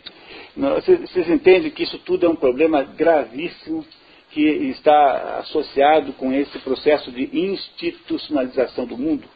Vocês, 0.55 1.29
entendem 1.29 1.71
que 1.71 1.83
isso 1.83 1.97
tudo 1.99 2.25
é 2.25 2.29
um 2.29 2.35
problema 2.35 2.83
gravíssimo 2.83 3.83
que 4.29 4.41
está 4.41 5.39
associado 5.39 6.13
com 6.13 6.31
esse 6.31 6.59
processo 6.59 7.11
de 7.11 7.29
institucionalização 7.37 8.85
do 8.85 8.97
mundo. 8.97 9.27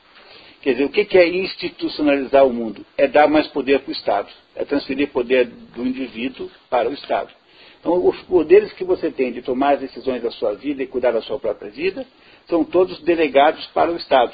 Quer 0.61 0.74
dizer, 0.74 0.86
o 0.86 0.89
que 0.89 1.18
é 1.18 1.28
institucionalizar 1.28 2.45
o 2.45 2.53
mundo? 2.53 2.86
É 2.97 3.07
dar 3.07 3.28
mais 3.28 3.47
poder 3.47 3.80
para 3.80 3.89
o 3.89 3.93
Estado, 3.93 4.30
é 4.55 4.65
transferir 4.65 5.09
poder 5.09 5.45
do 5.47 5.86
indivíduo 5.86 6.49
para 6.70 6.89
o 6.89 6.93
Estado. 6.93 7.32
Então, 7.80 8.05
os 8.05 8.20
poderes 8.24 8.74
que 8.74 8.84
você 8.84 9.11
tem 9.11 9.32
de 9.32 9.41
tomar 9.41 9.76
as 9.76 9.80
decisões 9.80 10.22
da 10.22 10.32
sua 10.32 10.53
vida 10.53 10.84
e 10.84 10.88
cuidar 10.88 11.11
da 11.11 11.22
sua 11.22 11.39
própria 11.39 11.72
vida 11.72 12.05
são 12.47 12.63
todos 12.63 12.99
delegados 13.01 13.65
para 13.68 13.91
o 13.91 13.95
Estado. 13.95 14.34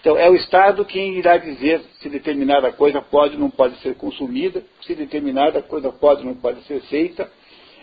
Então, 0.00 0.16
é 0.16 0.30
o 0.30 0.34
Estado 0.34 0.84
quem 0.84 1.18
irá 1.18 1.36
dizer 1.36 1.82
se 2.00 2.08
determinada 2.08 2.72
coisa 2.72 3.02
pode 3.02 3.34
ou 3.34 3.40
não 3.40 3.50
pode 3.50 3.76
ser 3.80 3.94
consumida, 3.96 4.62
se 4.80 4.94
determinada 4.94 5.60
coisa 5.60 5.92
pode 5.92 6.20
ou 6.20 6.26
não 6.28 6.34
pode 6.34 6.62
ser 6.62 6.80
feita, 6.82 7.30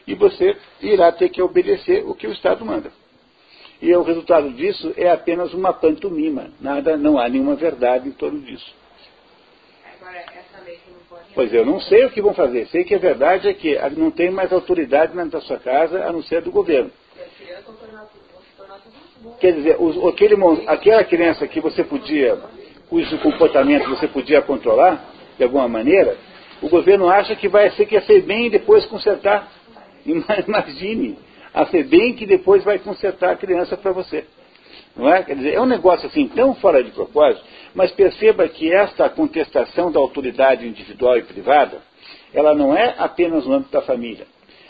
e 0.08 0.16
você 0.16 0.58
irá 0.82 1.12
ter 1.12 1.30
que 1.30 1.42
obedecer 1.42 2.04
o 2.08 2.16
que 2.16 2.26
o 2.26 2.32
Estado 2.32 2.66
manda. 2.66 2.92
E 3.80 3.96
o 3.96 4.02
resultado 4.02 4.52
disso 4.54 4.92
é 4.98 5.12
apenas 5.12 5.54
uma 5.54 5.72
pantomima. 5.72 6.50
Nada, 6.60 6.98
não 6.98 7.20
há 7.20 7.30
nenhuma 7.30 7.56
verdade 7.56 8.10
em 8.10 8.12
torno 8.12 8.40
disso. 8.40 8.74
Agora, 10.02 10.18
essa 10.18 10.64
lei 10.66 10.78
que 10.78 10.90
não 10.90 11.00
pode... 11.08 11.26
Pois 11.36 11.54
eu 11.54 11.64
não 11.64 11.80
sei 11.80 12.06
o 12.06 12.10
que 12.10 12.20
vão 12.20 12.34
fazer. 12.34 12.66
Sei 12.68 12.84
que 12.84 12.96
a 12.96 13.00
verdade 13.00 13.48
é 13.48 13.54
que 13.54 13.78
não 13.96 14.10
tem 14.10 14.32
mais 14.32 14.52
autoridade 14.52 15.16
na 15.16 15.40
sua 15.42 15.60
casa 15.60 16.04
a 16.04 16.12
não 16.12 16.24
ser 16.24 16.42
do 16.42 16.50
governo. 16.50 16.92
Quer 19.40 19.54
dizer, 19.54 19.78
os, 19.80 19.98
aquele, 20.08 20.36
aquela 20.68 21.04
criança 21.04 21.48
que 21.48 21.60
você 21.60 21.84
podia, 21.84 22.38
cujo 22.90 23.18
comportamento 23.20 23.90
você 23.90 24.08
podia 24.08 24.42
controlar, 24.42 25.04
de 25.38 25.44
alguma 25.44 25.68
maneira, 25.68 26.18
o 26.62 26.70
governo 26.70 27.10
acha 27.10 27.36
que 27.36 27.48
vai 27.48 27.70
ser 27.72 27.86
que 27.86 28.00
ser 28.02 28.22
bem 28.24 28.48
e 28.48 28.50
depois 28.50 28.86
consertar. 28.86 29.52
Imagine, 30.06 31.18
a 31.54 31.66
FEBEM 31.66 32.14
que 32.14 32.26
depois 32.26 32.64
vai 32.64 32.80
consertar 32.80 33.32
a 33.32 33.36
criança 33.36 33.76
para 33.78 33.92
você. 33.92 34.26
Não 34.96 35.14
é? 35.14 35.24
Quer 35.24 35.36
dizer, 35.36 35.54
é 35.54 35.62
um 35.62 35.66
negócio 35.66 36.08
assim 36.08 36.28
tão 36.28 36.56
fora 36.56 36.84
de 36.84 36.90
propósito, 36.92 37.46
mas 37.76 37.92
perceba 37.92 38.48
que 38.48 38.74
esta 38.74 39.08
contestação 39.10 39.92
da 39.92 40.00
autoridade 40.00 40.68
individual 40.68 41.18
e 41.18 41.24
privada, 41.24 41.80
ela 42.34 42.56
não 42.56 42.76
é 42.76 42.96
apenas 42.98 43.46
no 43.46 43.54
âmbito 43.54 43.72
da 43.72 43.82
família. 43.82 44.26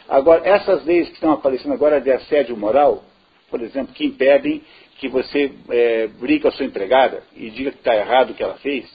Agora, 0.09 0.41
essas 0.47 0.83
leis 0.85 1.07
que 1.07 1.15
estão 1.15 1.31
aparecendo 1.31 1.73
agora 1.73 2.01
de 2.01 2.11
assédio 2.11 2.57
moral, 2.57 3.03
por 3.49 3.61
exemplo, 3.61 3.93
que 3.93 4.05
impedem 4.05 4.61
que 4.99 5.07
você 5.07 5.51
é, 5.69 6.07
brigue 6.07 6.41
com 6.41 6.47
a 6.47 6.51
sua 6.51 6.65
empregada 6.65 7.23
e 7.35 7.49
diga 7.49 7.71
que 7.71 7.77
está 7.77 7.95
errado 7.95 8.31
o 8.31 8.33
que 8.33 8.43
ela 8.43 8.55
fez, 8.55 8.85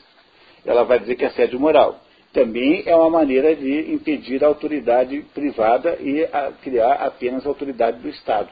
ela 0.64 0.84
vai 0.84 0.98
dizer 0.98 1.16
que 1.16 1.24
é 1.24 1.28
assédio 1.28 1.59
moral 1.59 2.00
também 2.32 2.82
é 2.86 2.96
uma 2.96 3.11
maneira 3.11 3.55
de 3.55 3.92
impedir 3.92 4.42
a 4.42 4.48
autoridade 4.48 5.20
privada 5.34 5.98
e 6.00 6.24
a 6.24 6.50
criar 6.62 6.94
apenas 6.94 7.44
a 7.44 7.48
autoridade 7.48 7.98
do 7.98 8.09
Estado. 8.09 8.48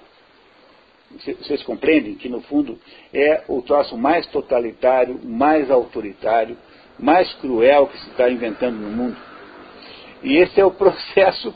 Vocês 1.41 1.63
compreendem 1.65 2.15
que, 2.15 2.29
no 2.29 2.41
fundo, 2.43 2.79
é 3.13 3.43
o 3.49 3.63
troço 3.63 3.97
mais 3.97 4.27
totalitário, 4.27 5.19
mais 5.25 5.71
autoritário, 5.71 6.57
mais 6.99 7.33
cruel 7.35 7.89
que 7.89 7.99
se 7.99 8.11
está 8.11 8.31
inventando 8.31 8.77
no 8.77 8.91
mundo. 8.91 9.17
E 10.23 10.37
esse 10.37 10.61
é 10.61 10.65
o 10.65 10.71
processo 10.71 11.53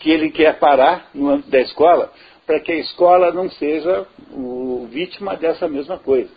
que 0.00 0.10
ele 0.10 0.30
quer 0.30 0.58
parar 0.58 1.10
no 1.14 1.28
âmbito 1.28 1.50
da 1.50 1.60
escola, 1.60 2.12
para 2.48 2.60
que 2.60 2.72
a 2.72 2.76
escola 2.76 3.30
não 3.30 3.50
seja 3.50 4.06
o, 4.32 4.88
vítima 4.90 5.36
dessa 5.36 5.68
mesma 5.68 5.98
coisa. 5.98 6.30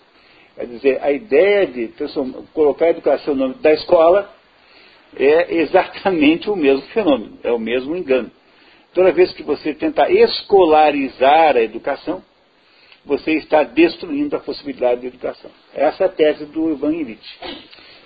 Quer 0.56 0.66
dizer, 0.66 1.02
a 1.02 1.10
ideia 1.10 1.66
de 1.66 1.94
colocar 2.54 2.88
a 2.88 2.90
educação 2.90 3.34
no 3.34 3.46
âmbito 3.46 3.62
da 3.62 3.72
escola 3.72 4.30
é 5.16 5.56
exatamente 5.56 6.50
o 6.50 6.56
mesmo 6.56 6.86
fenômeno, 6.88 7.40
é 7.42 7.52
o 7.54 7.58
mesmo 7.58 7.96
engano. 7.96 8.30
Toda 8.94 9.14
vez 9.14 9.32
que 9.32 9.42
você 9.42 9.74
tenta 9.74 10.12
escolarizar 10.12 11.56
a 11.56 11.62
educação, 11.62 12.22
você 13.06 13.32
está 13.36 13.64
destruindo 13.64 14.36
a 14.36 14.40
possibilidade 14.40 15.00
de 15.00 15.08
educação. 15.08 15.50
Essa 15.74 16.04
é 16.04 16.06
a 16.08 16.10
tese 16.10 16.46
do 16.46 16.72
Ivan 16.72 16.94
Illich. 16.94 17.40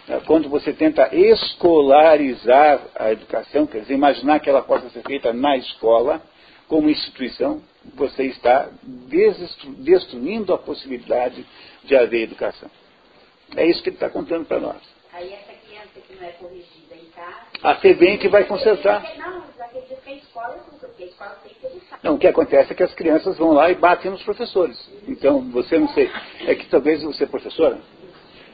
É, 0.07 0.19
quando 0.27 0.47
você 0.47 0.71
tenta 0.71 1.09
escolarizar 1.11 2.81
a 2.95 3.11
educação, 3.11 3.65
quer 3.65 3.79
dizer, 3.79 3.95
imaginar 3.95 4.39
que 4.39 4.47
ela 4.47 4.61
possa 4.61 4.91
ser 4.91 5.01
feita 5.01 5.33
na 5.33 5.57
escola, 5.57 6.21
como 6.67 6.89
instituição, 6.89 7.61
você 7.95 8.23
está 8.23 8.69
destruindo 9.77 10.53
a 10.53 10.57
possibilidade 10.57 11.45
de 11.83 11.95
haver 11.95 12.23
educação. 12.23 12.69
É 13.55 13.65
isso 13.65 13.83
que 13.83 13.89
ele 13.89 13.97
está 13.97 14.09
contando 14.09 14.45
para 14.45 14.59
nós. 14.59 14.81
Aí 15.13 15.31
essa 15.31 15.53
criança 15.53 15.99
que 16.07 16.15
não 16.15 16.23
é 16.23 16.31
corrigida 16.31 16.85
a 17.63 17.75
FEBEM 17.75 18.17
que 18.17 18.27
vai 18.27 18.43
consertar. 18.43 19.03
Não, 22.03 22.15
o 22.15 22.19
que 22.19 22.27
acontece 22.27 22.71
é 22.71 22.75
que 22.75 22.83
as 22.83 22.93
crianças 22.93 23.37
vão 23.37 23.53
lá 23.53 23.71
e 23.71 23.75
batem 23.75 24.11
nos 24.11 24.23
professores. 24.23 24.77
Então, 25.07 25.41
você 25.49 25.79
não 25.79 25.87
sei. 25.89 26.09
É 26.45 26.53
que 26.55 26.67
talvez 26.67 27.01
você 27.01 27.23
é 27.23 27.27
professora. 27.27 27.79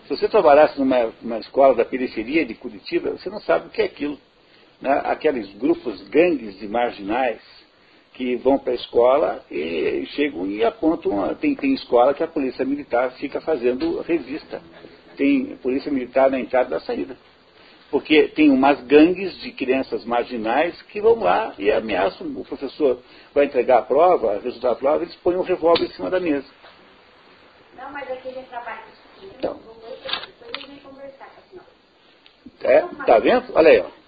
Se 0.03 0.15
você 0.15 0.29
trabalhasse 0.29 0.79
numa, 0.79 1.11
numa 1.21 1.39
escola 1.39 1.75
da 1.75 1.85
periferia 1.85 2.45
de 2.45 2.53
Curitiba, 2.53 3.11
você 3.11 3.29
não 3.29 3.41
sabe 3.41 3.67
o 3.67 3.69
que 3.69 3.81
é 3.81 3.85
aquilo. 3.85 4.17
Né? 4.79 5.01
Aqueles 5.03 5.51
grupos, 5.55 6.01
gangues 6.09 6.57
de 6.59 6.67
marginais 6.67 7.41
que 8.21 8.35
vão 8.35 8.59
para 8.59 8.73
a 8.73 8.75
escola 8.75 9.43
e 9.49 10.05
chegam 10.11 10.45
e 10.45 10.63
apontam. 10.63 11.33
Tem, 11.35 11.55
tem 11.55 11.73
escola 11.73 12.13
que 12.13 12.21
a 12.21 12.27
polícia 12.27 12.63
militar 12.63 13.11
fica 13.13 13.41
fazendo 13.41 13.99
revista. 14.01 14.61
Tem 15.17 15.57
polícia 15.57 15.91
militar 15.91 16.29
na 16.29 16.39
entrada 16.39 16.69
e 16.69 16.73
na 16.73 16.79
saída 16.81 17.17
porque 17.89 18.29
tem 18.29 18.49
umas 18.49 18.81
gangues 18.85 19.37
de 19.41 19.51
crianças 19.51 20.05
marginais 20.05 20.81
que 20.83 21.01
vão 21.01 21.19
lá 21.19 21.53
e 21.57 21.69
ameaçam, 21.69 22.25
o 22.25 22.45
professor 22.45 23.01
vai 23.33 23.43
entregar 23.43 23.79
a 23.79 23.81
prova, 23.81 24.39
resultar 24.39 24.69
da 24.69 24.75
prova, 24.75 25.03
eles 25.03 25.15
põem 25.15 25.35
um 25.35 25.41
revólver 25.41 25.83
em 25.83 25.91
cima 25.91 26.09
da 26.09 26.17
mesa. 26.17 26.47
Não, 27.75 27.91
mas 27.91 28.09
aquele 28.09 28.39
é 28.39 28.43
trabalho 28.43 28.79
que 29.19 29.25
Então. 29.25 29.59
Depois 29.59 30.51
ele 30.55 30.67
vem 30.67 30.77
conversar 30.77 31.25
com 31.25 31.41
a 31.41 31.49
senhora. 31.49 31.67
É, 32.63 33.05
tá 33.05 33.19
vendo? 33.19 33.51
Olha 33.53 33.69
aí, 33.69 33.79
ó. 33.81 34.00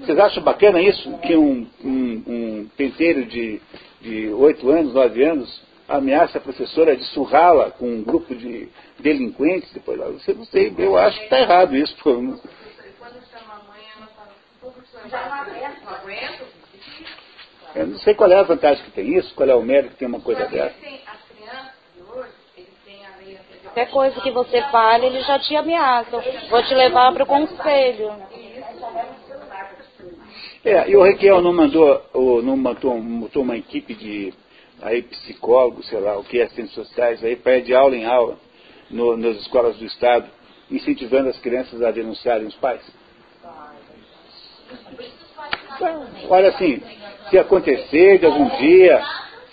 Vocês 0.00 0.18
acham 0.18 0.42
bacana 0.42 0.80
isso? 0.80 1.18
Que 1.18 1.36
um, 1.36 1.66
um, 1.84 2.22
um 2.26 2.70
penteiro 2.76 3.24
de, 3.26 3.60
de 4.00 4.28
8 4.28 4.70
anos, 4.70 4.94
9 4.94 5.24
anos, 5.24 5.62
ameaça 5.88 6.38
a 6.38 6.40
professora 6.40 6.96
de 6.96 7.04
surrá-la 7.06 7.70
com 7.70 7.86
um 7.86 8.02
grupo 8.02 8.34
de 8.34 8.68
delinquentes 8.98 9.72
depois 9.72 9.98
lá. 9.98 10.06
Você 10.06 10.34
não 10.34 10.44
sei, 10.44 10.74
eu 10.78 10.96
acho 10.96 11.18
que 11.18 11.24
está 11.24 11.40
errado 11.40 11.76
isso. 11.76 11.96
Pô. 12.02 12.12
Quando 12.12 12.40
chama 13.30 13.54
a 13.54 13.68
mãe, 13.68 13.80
ela 13.96 14.06
fala, 14.08 14.28
professor, 14.60 15.08
já 15.08 15.26
não 15.26 15.34
aguento, 15.34 15.84
não 15.84 15.94
aguento. 15.94 16.44
Eu 17.74 17.86
não 17.88 17.98
sei 17.98 18.14
qual 18.14 18.32
é 18.32 18.38
a 18.38 18.42
vantagem 18.42 18.84
que 18.84 18.90
tem 18.92 19.18
isso, 19.18 19.34
qual 19.34 19.48
é 19.48 19.54
o 19.54 19.62
mérito 19.62 19.92
que 19.92 19.98
tem 19.98 20.08
uma 20.08 20.20
coisa 20.20 20.46
dessa. 20.46 20.74
tem 20.80 21.00
as 21.06 21.20
crianças 21.28 21.72
de 21.94 22.02
hoje, 22.02 22.30
eles 22.56 22.70
têm 22.84 23.04
a 23.04 23.16
lei 23.18 23.36
anterior. 23.36 23.62
Qualquer 23.64 23.90
coisa 23.90 24.20
que 24.20 24.30
você 24.30 24.62
fale, 24.70 25.06
ele 25.06 25.20
já 25.20 25.38
te 25.38 25.54
ameaça. 25.54 26.22
Vou 26.48 26.62
te 26.62 26.74
levar 26.74 27.12
para 27.12 27.24
o 27.24 27.26
conselho. 27.26 28.12
É, 30.64 30.90
e 30.90 30.96
o 30.96 31.02
Requiel 31.02 31.40
não 31.40 31.52
mandou, 31.52 32.02
ou 32.12 32.42
não 32.42 32.56
mandou, 32.56 32.98
montou 32.98 33.42
uma 33.42 33.56
equipe 33.56 33.94
de 33.94 34.34
aí, 34.82 35.02
psicólogos, 35.02 35.86
sei 35.88 36.00
lá, 36.00 36.18
o 36.18 36.24
que 36.24 36.40
é 36.40 36.48
ciências 36.48 36.86
sociais, 36.86 37.22
aí 37.24 37.36
para 37.36 37.60
de 37.60 37.74
aula 37.74 37.96
em 37.96 38.04
aula 38.04 38.36
no- 38.90 39.16
nas 39.16 39.36
escolas 39.38 39.76
do 39.76 39.84
Estado, 39.84 40.26
incentivando 40.70 41.28
as 41.28 41.38
crianças 41.38 41.80
a 41.82 41.90
denunciarem 41.90 42.46
os 42.46 42.54
pais? 42.56 42.82
Então, 45.76 46.06
Olha 46.28 46.48
assim, 46.48 46.82
se 47.30 47.38
acontecer 47.38 48.18
de 48.18 48.26
algum 48.26 48.48
dia, 48.56 49.02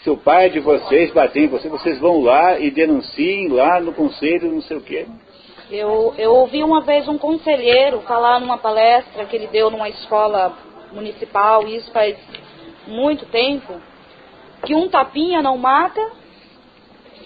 se 0.03 0.09
o 0.09 0.17
pai 0.17 0.49
de 0.49 0.59
vocês 0.59 1.11
bater 1.11 1.43
em 1.43 1.47
vocês, 1.47 1.71
vocês 1.71 1.99
vão 1.99 2.21
lá 2.21 2.59
e 2.59 2.71
denunciem 2.71 3.49
lá 3.49 3.79
no 3.79 3.93
conselho, 3.93 4.51
não 4.51 4.61
sei 4.61 4.77
o 4.77 4.81
quê. 4.81 5.05
Eu, 5.71 6.13
eu 6.17 6.33
ouvi 6.35 6.63
uma 6.63 6.81
vez 6.81 7.07
um 7.07 7.17
conselheiro 7.17 8.01
falar 8.01 8.39
numa 8.39 8.57
palestra 8.57 9.25
que 9.25 9.35
ele 9.35 9.47
deu 9.47 9.69
numa 9.69 9.89
escola 9.89 10.55
municipal, 10.93 11.67
isso 11.67 11.91
faz 11.91 12.17
muito 12.87 13.25
tempo, 13.27 13.81
que 14.65 14.73
um 14.73 14.87
tapinha 14.87 15.41
não 15.41 15.57
mata 15.57 16.11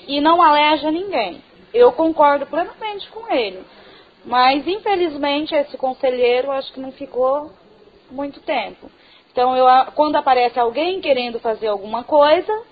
e 0.07 0.21
não 0.21 0.41
aleja 0.41 0.89
ninguém. 0.89 1.43
Eu 1.73 1.91
concordo 1.91 2.45
plenamente 2.45 3.09
com 3.09 3.31
ele. 3.31 3.63
Mas, 4.25 4.67
infelizmente, 4.67 5.55
esse 5.55 5.77
conselheiro 5.77 6.51
acho 6.51 6.71
que 6.73 6.79
não 6.79 6.91
ficou 6.91 7.51
muito 8.09 8.41
tempo. 8.41 8.89
Então, 9.31 9.55
eu, 9.55 9.65
quando 9.93 10.15
aparece 10.15 10.59
alguém 10.59 10.99
querendo 10.99 11.39
fazer 11.39 11.67
alguma 11.67 12.03
coisa, 12.03 12.63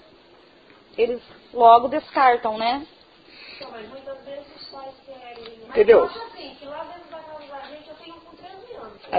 eles 0.97 1.21
logo 1.53 1.87
descartam, 1.87 2.57
né? 2.57 2.85
Então, 6.09 6.09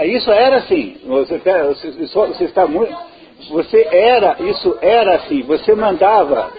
isso 0.05 0.31
era 0.31 0.57
assim. 0.57 0.97
Você, 1.05 1.37
pera, 1.39 1.67
você, 1.67 2.43
está 2.43 2.67
muito. 2.67 2.95
Você 3.49 3.87
era, 3.91 4.37
isso 4.39 4.77
era 4.81 5.15
assim. 5.15 5.41
Você 5.43 5.73
mandava. 5.75 6.51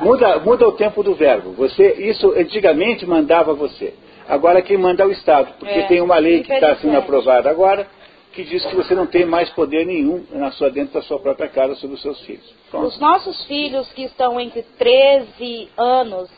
Muda, 0.00 0.38
muda 0.40 0.68
o 0.68 0.72
tempo 0.72 1.02
do 1.02 1.14
verbo. 1.14 1.52
Você, 1.52 1.92
isso 1.94 2.32
antigamente 2.32 3.06
mandava 3.06 3.54
você. 3.54 3.94
Agora 4.28 4.62
quem 4.62 4.78
manda 4.78 5.02
é 5.02 5.06
o 5.06 5.10
Estado, 5.10 5.54
porque 5.58 5.80
É, 5.80 5.86
tem 5.86 6.00
uma 6.00 6.18
lei 6.18 6.42
que 6.42 6.52
está 6.52 6.76
sendo 6.76 6.96
aprovada 6.96 7.50
agora 7.50 7.86
que 8.32 8.44
diz 8.44 8.64
que 8.64 8.74
você 8.74 8.94
não 8.94 9.06
tem 9.06 9.26
mais 9.26 9.50
poder 9.50 9.84
nenhum 9.84 10.24
na 10.30 10.50
sua, 10.52 10.70
dentro 10.70 10.94
da 10.94 11.02
sua 11.02 11.18
própria 11.20 11.48
casa 11.48 11.74
sobre 11.74 11.96
os 11.96 12.02
seus 12.02 12.18
filhos. 12.22 12.54
Pronto. 12.70 12.86
Os 12.86 12.98
nossos 12.98 13.44
filhos 13.44 13.90
que 13.92 14.04
estão 14.04 14.40
entre 14.40 14.62
13 14.78 15.68
anos 15.76 16.30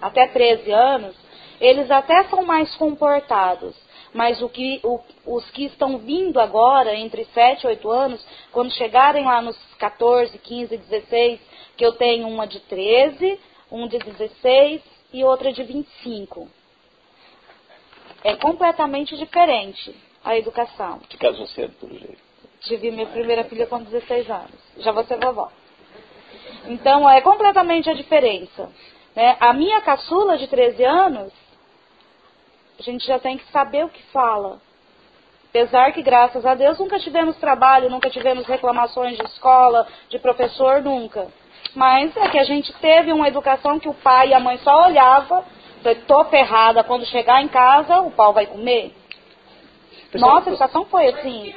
até 0.00 0.26
13 0.26 0.70
anos, 0.70 1.14
eles 1.60 1.90
até 1.90 2.24
são 2.24 2.44
mais 2.44 2.74
comportados. 2.76 3.74
Mas 4.14 4.42
o 4.42 4.48
que, 4.48 4.80
o- 4.84 5.00
os 5.26 5.50
que 5.52 5.64
estão 5.64 5.98
vindo 5.98 6.38
agora, 6.38 6.94
entre 6.94 7.24
7 7.26 7.64
e 7.64 7.66
8 7.66 7.90
anos, 7.90 8.24
quando 8.52 8.70
chegarem 8.72 9.24
lá 9.24 9.40
nos 9.40 9.56
14, 9.78 10.36
15, 10.38 10.76
16, 10.76 11.40
que 11.76 11.84
eu 11.84 11.92
tenho 11.92 12.28
uma 12.28 12.46
de 12.46 12.60
13, 12.60 13.40
um 13.70 13.88
de 13.88 13.98
16 13.98 14.82
e 15.12 15.24
outra 15.24 15.52
de 15.52 15.62
25. 15.62 16.48
É 18.24 18.36
completamente 18.36 19.16
diferente 19.16 19.94
a 20.24 20.36
educação. 20.36 20.98
Que 21.08 21.16
casou 21.16 21.46
cedo, 21.46 21.72
pelo 21.80 21.98
jeito. 21.98 22.18
Tive 22.60 22.90
minha 22.90 23.06
primeira 23.06 23.44
filha 23.44 23.66
com 23.66 23.82
16 23.82 24.30
anos. 24.30 24.54
Já 24.78 24.92
vou 24.92 25.04
ser 25.04 25.18
vovó. 25.18 25.50
Então, 26.66 27.08
é 27.10 27.20
completamente 27.20 27.90
a 27.90 27.94
diferença. 27.94 28.70
né? 29.16 29.36
A 29.40 29.52
minha 29.52 29.80
caçula 29.80 30.38
de 30.38 30.46
13 30.46 30.84
anos, 30.84 31.32
a 32.78 32.82
gente 32.82 33.06
já 33.06 33.18
tem 33.18 33.38
que 33.38 33.50
saber 33.52 33.84
o 33.84 33.88
que 33.88 34.02
fala. 34.04 34.60
Apesar 35.50 35.92
que, 35.92 36.02
graças 36.02 36.46
a 36.46 36.54
Deus, 36.54 36.78
nunca 36.78 36.98
tivemos 36.98 37.36
trabalho, 37.36 37.90
nunca 37.90 38.08
tivemos 38.08 38.46
reclamações 38.46 39.18
de 39.18 39.24
escola, 39.24 39.86
de 40.08 40.18
professor, 40.18 40.80
nunca. 40.80 41.28
Mas 41.74 42.16
é 42.16 42.28
que 42.30 42.38
a 42.38 42.44
gente 42.44 42.72
teve 42.74 43.12
uma 43.12 43.28
educação 43.28 43.78
que 43.78 43.88
o 43.88 43.94
pai 43.94 44.28
e 44.28 44.34
a 44.34 44.40
mãe 44.40 44.56
só 44.58 44.86
olhavam, 44.86 45.44
tô 46.06 46.24
ferrada, 46.24 46.82
quando 46.82 47.04
chegar 47.04 47.42
em 47.42 47.48
casa, 47.48 48.00
o 48.00 48.10
pau 48.10 48.32
vai 48.32 48.46
comer. 48.46 48.94
Pessoal, 50.10 50.36
Nossa, 50.36 50.48
a 50.48 50.52
educação 50.52 50.86
foi 50.86 51.08
assim. 51.08 51.54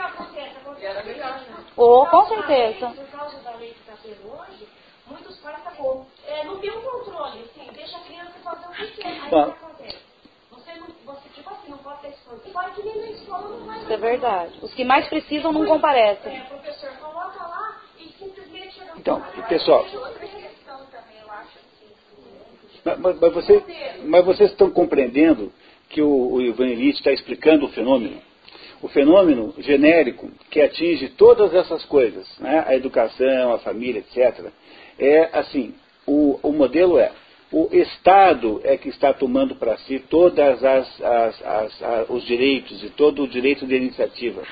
Oh, 1.78 2.06
com 2.06 2.26
certeza. 2.28 2.88
Por 2.88 3.08
causa 3.08 3.38
da 3.40 3.52
lei 3.56 3.74
que 3.74 3.80
está 3.80 3.94
tendo 4.04 4.30
hoje, 4.30 4.68
muitos 5.08 5.38
pais 5.38 5.56
acabou. 5.56 6.06
É, 6.28 6.44
não 6.44 6.58
tem 6.60 6.72
um 6.72 6.82
controle, 6.82 7.44
assim, 7.44 7.70
deixa 7.74 7.98
a 7.98 8.02
criança 8.02 8.34
fazer 8.44 8.68
o 8.68 8.72
que 8.72 8.88
quer. 9.02 9.08
Aí 9.08 9.20
o 9.20 9.24
que 9.24 9.30
Bom. 9.30 9.42
acontece? 9.44 9.98
Você, 10.52 10.74
não, 10.76 10.88
você, 11.06 11.30
não 12.30 12.38
pode 12.52 12.84
na 12.84 13.08
escola 13.12 13.50
não 13.50 13.66
vai. 13.66 13.82
Isso 13.84 13.94
é 13.94 13.98
verdade. 13.98 14.54
Os 14.62 14.74
que 14.74 14.84
mais 14.84 15.08
precisam 15.08 15.52
não 15.52 15.66
comparecem. 15.66 16.36
É, 16.36 16.40
professor 16.42 16.90
coloca 17.00 17.40
lá 17.48 17.82
e 18.00 18.04
simplesmente 18.18 18.82
Então, 18.98 19.22
pessoal. 19.48 19.86
Mas, 22.84 23.00
mas- 23.00 23.20
mas 23.20 23.34
você- 23.34 23.64
mas 24.06 24.26
vocês 24.26 24.52
estão 24.52 24.70
compreendendo 24.70 25.52
que 25.90 26.02
o, 26.02 26.34
o 26.36 26.42
Illich 26.42 26.98
está 26.98 27.12
explicando 27.12 27.66
o 27.66 27.70
fenômeno? 27.70 28.22
O 28.82 28.88
fenômeno 28.88 29.54
genérico 29.58 30.30
que 30.52 30.62
atinge 30.62 31.10
todas 31.10 31.54
essas 31.56 31.84
coisas, 31.86 32.28
né? 32.40 32.64
a 32.68 32.76
educação, 32.76 33.54
a 33.54 33.60
família, 33.60 34.00
etc. 34.00 34.52
É 35.00 35.30
assim, 35.34 35.74
o, 36.06 36.40
o 36.44 36.52
modelo 36.52 37.00
é, 37.00 37.12
o 37.56 37.70
Estado 37.72 38.60
é 38.66 38.76
que 38.76 38.90
está 38.90 39.14
tomando 39.14 39.56
para 39.56 39.78
si 39.78 40.04
a- 41.02 42.06
os 42.10 42.26
direitos 42.26 42.84
e 42.84 42.90
todo 42.90 43.24
o 43.24 43.28
direito 43.30 43.66
de 43.66 43.74
iniciativa. 43.78 44.44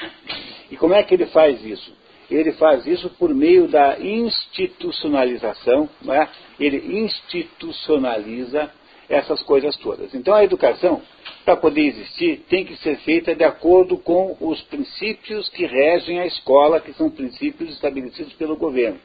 E 0.72 0.78
como 0.78 0.94
é 0.94 1.04
que 1.04 1.14
ele 1.14 1.26
faz 1.26 1.62
isso? 1.66 1.94
Ele 2.32 2.54
faz 2.54 2.88
isso 2.88 3.10
por 3.20 3.36
meio 3.36 3.68
da 3.68 4.00
institucionalização, 4.00 5.90
não 6.02 6.14
é? 6.14 6.30
ele 6.58 6.98
institucionaliza 7.04 8.72
essas 9.10 9.44
coisas 9.44 9.76
todas. 9.76 10.16
Então 10.16 10.34
a 10.34 10.46
educação, 10.46 11.02
para 11.44 11.58
poder 11.58 11.82
existir, 11.82 12.46
tem 12.48 12.64
que 12.64 12.78
ser 12.78 12.96
feita 13.00 13.36
de 13.36 13.44
acordo 13.44 13.98
com 13.98 14.38
os 14.40 14.62
princípios 14.62 15.50
que 15.50 15.66
regem 15.66 16.22
a 16.22 16.26
escola, 16.26 16.80
que 16.80 16.94
são 16.94 17.10
princípios 17.10 17.70
estabelecidos 17.72 18.32
pelo 18.34 18.56
governo. 18.56 18.98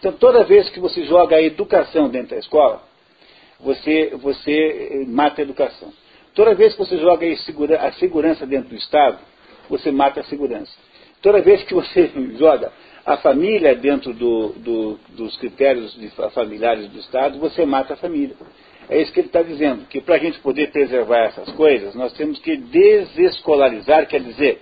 Então 0.00 0.10
toda 0.10 0.42
vez 0.42 0.68
que 0.68 0.80
você 0.80 1.04
joga 1.04 1.36
a 1.36 1.42
educação 1.42 2.08
dentro 2.08 2.30
da 2.30 2.38
escola, 2.38 2.89
você, 3.62 4.10
você 4.16 4.52
eh, 4.52 5.04
mata 5.06 5.40
a 5.40 5.44
educação. 5.44 5.92
Toda 6.34 6.54
vez 6.54 6.72
que 6.74 6.78
você 6.78 6.98
joga 6.98 7.26
a 7.26 7.36
segura- 7.38 7.80
a 7.80 7.92
segurança 7.92 8.46
dentro 8.46 8.68
do 8.70 8.76
Estado, 8.76 9.18
você 9.68 9.90
mata 9.90 10.20
a 10.20 10.24
segurança. 10.24 10.72
Toda 11.22 11.40
vez 11.42 11.62
que 11.64 11.74
você 11.74 12.10
joga 12.38 12.72
a 13.04 13.16
família 13.18 13.74
dentro 13.74 14.12
do- 14.14 14.52
do- 14.56 14.98
dos 15.10 15.36
critérios 15.38 15.96
familiares 16.32 16.88
do 16.88 16.98
Estado, 16.98 17.38
você 17.38 17.64
mata 17.66 17.92
a 17.94 17.96
família. 17.96 18.34
É 18.88 19.00
isso 19.00 19.12
que 19.12 19.20
ele 19.20 19.28
está 19.28 19.42
dizendo, 19.42 19.86
que 19.86 20.00
para 20.00 20.16
a 20.16 20.18
gente 20.18 20.40
poder 20.40 20.70
preservar 20.72 21.26
essas 21.26 21.50
coisas, 21.52 21.94
nós 21.94 22.12
temos 22.14 22.38
que 22.40 22.56
desescolarizar, 22.56 24.06
quer 24.08 24.20
dizer, 24.20 24.60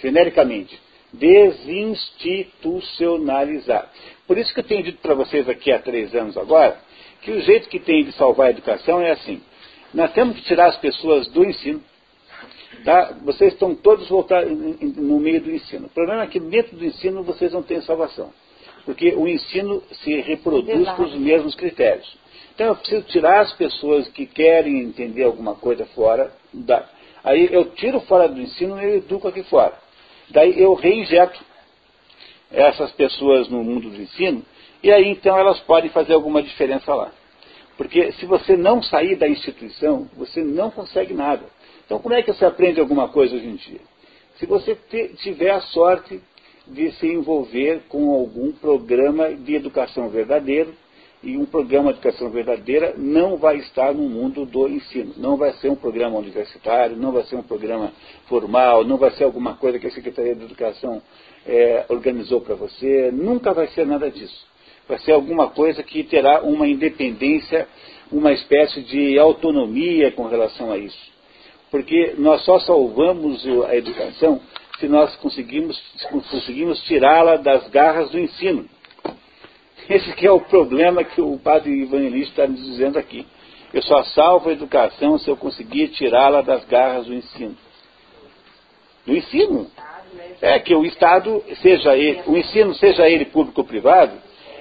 genericamente, 0.00 0.76
desinstitucionalizar. 1.12 3.90
Por 4.26 4.36
isso 4.38 4.52
que 4.52 4.60
eu 4.60 4.64
tenho 4.64 4.82
dito 4.82 4.98
para 5.00 5.14
vocês 5.14 5.48
aqui 5.48 5.70
há 5.72 5.78
três 5.78 6.14
anos 6.14 6.36
agora, 6.36 6.76
que 7.22 7.30
o 7.30 7.40
jeito 7.40 7.68
que 7.68 7.78
tem 7.78 8.04
de 8.04 8.12
salvar 8.12 8.48
a 8.48 8.50
educação 8.50 9.00
é 9.00 9.10
assim. 9.10 9.40
Nós 9.92 10.12
temos 10.12 10.36
que 10.36 10.42
tirar 10.44 10.66
as 10.66 10.76
pessoas 10.76 11.28
do 11.28 11.44
ensino. 11.44 11.82
Tá? 12.84 13.16
Vocês 13.22 13.52
estão 13.52 13.74
todos 13.74 14.08
voltados 14.08 14.50
no 14.96 15.18
meio 15.18 15.40
do 15.40 15.50
ensino. 15.50 15.86
O 15.86 15.90
problema 15.90 16.22
é 16.22 16.26
que 16.26 16.38
dentro 16.38 16.76
do 16.76 16.84
ensino 16.84 17.22
vocês 17.22 17.52
não 17.52 17.62
têm 17.62 17.80
salvação. 17.82 18.32
Porque 18.84 19.14
o 19.14 19.26
ensino 19.26 19.82
se 20.02 20.20
reproduz 20.20 20.88
com 20.90 21.02
os 21.02 21.14
mesmos 21.14 21.54
critérios. 21.54 22.16
Então 22.54 22.68
eu 22.68 22.76
preciso 22.76 23.02
tirar 23.02 23.40
as 23.40 23.52
pessoas 23.52 24.08
que 24.08 24.26
querem 24.26 24.80
entender 24.80 25.24
alguma 25.24 25.54
coisa 25.54 25.86
fora. 25.86 26.32
Da, 26.52 26.88
aí 27.24 27.48
eu 27.52 27.66
tiro 27.72 28.00
fora 28.00 28.28
do 28.28 28.40
ensino 28.40 28.80
e 28.80 28.84
eu 28.84 28.96
educo 28.96 29.28
aqui 29.28 29.42
fora. 29.44 29.74
Daí 30.30 30.60
eu 30.60 30.74
reinjeto 30.74 31.38
essas 32.50 32.90
pessoas 32.92 33.48
no 33.48 33.62
mundo 33.62 33.90
do 33.90 34.00
ensino 34.00 34.44
e 34.82 34.90
aí 34.90 35.08
então 35.08 35.36
elas 35.36 35.60
podem 35.60 35.90
fazer 35.90 36.14
alguma 36.14 36.42
diferença 36.42 36.94
lá. 36.94 37.10
Porque 37.76 38.12
se 38.12 38.26
você 38.26 38.56
não 38.56 38.82
sair 38.82 39.16
da 39.16 39.28
instituição, 39.28 40.08
você 40.16 40.42
não 40.42 40.70
consegue 40.70 41.14
nada. 41.14 41.44
Então, 41.86 42.00
como 42.00 42.14
é 42.14 42.22
que 42.22 42.32
você 42.32 42.44
aprende 42.44 42.80
alguma 42.80 43.08
coisa 43.08 43.36
hoje 43.36 43.46
em 43.46 43.54
dia? 43.54 43.80
Se 44.38 44.46
você 44.46 44.76
tiver 45.18 45.50
a 45.50 45.60
sorte 45.60 46.20
de 46.66 46.90
se 46.92 47.06
envolver 47.06 47.82
com 47.88 48.12
algum 48.12 48.52
programa 48.52 49.32
de 49.34 49.54
educação 49.54 50.08
verdadeiro, 50.08 50.74
e 51.22 51.36
um 51.36 51.44
programa 51.44 51.92
de 51.92 51.98
educação 51.98 52.30
verdadeira 52.30 52.94
não 52.96 53.36
vai 53.36 53.56
estar 53.56 53.92
no 53.92 54.08
mundo 54.08 54.46
do 54.46 54.68
ensino. 54.68 55.14
Não 55.16 55.36
vai 55.36 55.52
ser 55.54 55.68
um 55.70 55.74
programa 55.74 56.16
universitário, 56.16 56.96
não 56.96 57.10
vai 57.10 57.24
ser 57.24 57.36
um 57.36 57.42
programa 57.42 57.92
formal, 58.26 58.84
não 58.84 58.96
vai 58.96 59.10
ser 59.12 59.24
alguma 59.24 59.56
coisa 59.56 59.78
que 59.78 59.86
a 59.86 59.90
Secretaria 59.90 60.34
de 60.34 60.44
Educação 60.44 61.02
é, 61.46 61.84
organizou 61.88 62.40
para 62.40 62.54
você, 62.54 63.10
nunca 63.12 63.52
vai 63.52 63.66
ser 63.68 63.86
nada 63.86 64.10
disso. 64.10 64.46
Vai 64.88 64.98
ser 64.98 65.12
alguma 65.12 65.48
coisa 65.50 65.82
que 65.82 66.02
terá 66.02 66.42
uma 66.42 66.66
independência, 66.66 67.68
uma 68.10 68.32
espécie 68.32 68.80
de 68.82 69.18
autonomia 69.18 70.10
com 70.12 70.26
relação 70.26 70.72
a 70.72 70.78
isso. 70.78 71.12
Porque 71.70 72.14
nós 72.16 72.42
só 72.44 72.58
salvamos 72.60 73.46
a 73.68 73.76
educação 73.76 74.40
se 74.78 74.88
nós 74.88 75.14
conseguimos, 75.16 75.78
conseguimos 76.10 76.80
tirá-la 76.84 77.36
das 77.36 77.68
garras 77.68 78.10
do 78.10 78.18
ensino. 78.18 78.66
Esse 79.88 80.12
que 80.14 80.26
é 80.26 80.30
o 80.30 80.40
problema 80.40 81.02
que 81.04 81.20
o 81.20 81.38
padre 81.38 81.70
Ivan 81.70 82.00
Elis 82.00 82.28
está 82.28 82.46
nos 82.46 82.64
dizendo 82.64 82.98
aqui. 82.98 83.26
Eu 83.72 83.82
só 83.82 84.02
salvo 84.04 84.48
a 84.48 84.52
educação 84.52 85.18
se 85.18 85.28
eu 85.28 85.36
conseguir 85.36 85.88
tirá-la 85.88 86.42
das 86.42 86.64
garras 86.64 87.06
do 87.06 87.14
ensino. 87.14 87.56
Do 89.04 89.16
ensino. 89.16 89.70
É 90.40 90.58
que 90.58 90.74
o 90.74 90.86
Estado, 90.86 91.42
seja 91.60 91.96
ele, 91.96 92.22
o 92.26 92.36
ensino, 92.36 92.74
seja 92.74 93.08
ele 93.08 93.26
público 93.26 93.60
ou 93.60 93.66
privado, 93.66 94.12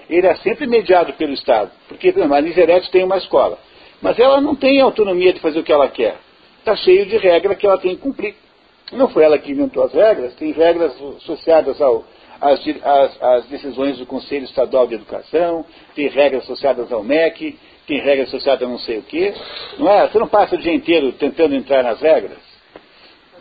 ele 0.09 0.27
é 0.27 0.35
sempre 0.35 0.67
mediado 0.67 1.13
pelo 1.13 1.33
Estado. 1.33 1.71
Porque, 1.87 2.11
por 2.11 2.19
exemplo, 2.19 2.35
a 2.35 2.41
Niserete 2.41 2.91
tem 2.91 3.03
uma 3.03 3.17
escola. 3.17 3.57
Mas 4.01 4.17
ela 4.19 4.39
não 4.39 4.55
tem 4.55 4.79
autonomia 4.79 5.33
de 5.33 5.39
fazer 5.39 5.59
o 5.59 5.63
que 5.63 5.71
ela 5.71 5.89
quer. 5.89 6.17
Está 6.59 6.75
cheio 6.75 7.05
de 7.05 7.17
regras 7.17 7.57
que 7.57 7.65
ela 7.65 7.77
tem 7.77 7.95
que 7.95 8.01
cumprir. 8.01 8.35
Não 8.91 9.09
foi 9.09 9.23
ela 9.23 9.37
que 9.37 9.51
inventou 9.51 9.83
as 9.83 9.93
regras, 9.93 10.33
tem 10.35 10.51
regras 10.51 10.93
associadas 11.17 11.81
ao, 11.81 12.05
às, 12.39 12.59
às, 12.83 13.21
às, 13.21 13.45
decisões 13.47 13.97
do 13.97 14.05
Conselho 14.05 14.45
Estadual 14.45 14.87
de 14.87 14.95
Educação, 14.95 15.65
tem 15.93 16.07
regras 16.07 16.43
associadas 16.43 16.89
ao 16.91 17.03
MEC, 17.03 17.57
tem 17.85 17.99
regras 17.99 18.29
associadas 18.29 18.65
a 18.65 18.71
não 18.71 18.79
sei 18.79 18.99
o 18.99 19.03
quê. 19.03 19.33
Não 19.77 19.89
é? 19.89 20.07
Você 20.07 20.19
não 20.19 20.27
passa 20.27 20.55
o 20.55 20.57
dia 20.57 20.73
inteiro 20.73 21.11
tentando 21.13 21.55
entrar 21.55 21.83
nas 21.83 21.99
regras? 21.99 22.37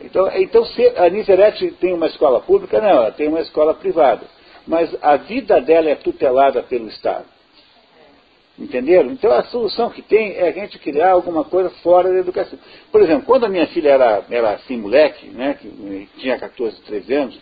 Então, 0.00 0.28
então 0.34 0.64
se 0.66 0.86
a 0.96 1.08
Niserete 1.08 1.70
tem 1.80 1.92
uma 1.92 2.06
escola 2.06 2.40
pública, 2.40 2.80
não, 2.80 2.88
ela 2.88 3.12
tem 3.12 3.28
uma 3.28 3.40
escola 3.40 3.74
privada. 3.74 4.22
Mas 4.66 4.94
a 5.02 5.16
vida 5.16 5.60
dela 5.60 5.88
é 5.88 5.94
tutelada 5.94 6.62
pelo 6.62 6.88
Estado. 6.88 7.26
Entenderam? 8.58 9.10
Então 9.10 9.30
a 9.32 9.42
solução 9.44 9.90
que 9.90 10.00
tem 10.00 10.32
é 10.32 10.48
a 10.48 10.52
gente 10.52 10.78
criar 10.78 11.12
alguma 11.12 11.44
coisa 11.44 11.68
fora 11.82 12.10
da 12.10 12.18
educação. 12.18 12.58
Por 12.90 13.02
exemplo, 13.02 13.26
quando 13.26 13.44
a 13.44 13.48
minha 13.48 13.66
filha 13.66 13.90
era, 13.90 14.24
era 14.30 14.52
assim, 14.52 14.78
moleque, 14.78 15.26
né, 15.26 15.54
que 15.54 16.08
tinha 16.16 16.38
14, 16.38 16.80
13 16.82 17.14
anos, 17.14 17.38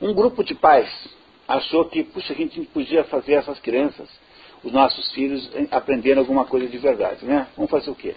um 0.00 0.12
grupo 0.12 0.44
de 0.44 0.54
pais 0.54 0.88
achou 1.48 1.86
que, 1.86 2.04
puxa, 2.04 2.34
a 2.34 2.36
gente 2.36 2.60
podia 2.66 3.04
fazer 3.04 3.34
essas 3.34 3.58
crianças, 3.60 4.08
os 4.62 4.72
nossos 4.72 5.12
filhos, 5.12 5.50
aprendendo 5.70 6.18
alguma 6.18 6.44
coisa 6.44 6.66
de 6.66 6.76
verdade, 6.76 7.24
né? 7.24 7.46
Vamos 7.56 7.70
fazer 7.70 7.90
o 7.90 7.94
quê? 7.94 8.14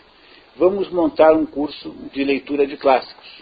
Vamos 0.58 0.90
montar 0.90 1.34
um 1.34 1.46
curso 1.46 1.96
de 2.12 2.24
leitura 2.24 2.68
de 2.68 2.76
clássicos. 2.76 3.39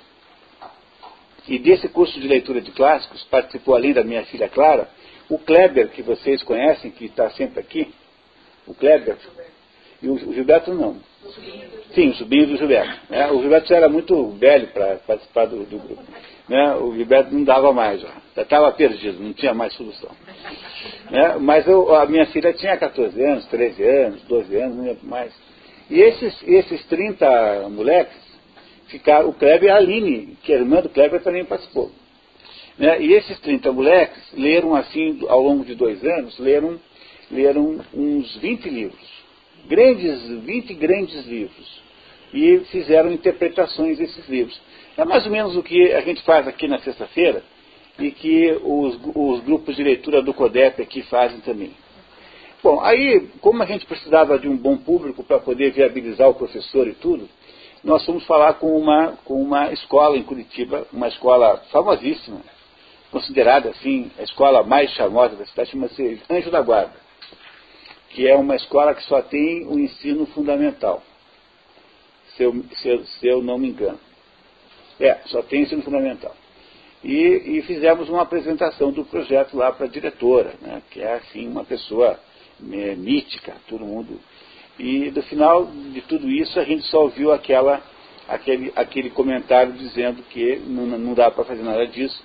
E 1.48 1.58
desse 1.60 1.88
curso 1.88 2.20
de 2.20 2.28
leitura 2.28 2.62
de 2.62 2.72
clássicos 2.72 3.24
participou, 3.26 3.76
além 3.76 3.94
da 3.94 4.04
minha 4.04 4.24
filha 4.26 4.50
Clara, 4.50 4.90
o 5.30 5.38
Kleber, 5.38 5.90
que 5.90 6.02
vocês 6.02 6.44
conhecem, 6.44 6.92
que 6.92 7.06
está 7.06 7.30
sempre 7.32 7.60
aqui, 7.60 7.94
o 8.66 8.74
Kleber, 8.74 9.18
e 10.02 10.10
o 10.10 10.18
Gilberto 10.34 10.74
não. 10.74 10.98
Sim, 11.94 12.10
o 12.10 12.14
sobrinho 12.16 12.48
do 12.48 12.58
Gilberto. 12.58 13.00
Né? 13.10 13.32
O 13.32 13.42
Gilberto 13.42 13.68
já 13.68 13.78
era 13.78 13.90
muito 13.90 14.30
velho 14.32 14.68
para 14.68 14.98
participar 14.98 15.46
do, 15.46 15.66
do 15.66 15.80
grupo. 15.80 16.04
Né? 16.48 16.76
O 16.76 16.96
Gilberto 16.96 17.34
não 17.34 17.44
dava 17.44 17.74
mais, 17.74 18.02
já 18.02 18.44
estava 18.44 18.72
perdido, 18.72 19.22
não 19.22 19.34
tinha 19.34 19.54
mais 19.54 19.74
solução. 19.74 20.12
Né? 21.10 21.38
Mas 21.40 21.68
eu, 21.68 21.94
a 21.96 22.06
minha 22.06 22.28
filha 22.28 22.54
tinha 22.54 22.78
14 22.78 23.20
anos, 23.22 23.46
13 23.48 23.84
anos, 23.84 24.22
12 24.24 24.56
anos, 24.56 24.78
não 24.78 24.84
lembro 24.86 25.08
mais. 25.08 25.34
E 25.90 26.00
esses, 26.00 26.44
esses 26.44 26.86
30 26.86 27.70
moleques 27.70 28.27
ficaram, 28.88 29.30
o 29.30 29.34
Kleber 29.34 29.70
e 29.70 29.72
a 29.72 29.78
Aline, 29.78 30.38
que 30.44 30.52
é 30.52 30.58
irmã 30.58 30.82
do 30.82 30.90
Kleber, 30.90 31.22
também 31.22 31.46
participou. 31.46 31.92
Né? 32.78 33.02
E 33.02 33.14
esses 33.14 33.40
30 33.40 33.72
moleques 33.72 34.24
leram 34.34 34.76
assim, 34.76 35.20
ao 35.28 35.42
longo 35.42 35.66
de 35.66 35.76
dois 35.76 36.04
anos, 36.04 36.38
leram, 36.38 36.80
leram 37.32 37.80
uns 37.94 38.36
20 38.38 38.70
livros. 38.70 39.18
Grandes, 39.68 40.28
20 40.44 40.74
grandes 40.76 41.26
livros. 41.26 41.82
E 42.34 42.60
fizeram 42.72 43.12
interpretações 43.12 43.98
desses 43.98 44.28
livros. 44.28 44.60
É 44.98 45.06
mais 45.06 45.26
ou 45.26 45.32
menos 45.32 45.56
o 45.56 45.64
que 45.64 45.94
a 45.94 46.02
gente 46.02 46.22
faz 46.24 46.48
aqui 46.48 46.68
na 46.68 46.80
sexta-feira 46.80 47.44
e 48.00 48.12
que 48.12 48.52
os, 48.64 49.00
os, 49.16 49.42
grupos 49.42 49.76
de 49.76 49.84
leitura 49.84 50.22
do 50.22 50.34
CODEP 50.34 50.82
aqui 50.82 51.02
fazem 51.04 51.40
também. 51.40 51.72
Bom, 52.64 52.80
aí, 52.82 53.28
como 53.40 53.62
a 53.64 53.66
gente 53.66 53.86
precisava 53.86 54.38
de 54.38 54.48
um 54.48 54.58
bom 54.58 54.78
público 54.78 55.24
para 55.24 55.40
poder 55.40 55.72
viabilizar 55.72 56.30
o 56.30 56.36
professor 56.36 56.88
e 56.88 56.94
tudo, 56.94 57.30
nós 57.88 58.04
fomos 58.04 58.26
falar 58.26 58.56
com 58.56 58.78
uma, 58.78 59.14
com 59.24 59.42
uma 59.42 59.72
escola 59.72 60.18
em 60.18 60.24
Curitiba, 60.24 60.86
uma 60.92 61.08
escola 61.08 61.64
famosíssima, 61.72 62.42
considerada 63.10 63.70
assim 63.70 64.12
a 64.20 64.24
escola 64.24 64.62
mais 64.62 64.92
charmosa 64.92 65.38
da 65.38 65.46
cidade, 65.46 65.72
chama-se 65.72 66.22
Anjo 66.30 66.52
da 66.52 66.62
Guarda, 66.62 66.96
que 68.10 68.28
é 68.28 68.36
uma 68.36 68.58
escola 68.58 68.94
que 68.94 69.04
só 69.04 69.22
tem 69.22 69.66
o 69.66 69.80
ensino 69.80 70.26
fundamental, 70.26 71.02
se 72.36 72.44
eu, 72.44 72.62
se 72.76 72.90
eu, 72.90 73.06
se 73.06 73.26
eu 73.26 73.42
não 73.42 73.58
me 73.58 73.70
engano. 73.70 74.00
É, 75.00 75.20
só 75.28 75.42
tem 75.42 75.62
ensino 75.62 75.82
fundamental. 75.82 76.36
E, 77.02 77.58
e 77.58 77.62
fizemos 77.62 78.10
uma 78.10 78.24
apresentação 78.24 78.92
do 78.92 79.06
projeto 79.06 79.56
lá 79.56 79.72
para 79.72 79.86
a 79.86 79.90
diretora, 79.90 80.56
né, 80.62 80.82
que 80.92 81.00
é 81.00 81.14
assim 81.14 81.48
uma 81.48 81.64
pessoa 81.64 82.20
é, 82.70 82.96
mítica, 82.96 83.56
todo 83.70 83.86
mundo. 83.86 84.20
E 84.80 85.12
no 85.12 85.24
final 85.24 85.66
de 85.66 86.02
tudo 86.02 86.30
isso 86.30 86.60
a 86.60 86.64
gente 86.64 86.86
só 86.86 87.02
ouviu 87.02 87.32
aquela, 87.32 87.82
aquele, 88.28 88.72
aquele 88.76 89.10
comentário 89.10 89.74
dizendo 89.74 90.22
que 90.24 90.58
não, 90.68 90.86
não 90.86 91.14
dá 91.14 91.32
para 91.32 91.44
fazer 91.44 91.64
nada 91.64 91.88
disso, 91.88 92.24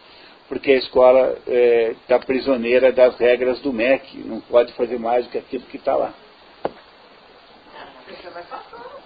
porque 0.48 0.72
a 0.72 0.76
escola 0.76 1.38
está 1.38 1.52
é, 1.52 1.94
tá 2.06 2.18
prisioneira 2.18 2.92
das 2.92 3.16
regras 3.16 3.60
do 3.60 3.72
MEC, 3.72 4.18
não 4.18 4.40
pode 4.40 4.72
fazer 4.74 4.98
mais 4.98 5.24
do 5.24 5.30
que 5.30 5.38
aquilo 5.38 5.64
que 5.64 5.78
está 5.78 5.96
lá. 5.96 6.12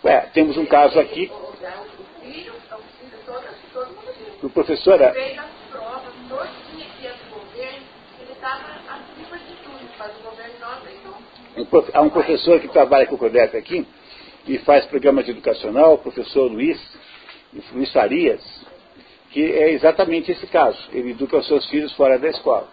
É, 0.04 0.20
temos 0.32 0.56
um 0.56 0.66
caso 0.66 0.98
aqui. 0.98 1.30
O 4.42 4.50
professor. 4.50 5.00
Há 11.92 12.00
um 12.02 12.10
professor 12.10 12.60
que 12.60 12.68
trabalha 12.68 13.06
com 13.06 13.14
o 13.14 13.18
CODEP 13.18 13.56
aqui 13.56 13.86
e 14.46 14.58
faz 14.58 14.84
programas 14.86 15.28
educacional, 15.28 15.94
o 15.94 15.98
professor 15.98 16.50
Luiz, 16.50 16.80
Luiz 17.72 17.90
Farias, 17.92 18.42
que 19.30 19.42
é 19.42 19.72
exatamente 19.72 20.30
esse 20.30 20.46
caso. 20.46 20.78
Ele 20.92 21.10
educa 21.10 21.38
os 21.38 21.46
seus 21.46 21.66
filhos 21.68 21.92
fora 21.94 22.18
da 22.18 22.28
escola. 22.28 22.68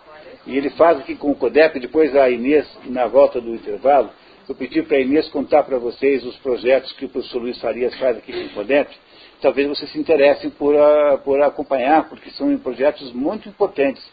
E 0.46 0.58
ele 0.58 0.70
faz 0.72 1.00
aqui 1.00 1.16
com 1.16 1.32
o 1.32 1.36
CODEP, 1.36 1.80
depois 1.80 2.16
a 2.16 2.30
Inês, 2.30 2.68
na 2.86 3.08
volta 3.08 3.40
do 3.40 3.56
intervalo, 3.56 4.10
eu 4.48 4.54
pedi 4.54 4.82
para 4.84 4.98
a 4.98 5.00
Inês 5.00 5.30
contar 5.30 5.64
para 5.64 5.78
vocês 5.78 6.24
os 6.26 6.36
projetos 6.38 6.92
que 6.94 7.06
o 7.06 7.10
professor 7.10 7.42
Luiz 7.42 7.60
Farias 7.60 7.96
faz 7.96 8.18
aqui 8.18 8.34
com 8.34 8.46
o 8.48 8.50
CODEP. 8.50 8.94
Talvez 9.42 9.68
vocês 9.68 9.92
se 9.92 10.00
interessem 10.00 10.50
por, 10.50 10.76
a, 10.76 11.18
por 11.18 11.42
acompanhar, 11.42 12.10
porque 12.10 12.30
são 12.32 12.56
projetos 12.58 13.12
muito 13.14 13.48
importantes, 13.48 14.04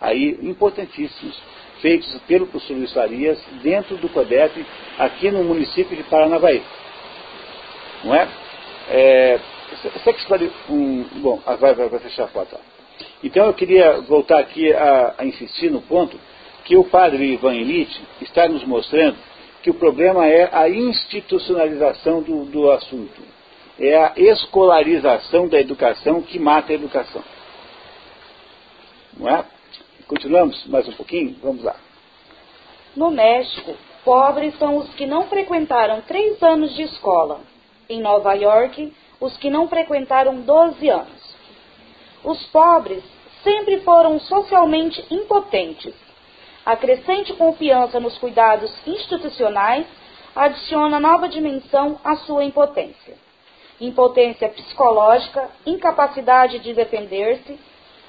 aí 0.00 0.38
importantíssimos, 0.42 1.42
feitos 1.80 2.08
pelo 2.26 2.46
professor 2.46 2.76
Luiz 2.76 2.92
Farias 2.92 3.38
dentro 3.62 3.96
do 3.96 4.08
CODEP, 4.08 4.64
aqui 4.98 5.30
no 5.30 5.44
município 5.44 5.96
de 5.96 6.02
Paranavaí. 6.04 6.62
Não 8.04 8.14
é? 8.14 8.28
é 8.90 9.40
Sexualidade. 10.02 10.58
Um, 10.70 11.04
bom, 11.20 11.40
ah, 11.46 11.56
vai, 11.56 11.74
vai, 11.74 11.88
vai 11.88 12.00
fechar 12.00 12.24
a 12.24 12.28
porta. 12.28 12.58
Então 13.22 13.46
eu 13.46 13.54
queria 13.54 14.00
voltar 14.00 14.38
aqui 14.38 14.72
a, 14.72 15.14
a 15.18 15.24
insistir 15.26 15.70
no 15.70 15.82
ponto 15.82 16.18
que 16.64 16.76
o 16.76 16.84
padre 16.84 17.34
Ivan 17.34 17.54
Illich 17.54 18.00
está 18.20 18.48
nos 18.48 18.64
mostrando 18.64 19.16
que 19.62 19.70
o 19.70 19.74
problema 19.74 20.26
é 20.26 20.48
a 20.52 20.68
institucionalização 20.68 22.22
do, 22.22 22.44
do 22.44 22.70
assunto. 22.70 23.20
É 23.78 23.96
a 23.96 24.12
escolarização 24.16 25.48
da 25.48 25.60
educação 25.60 26.22
que 26.22 26.38
mata 26.38 26.72
a 26.72 26.74
educação. 26.74 27.22
Não 29.16 29.28
é? 29.28 29.44
Continuamos 30.08 30.64
mais 30.66 30.88
um 30.88 30.92
pouquinho? 30.92 31.36
Vamos 31.42 31.62
lá. 31.62 31.76
No 32.96 33.10
México, 33.10 33.76
pobres 34.06 34.58
são 34.58 34.78
os 34.78 34.88
que 34.94 35.04
não 35.04 35.28
frequentaram 35.28 36.00
três 36.00 36.42
anos 36.42 36.74
de 36.74 36.82
escola. 36.82 37.40
Em 37.90 38.00
Nova 38.00 38.32
York, 38.32 38.90
os 39.20 39.36
que 39.36 39.50
não 39.50 39.68
frequentaram 39.68 40.40
12 40.40 40.88
anos. 40.88 41.36
Os 42.24 42.42
pobres 42.46 43.04
sempre 43.44 43.80
foram 43.80 44.18
socialmente 44.20 45.04
impotentes. 45.10 45.94
A 46.64 46.74
crescente 46.74 47.34
confiança 47.34 48.00
nos 48.00 48.16
cuidados 48.16 48.72
institucionais 48.86 49.86
adiciona 50.34 50.98
nova 50.98 51.28
dimensão 51.28 52.00
à 52.02 52.16
sua 52.16 52.44
impotência. 52.44 53.14
Impotência 53.78 54.48
psicológica, 54.48 55.50
incapacidade 55.66 56.60
de 56.60 56.72
defender-se. 56.72 57.58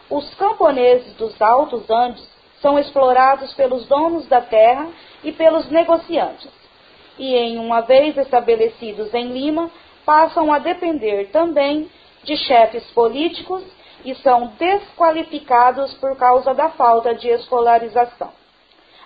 Os 0.10 0.34
camponeses 0.36 1.14
dos 1.14 1.39
altos 1.41 1.89
Andes 1.89 2.28
são 2.62 2.80
explorados 2.80 3.53
pelos 3.53 3.86
donos 3.88 4.28
da 4.28 4.41
terra 4.41 4.88
e 5.24 5.32
pelos 5.32 5.70
negociantes. 5.70 6.49
E, 7.18 7.36
em 7.36 7.60
uma 7.60 7.82
vez 7.82 8.18
estabelecidos 8.18 9.14
em 9.14 9.32
Lima, 9.32 9.70
passam 10.05 10.51
a 10.51 10.60
depender 10.60 11.30
também 11.32 11.89
de 12.24 12.36
chefes 12.38 12.84
políticos 12.91 13.64
e 14.03 14.16
são 14.16 14.47
desqualificados 14.57 15.93
por 15.95 16.16
causa 16.18 16.53
da 16.53 16.70
falta 16.70 17.14
de 17.14 17.28
escolarização. 17.30 18.32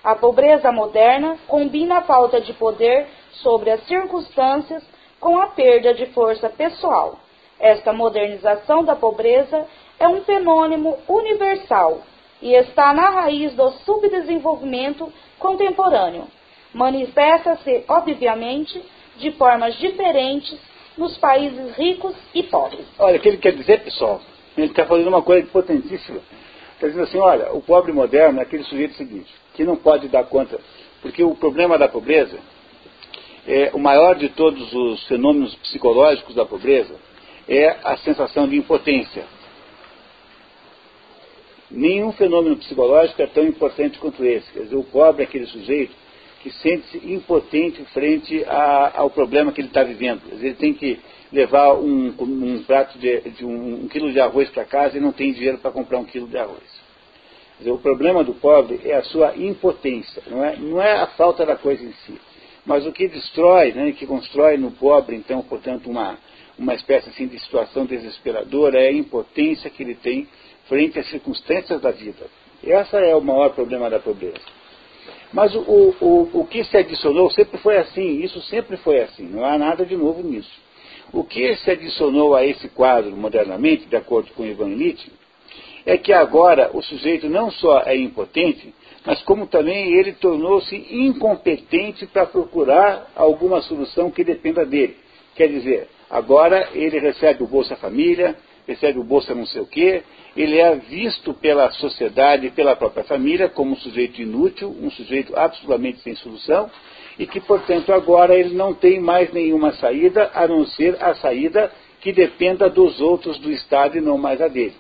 A 0.03 0.15
pobreza 0.15 0.71
moderna 0.71 1.37
combina 1.47 1.97
a 1.97 2.01
falta 2.01 2.39
de 2.39 2.53
poder 2.53 3.07
sobre 3.31 3.71
as 3.71 3.83
circunstâncias 3.87 4.83
com 5.19 5.39
a 5.39 5.47
perda 5.47 5.93
de 5.93 6.05
força 6.07 6.49
pessoal. 6.49 7.19
Esta 7.59 7.93
modernização 7.93 8.83
da 8.83 8.95
pobreza 8.95 9.65
é 9.99 10.07
um 10.07 10.21
fenômeno 10.23 10.97
universal 11.07 12.01
e 12.41 12.53
está 12.55 12.93
na 12.93 13.09
raiz 13.09 13.53
do 13.53 13.71
subdesenvolvimento 13.85 15.11
contemporâneo. 15.39 16.27
Manifesta-se, 16.73 17.85
obviamente, 17.87 18.81
de 19.17 19.31
formas 19.31 19.77
diferentes 19.77 20.59
nos 20.97 21.17
países 21.17 21.75
ricos 21.75 22.15
e 22.33 22.43
pobres. 22.43 22.85
Olha, 22.99 23.17
o 23.17 23.19
que 23.19 23.29
ele 23.29 23.37
quer 23.37 23.53
dizer, 23.53 23.83
pessoal, 23.83 24.21
ele 24.57 24.67
está 24.67 24.85
fazendo 24.85 25.07
uma 25.07 25.21
coisa 25.21 25.47
potentíssima. 25.47 26.19
Está 26.73 26.87
dizendo 26.87 27.03
assim, 27.03 27.17
olha, 27.17 27.53
o 27.53 27.61
pobre 27.61 27.91
moderno 27.91 28.39
é 28.39 28.43
aquele 28.43 28.63
sujeito 28.63 28.95
seguinte, 28.95 29.33
que 29.53 29.63
não 29.63 29.75
pode 29.75 30.07
dar 30.07 30.25
conta, 30.25 30.59
porque 31.01 31.23
o 31.23 31.35
problema 31.35 31.77
da 31.77 31.87
pobreza, 31.87 32.37
é, 33.47 33.71
o 33.73 33.79
maior 33.79 34.15
de 34.15 34.29
todos 34.29 34.73
os 34.73 35.07
fenômenos 35.07 35.55
psicológicos 35.55 36.35
da 36.35 36.45
pobreza, 36.45 36.95
é 37.47 37.77
a 37.83 37.97
sensação 37.97 38.47
de 38.47 38.57
impotência. 38.57 39.23
Nenhum 41.73 42.11
fenômeno 42.11 42.55
psicológico 42.57 43.19
é 43.19 43.25
tão 43.25 43.43
importante 43.43 43.97
quanto 43.97 44.23
esse. 44.23 44.51
Quer 44.51 44.61
dizer, 44.61 44.75
o 44.75 44.83
pobre 44.83 45.23
é 45.23 45.25
aquele 45.25 45.47
sujeito 45.47 45.91
que 46.43 46.51
sente-se 46.51 46.97
impotente 47.11 47.83
frente 47.85 48.43
a, 48.45 48.99
ao 48.99 49.09
problema 49.09 49.51
que 49.51 49.59
ele 49.59 49.69
está 49.69 49.83
vivendo. 49.83 50.21
Às 50.25 50.39
vezes 50.39 50.43
ele 50.43 50.53
tem 50.55 50.73
que 50.73 50.99
levar 51.31 51.73
um, 51.73 52.13
um 52.19 52.63
prato 52.63 52.99
de, 52.99 53.21
de 53.21 53.43
um, 53.43 53.85
um, 53.85 53.87
quilo 53.87 54.11
de 54.11 54.19
arroz 54.19 54.49
para 54.49 54.65
casa 54.65 54.97
e 54.97 55.01
não 55.01 55.11
tem 55.11 55.33
dinheiro 55.33 55.57
para 55.57 55.71
comprar 55.71 55.97
um 55.97 56.05
quilo 56.05 56.27
de 56.27 56.37
arroz. 56.37 56.83
Dizer, 57.57 57.71
o 57.71 57.79
problema 57.79 58.23
do 58.23 58.35
pobre 58.35 58.81
é 58.83 58.93
a 58.95 59.03
sua 59.03 59.35
impotência, 59.35 60.21
não 60.27 60.43
é, 60.43 60.55
não 60.57 60.81
é 60.81 60.93
a 60.99 61.07
falta 61.07 61.43
da 61.45 61.55
coisa 61.55 61.83
em 61.83 61.93
si. 62.05 62.19
Mas 62.65 62.85
o 62.85 62.91
que 62.91 63.07
destrói, 63.07 63.71
né, 63.71 63.91
que 63.93 64.05
constrói 64.05 64.57
no 64.57 64.71
pobre, 64.71 65.15
então, 65.15 65.41
portanto, 65.41 65.89
uma, 65.89 66.17
uma 66.57 66.75
espécie 66.75 67.09
assim, 67.09 67.25
de 67.25 67.39
situação 67.39 67.85
desesperadora 67.85 68.79
é 68.79 68.89
a 68.89 68.93
impotência 68.93 69.69
que 69.69 69.81
ele 69.81 69.95
tem 69.95 70.27
frente 70.67 70.99
às 70.99 71.09
circunstâncias 71.09 71.81
da 71.81 71.91
vida. 71.91 72.25
Esse 72.63 72.95
é 72.95 73.15
o 73.15 73.21
maior 73.21 73.49
problema 73.49 73.89
da 73.89 73.99
pobreza. 73.99 74.41
Mas 75.33 75.53
o, 75.55 75.59
o, 75.59 76.29
o 76.41 76.45
que 76.45 76.63
se 76.63 76.77
adicionou 76.77 77.29
sempre 77.31 77.57
foi 77.57 77.77
assim, 77.77 78.21
isso 78.21 78.39
sempre 78.43 78.77
foi 78.77 79.01
assim, 79.01 79.23
não 79.23 79.43
há 79.43 79.57
nada 79.57 79.85
de 79.85 79.97
novo 79.97 80.21
nisso. 80.21 80.61
O 81.11 81.23
que 81.23 81.55
se 81.57 81.71
adicionou 81.71 82.35
a 82.35 82.45
esse 82.45 82.69
quadro 82.69 83.11
modernamente, 83.15 83.85
de 83.85 83.95
acordo 83.95 84.31
com 84.33 84.45
Ivan 84.45 84.69
Illich, 84.69 85.11
é 85.85 85.97
que 85.97 86.13
agora 86.13 86.69
o 86.73 86.81
sujeito 86.81 87.27
não 87.27 87.51
só 87.51 87.81
é 87.81 87.95
impotente, 87.95 88.73
mas 89.05 89.21
como 89.23 89.47
também 89.47 89.93
ele 89.93 90.13
tornou-se 90.13 90.75
incompetente 90.75 92.05
para 92.07 92.25
procurar 92.25 93.11
alguma 93.15 93.61
solução 93.61 94.09
que 94.09 94.23
dependa 94.23 94.65
dele. 94.65 94.95
Quer 95.35 95.47
dizer, 95.47 95.87
agora 96.09 96.69
ele 96.73 96.99
recebe 96.99 97.43
o 97.43 97.47
Bolsa 97.47 97.75
Família, 97.75 98.35
recebe 98.67 98.99
o 98.99 99.03
Bolsa 99.03 99.35
não 99.35 99.45
sei 99.45 99.61
o 99.61 99.67
quê, 99.67 100.03
ele 100.35 100.59
é 100.59 100.75
visto 100.75 101.33
pela 101.33 101.69
sociedade 101.71 102.47
e 102.47 102.51
pela 102.51 102.75
própria 102.75 103.03
família 103.03 103.49
como 103.49 103.73
um 103.73 103.77
sujeito 103.77 104.21
inútil, 104.21 104.75
um 104.81 104.89
sujeito 104.89 105.37
absolutamente 105.37 105.99
sem 105.99 106.15
solução, 106.15 106.69
e 107.19 107.27
que, 107.27 107.39
portanto, 107.39 107.93
agora 107.93 108.35
ele 108.35 108.55
não 108.55 108.73
tem 108.73 108.99
mais 108.99 109.31
nenhuma 109.31 109.73
saída 109.73 110.31
a 110.33 110.47
não 110.47 110.65
ser 110.65 110.97
a 111.01 111.13
saída 111.15 111.71
que 112.01 112.11
dependa 112.11 112.69
dos 112.69 112.99
outros 112.99 113.37
do 113.37 113.51
Estado 113.51 113.97
e 113.97 114.01
não 114.01 114.17
mais 114.17 114.41
a 114.41 114.47
dele. 114.47 114.75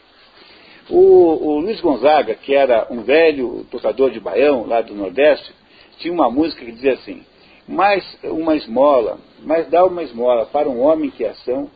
O, 0.89 0.97
o 0.97 1.59
Luiz 1.59 1.79
Gonzaga, 1.79 2.35
que 2.35 2.53
era 2.53 2.87
um 2.89 3.03
velho 3.03 3.65
tocador 3.71 4.09
de 4.11 4.19
baião 4.19 4.65
lá 4.67 4.81
do 4.81 4.93
Nordeste, 4.93 5.53
tinha 5.99 6.13
uma 6.13 6.29
música 6.29 6.65
que 6.65 6.71
dizia 6.71 6.93
assim: 6.93 7.23
mais 7.67 8.03
uma 8.23 8.55
esmola, 8.55 9.19
mas 9.41 9.69
dá 9.69 9.85
uma 9.85 10.03
esmola 10.03 10.45
para 10.47 10.67
um 10.67 10.81
homem 10.81 11.09
que 11.09 11.23
é 11.23 11.29
ação, 11.29 11.69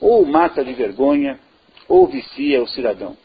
ou 0.00 0.24
mata 0.24 0.64
de 0.64 0.72
vergonha, 0.72 1.38
ou 1.90 2.06
vicia 2.06 2.62
o 2.62 2.68
cidadão. 2.68 3.16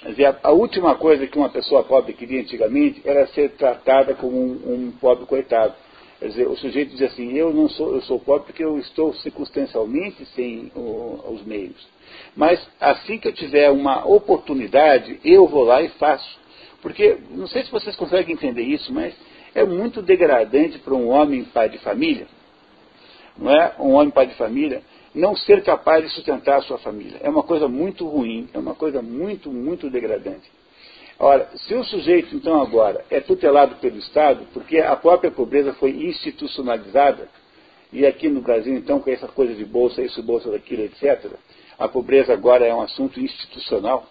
Quer 0.00 0.10
dizer, 0.10 0.36
a, 0.44 0.52
última 0.52 0.94
coisa 0.94 1.26
que 1.26 1.36
uma 1.36 1.48
pessoa 1.48 1.82
pobre 1.82 2.12
queria 2.12 2.40
antigamente 2.40 3.02
era 3.04 3.26
ser 3.26 3.50
tratada 3.56 4.14
como 4.14 4.38
um, 4.38 4.74
um 4.74 4.92
pobre 4.92 5.26
coitado. 5.26 5.74
Quer 6.20 6.28
dizer, 6.28 6.48
o 6.48 6.56
sujeito 6.56 6.92
dizia 6.92 7.08
assim, 7.08 7.32
eu 7.32 7.52
não 7.52 7.68
sou, 7.68 7.94
eu 7.96 8.02
sou 8.02 8.20
pobre 8.20 8.46
porque 8.46 8.62
eu 8.62 8.78
estou 8.78 9.12
circunstancialmente 9.14 10.24
sem 10.36 10.70
o, 10.76 11.32
os 11.32 11.44
meios. 11.44 11.84
Mas 12.36 12.64
assim 12.80 13.18
que 13.18 13.26
eu 13.26 13.32
tiver 13.32 13.70
uma 13.70 14.06
oportunidade, 14.06 15.18
eu 15.24 15.48
vou 15.48 15.64
lá 15.64 15.82
e 15.82 15.88
faço. 15.90 16.38
Porque, 16.80 17.18
não 17.32 17.48
sei 17.48 17.64
se 17.64 17.72
vocês 17.72 17.96
conseguem 17.96 18.34
entender 18.34 18.62
isso, 18.62 18.94
mas 18.94 19.12
é 19.52 19.64
muito 19.64 20.00
degradante 20.00 20.78
para 20.78 20.94
um 20.94 21.08
homem 21.08 21.42
pai 21.42 21.68
de 21.68 21.78
família, 21.78 22.28
não 23.36 23.50
é? 23.50 23.74
Um 23.80 23.94
homem 23.94 24.10
pai 24.10 24.28
de 24.28 24.34
família, 24.34 24.80
não 25.18 25.34
ser 25.34 25.62
capaz 25.64 26.04
de 26.04 26.10
sustentar 26.10 26.58
a 26.58 26.62
sua 26.62 26.78
família. 26.78 27.18
É 27.20 27.28
uma 27.28 27.42
coisa 27.42 27.66
muito 27.66 28.06
ruim, 28.06 28.48
é 28.54 28.58
uma 28.58 28.74
coisa 28.74 29.02
muito, 29.02 29.50
muito 29.50 29.90
degradante. 29.90 30.48
Ora, 31.18 31.48
se 31.56 31.74
o 31.74 31.82
sujeito, 31.82 32.36
então, 32.36 32.62
agora 32.62 33.04
é 33.10 33.20
tutelado 33.20 33.74
pelo 33.76 33.98
Estado, 33.98 34.46
porque 34.54 34.78
a 34.78 34.94
própria 34.94 35.32
pobreza 35.32 35.74
foi 35.74 35.90
institucionalizada, 35.90 37.28
e 37.92 38.06
aqui 38.06 38.28
no 38.28 38.40
Brasil, 38.40 38.74
então, 38.76 39.00
com 39.00 39.10
essa 39.10 39.26
coisa 39.26 39.54
de 39.54 39.64
bolsa, 39.64 40.00
isso, 40.00 40.22
bolsa, 40.22 40.50
daquilo, 40.50 40.84
etc., 40.84 41.32
a 41.76 41.88
pobreza 41.88 42.32
agora 42.32 42.64
é 42.64 42.72
um 42.72 42.82
assunto 42.82 43.18
institucional. 43.18 44.06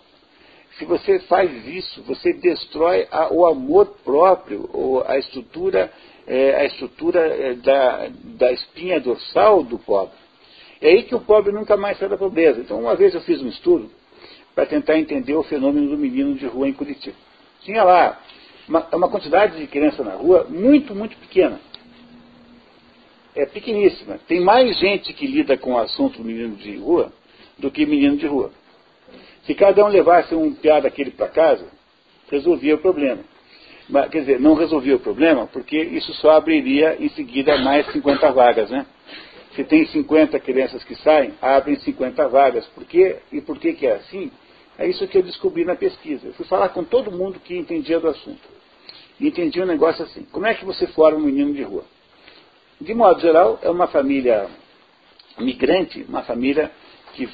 Se 0.77 0.83
você 0.83 1.19
faz 1.19 1.65
isso, 1.67 2.03
você 2.03 2.33
destrói 2.33 3.07
a, 3.09 3.33
o 3.33 3.45
amor 3.45 3.85
próprio, 4.03 4.69
ou 4.73 5.03
a 5.07 5.17
estrutura, 5.17 5.91
é, 6.25 6.55
a 6.55 6.65
estrutura 6.65 7.19
é, 7.19 7.53
da, 7.53 8.09
da 8.37 8.51
espinha 8.51 8.99
dorsal 8.99 9.63
do 9.63 9.79
pobre. 9.79 10.26
É 10.81 10.89
aí 10.89 11.03
que 11.03 11.15
o 11.15 11.19
pobre 11.19 11.51
nunca 11.51 11.75
mais 11.75 11.97
sai 11.97 12.09
da 12.09 12.17
pobreza. 12.17 12.59
Então, 12.59 12.79
uma 12.79 12.95
vez 12.95 13.13
eu 13.13 13.21
fiz 13.21 13.41
um 13.41 13.47
estudo 13.47 13.89
para 14.53 14.65
tentar 14.65 14.97
entender 14.97 15.35
o 15.35 15.43
fenômeno 15.43 15.89
do 15.89 15.97
menino 15.97 16.35
de 16.35 16.45
rua 16.45 16.67
em 16.67 16.73
Curitiba. 16.73 17.15
Tinha 17.61 17.83
lá 17.83 18.19
uma, 18.67 18.87
uma 18.93 19.09
quantidade 19.09 19.57
de 19.57 19.67
criança 19.67 20.03
na 20.03 20.13
rua 20.13 20.45
muito, 20.49 20.93
muito 20.93 21.15
pequena. 21.17 21.59
É 23.35 23.45
pequeníssima. 23.45 24.19
Tem 24.27 24.39
mais 24.39 24.77
gente 24.79 25.13
que 25.13 25.27
lida 25.27 25.57
com 25.57 25.73
o 25.73 25.77
assunto 25.77 26.17
do 26.17 26.23
menino 26.23 26.55
de 26.55 26.77
rua 26.77 27.11
do 27.57 27.69
que 27.71 27.85
menino 27.85 28.17
de 28.17 28.27
rua. 28.27 28.51
Se 29.45 29.53
cada 29.53 29.83
um 29.85 29.87
levasse 29.87 30.35
um 30.35 30.53
piá 30.53 30.79
daquele 30.79 31.11
para 31.11 31.27
casa, 31.27 31.67
resolvia 32.29 32.75
o 32.75 32.79
problema. 32.79 33.23
Mas, 33.89 34.09
quer 34.09 34.19
dizer, 34.19 34.39
não 34.39 34.55
resolvia 34.55 34.95
o 34.95 34.99
problema, 34.99 35.47
porque 35.47 35.77
isso 35.77 36.13
só 36.15 36.31
abriria 36.31 36.97
em 36.99 37.09
seguida 37.09 37.57
mais 37.57 37.89
50 37.91 38.31
vagas, 38.31 38.69
né? 38.69 38.85
Se 39.57 39.63
tem 39.63 39.87
50 39.87 40.39
crianças 40.39 40.83
que 40.83 40.93
saem, 40.97 41.33
abrem 41.41 41.79
50 41.79 42.27
vagas. 42.27 42.63
Por 42.67 42.85
quê? 42.85 43.17
E 43.31 43.41
por 43.41 43.57
que, 43.57 43.73
que 43.73 43.87
é 43.87 43.95
assim? 43.95 44.31
É 44.77 44.87
isso 44.87 45.07
que 45.07 45.17
eu 45.17 45.23
descobri 45.23 45.65
na 45.65 45.75
pesquisa. 45.75 46.27
Eu 46.27 46.33
fui 46.33 46.45
falar 46.45 46.69
com 46.69 46.83
todo 46.83 47.11
mundo 47.11 47.39
que 47.39 47.57
entendia 47.57 47.99
do 47.99 48.07
assunto. 48.07 48.47
E 49.19 49.27
entendia 49.27 49.63
um 49.63 49.65
negócio 49.65 50.05
assim. 50.05 50.27
Como 50.31 50.45
é 50.45 50.53
que 50.53 50.63
você 50.63 50.85
forma 50.85 51.17
um 51.17 51.23
menino 51.23 51.55
de 51.55 51.63
rua? 51.63 51.83
De 52.79 52.93
modo 52.93 53.19
geral, 53.19 53.57
é 53.63 53.69
uma 53.71 53.87
família 53.87 54.47
migrante, 55.39 56.05
uma 56.07 56.21
família 56.21 56.71
que 57.15 57.27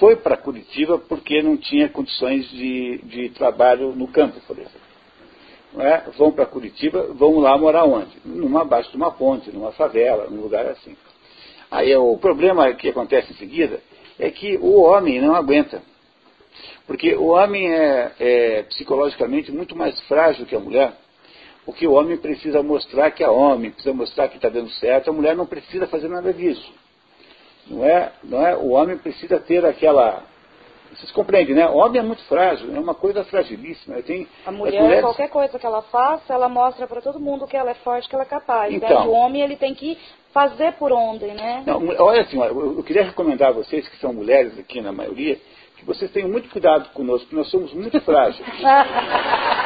foi 0.00 0.16
para 0.16 0.36
Curitiba 0.36 0.98
porque 0.98 1.42
não 1.42 1.56
tinha 1.56 1.88
condições 1.88 2.50
de, 2.50 2.98
de 3.04 3.28
trabalho 3.30 3.94
no 3.94 4.08
campo, 4.08 4.40
por 4.48 4.58
exemplo. 4.58 4.80
É? 5.78 6.10
Vão 6.18 6.32
para 6.32 6.44
Curitiba, 6.44 7.06
vão 7.12 7.38
lá 7.38 7.56
morar 7.56 7.84
onde? 7.84 8.18
Numa 8.24 8.62
abaixo 8.62 8.90
de 8.90 8.96
uma 8.96 9.12
ponte, 9.12 9.52
numa 9.52 9.70
favela, 9.70 10.26
num 10.28 10.40
lugar 10.40 10.66
assim. 10.66 10.96
Aí 11.70 11.94
o 11.96 12.16
problema 12.18 12.72
que 12.74 12.88
acontece 12.88 13.32
em 13.32 13.36
seguida 13.36 13.80
é 14.18 14.30
que 14.30 14.56
o 14.56 14.82
homem 14.82 15.20
não 15.20 15.34
aguenta. 15.34 15.82
Porque 16.86 17.14
o 17.14 17.26
homem 17.26 17.72
é, 17.72 18.12
é 18.18 18.62
psicologicamente 18.64 19.50
muito 19.50 19.76
mais 19.76 19.98
frágil 20.02 20.46
que 20.46 20.54
a 20.54 20.60
mulher. 20.60 20.92
Porque 21.64 21.86
o 21.86 21.92
homem 21.92 22.16
precisa 22.16 22.62
mostrar 22.62 23.10
que 23.10 23.24
é 23.24 23.28
homem, 23.28 23.72
precisa 23.72 23.92
mostrar 23.92 24.28
que 24.28 24.36
está 24.36 24.48
dando 24.48 24.70
certo. 24.70 25.10
A 25.10 25.12
mulher 25.12 25.34
não 25.34 25.46
precisa 25.46 25.86
fazer 25.88 26.08
nada 26.08 26.32
disso. 26.32 26.72
Não 27.66 27.84
é? 27.84 28.12
Não 28.22 28.46
é? 28.46 28.56
O 28.56 28.68
homem 28.68 28.96
precisa 28.96 29.40
ter 29.40 29.66
aquela, 29.66 30.22
Vocês 30.94 31.10
compreendem, 31.12 31.54
né? 31.54 31.66
O 31.68 31.76
homem 31.76 32.00
é 32.00 32.02
muito 32.04 32.22
frágil, 32.24 32.74
é 32.74 32.78
uma 32.80 32.94
coisa 32.94 33.24
fragilíssima. 33.24 33.96
Tem, 34.02 34.26
A 34.46 34.50
mulher, 34.52 34.80
mulheres... 34.82 35.02
qualquer 35.04 35.28
coisa 35.28 35.58
que 35.58 35.66
ela 35.66 35.82
faça, 35.82 36.32
ela 36.32 36.48
mostra 36.48 36.86
para 36.86 37.00
todo 37.00 37.20
mundo 37.20 37.46
que 37.46 37.56
ela 37.56 37.70
é 37.70 37.74
forte, 37.74 38.08
que 38.08 38.14
ela 38.14 38.24
é 38.24 38.28
capaz. 38.28 38.72
Então. 38.72 38.88
Daí 38.88 39.06
o 39.08 39.10
homem, 39.12 39.42
ele 39.42 39.56
tem 39.56 39.74
que 39.74 39.98
fazer 40.32 40.72
por 40.72 40.92
onde, 40.92 41.26
né? 41.26 41.62
Não, 41.66 41.86
olha 41.98 42.22
assim, 42.22 42.38
eu 42.38 42.76
eu 42.76 42.82
queria 42.82 43.04
recomendar 43.04 43.48
a 43.50 43.52
vocês, 43.52 43.86
que 43.88 43.96
são 43.98 44.12
mulheres 44.12 44.58
aqui 44.58 44.80
na 44.80 44.92
maioria, 44.92 45.36
que 45.76 45.84
vocês 45.84 46.10
tenham 46.10 46.28
muito 46.28 46.48
cuidado 46.50 46.88
conosco, 46.94 47.26
porque 47.26 47.36
nós 47.36 47.50
somos 47.50 47.72
muito 47.74 48.00
frágeis. 48.00 48.46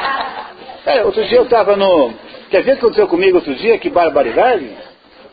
É, 0.85 1.05
outro 1.05 1.23
dia 1.25 1.37
eu 1.37 1.43
estava 1.43 1.75
no. 1.75 2.11
Quer 2.49 2.63
ver 2.63 2.71
o 2.71 2.75
que 2.75 2.79
aconteceu 2.81 3.07
comigo 3.07 3.37
outro 3.37 3.53
dia? 3.53 3.77
Que 3.77 3.87
barbaridade! 3.89 4.75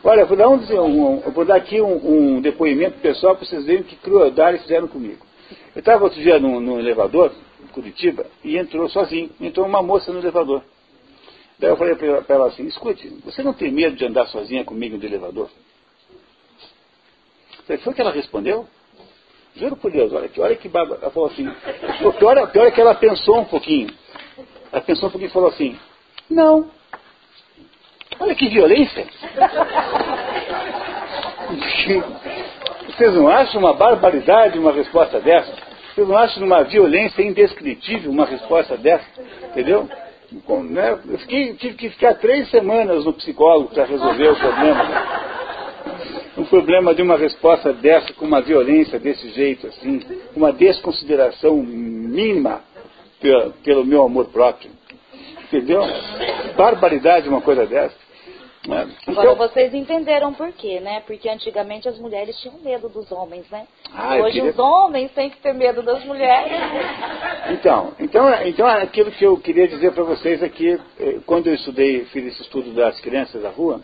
Olha, 0.03 0.21
eu 0.21 0.27
vou 0.27 0.37
dar, 0.37 0.47
um, 0.47 0.55
um- 0.55 1.21
eu 1.25 1.31
vou 1.31 1.43
dar 1.43 1.55
aqui 1.55 1.81
um, 1.81 2.35
um 2.37 2.39
depoimento 2.41 2.99
pessoal 2.99 3.35
para 3.35 3.45
vocês 3.45 3.65
verem 3.65 3.83
que 3.83 3.95
crueldade 3.95 4.59
fizeram 4.59 4.87
comigo. 4.87 5.25
Eu 5.75 5.79
estava 5.79 6.03
outro 6.03 6.21
dia 6.21 6.39
no, 6.39 6.59
no 6.59 6.79
elevador, 6.79 7.31
em 7.63 7.67
Curitiba, 7.67 8.25
e 8.43 8.57
entrou 8.57 8.89
sozinho. 8.89 9.29
Entrou 9.39 9.65
uma 9.65 9.81
moça 9.81 10.11
no 10.11 10.19
elevador. 10.19 10.63
Daí 11.59 11.69
eu 11.69 11.77
falei 11.77 11.95
para 11.95 12.35
ela, 12.35 12.47
assim, 12.47 12.65
escute, 12.65 13.07
você 13.23 13.43
não 13.43 13.53
tem 13.53 13.71
medo 13.71 13.95
de 13.95 14.05
andar 14.05 14.27
sozinha 14.27 14.63
comigo 14.63 14.97
no 14.97 15.03
elevador? 15.03 15.49
Falei, 17.67 17.81
foi 17.81 17.91
o 17.91 17.95
que 17.95 18.01
ela 18.01 18.11
respondeu? 18.11 18.65
Juro 19.55 19.75
por 19.75 19.91
Deus, 19.91 20.13
olha 20.13 20.29
que, 20.29 20.39
olha 20.39 20.55
que 20.55 20.69
baba. 20.69 20.97
Ela 21.01 21.11
falou 21.11 21.29
assim, 21.29 21.45
o 22.05 22.13
pior, 22.13 22.37
é- 22.37 22.43
o 22.43 22.47
pior 22.47 22.65
é 22.65 22.71
que 22.71 22.79
ela 22.79 22.95
pensou 22.95 23.39
um 23.39 23.45
pouquinho. 23.45 23.89
Ela 24.71 24.81
pensou 24.81 25.09
um 25.09 25.11
pouquinho 25.11 25.29
e 25.29 25.33
falou 25.33 25.49
assim, 25.49 25.77
não. 26.29 26.71
Olha 28.19 28.35
que 28.35 28.47
violência. 28.47 29.05
Vocês 32.87 33.13
não 33.13 33.27
acham 33.27 33.59
uma 33.59 33.73
barbaridade 33.73 34.57
uma 34.59 34.71
resposta 34.71 35.19
dessa? 35.19 35.58
Vocês 35.99 36.07
não 36.07 36.17
acham 36.17 36.43
uma 36.45 36.63
violência 36.63 37.21
indescritível 37.21 38.09
uma 38.09 38.25
resposta 38.25 38.77
dessa? 38.77 39.05
Entendeu? 39.49 39.85
Né? 40.69 40.97
Eu 41.09 41.17
fiquei- 41.17 41.53
tive 41.55 41.73
que 41.75 41.89
ficar 41.89 42.13
três 42.13 42.49
semanas 42.49 43.03
no 43.03 43.11
psicólogo 43.11 43.69
para 43.73 43.83
resolver 43.83 44.29
o 44.29 44.35
problema. 44.37 44.83
né? 44.85 45.07
Um 46.37 46.45
problema 46.45 46.95
de 46.95 47.01
uma 47.01 47.17
resposta 47.17 47.73
dessa, 47.73 48.13
com 48.13 48.23
uma 48.25 48.39
violência 48.39 48.97
desse 48.97 49.27
jeito, 49.31 49.67
assim, 49.67 49.99
uma 50.37 50.53
desconsideração 50.53 51.57
mínima 51.57 52.61
pelo, 53.19 53.51
pelo 53.61 53.85
meu 53.85 54.03
amor 54.03 54.27
próprio. 54.27 54.71
Entendeu? 55.43 55.81
Barbaridade 56.55 57.27
uma 57.27 57.41
coisa 57.41 57.65
dessa. 57.65 57.95
Né? 58.67 58.89
Agora 59.07 59.31
Então, 59.31 59.47
vocês 59.47 59.73
entenderam 59.73 60.33
por 60.33 60.51
quê, 60.51 60.79
né? 60.79 61.01
Porque 61.07 61.29
antigamente 61.29 61.87
as 61.87 61.97
mulheres 61.97 62.39
tinham 62.39 62.57
medo 62.59 62.89
dos 62.89 63.11
homens, 63.11 63.49
né? 63.49 63.65
Ah, 63.93 64.17
Hoje 64.17 64.33
queria- 64.33 64.51
os 64.51 64.59
homens 64.59 65.11
têm 65.13 65.29
que 65.29 65.37
ter 65.37 65.53
medo 65.53 65.81
das 65.81 66.03
mulheres. 66.05 66.51
Então, 67.51 67.93
então, 67.99 68.29
então 68.45 68.67
aquilo 68.67 69.11
que 69.11 69.25
eu 69.25 69.37
queria 69.37 69.67
dizer 69.67 69.93
para 69.93 70.03
vocês 70.03 70.43
é 70.43 70.49
que 70.49 70.79
eh, 70.99 71.19
quando 71.25 71.47
eu 71.47 71.53
estudei, 71.55 72.05
fiz 72.05 72.25
esse 72.27 72.41
estudo 72.41 72.71
das 72.73 72.99
crianças 72.99 73.41
da 73.41 73.49
rua, 73.49 73.81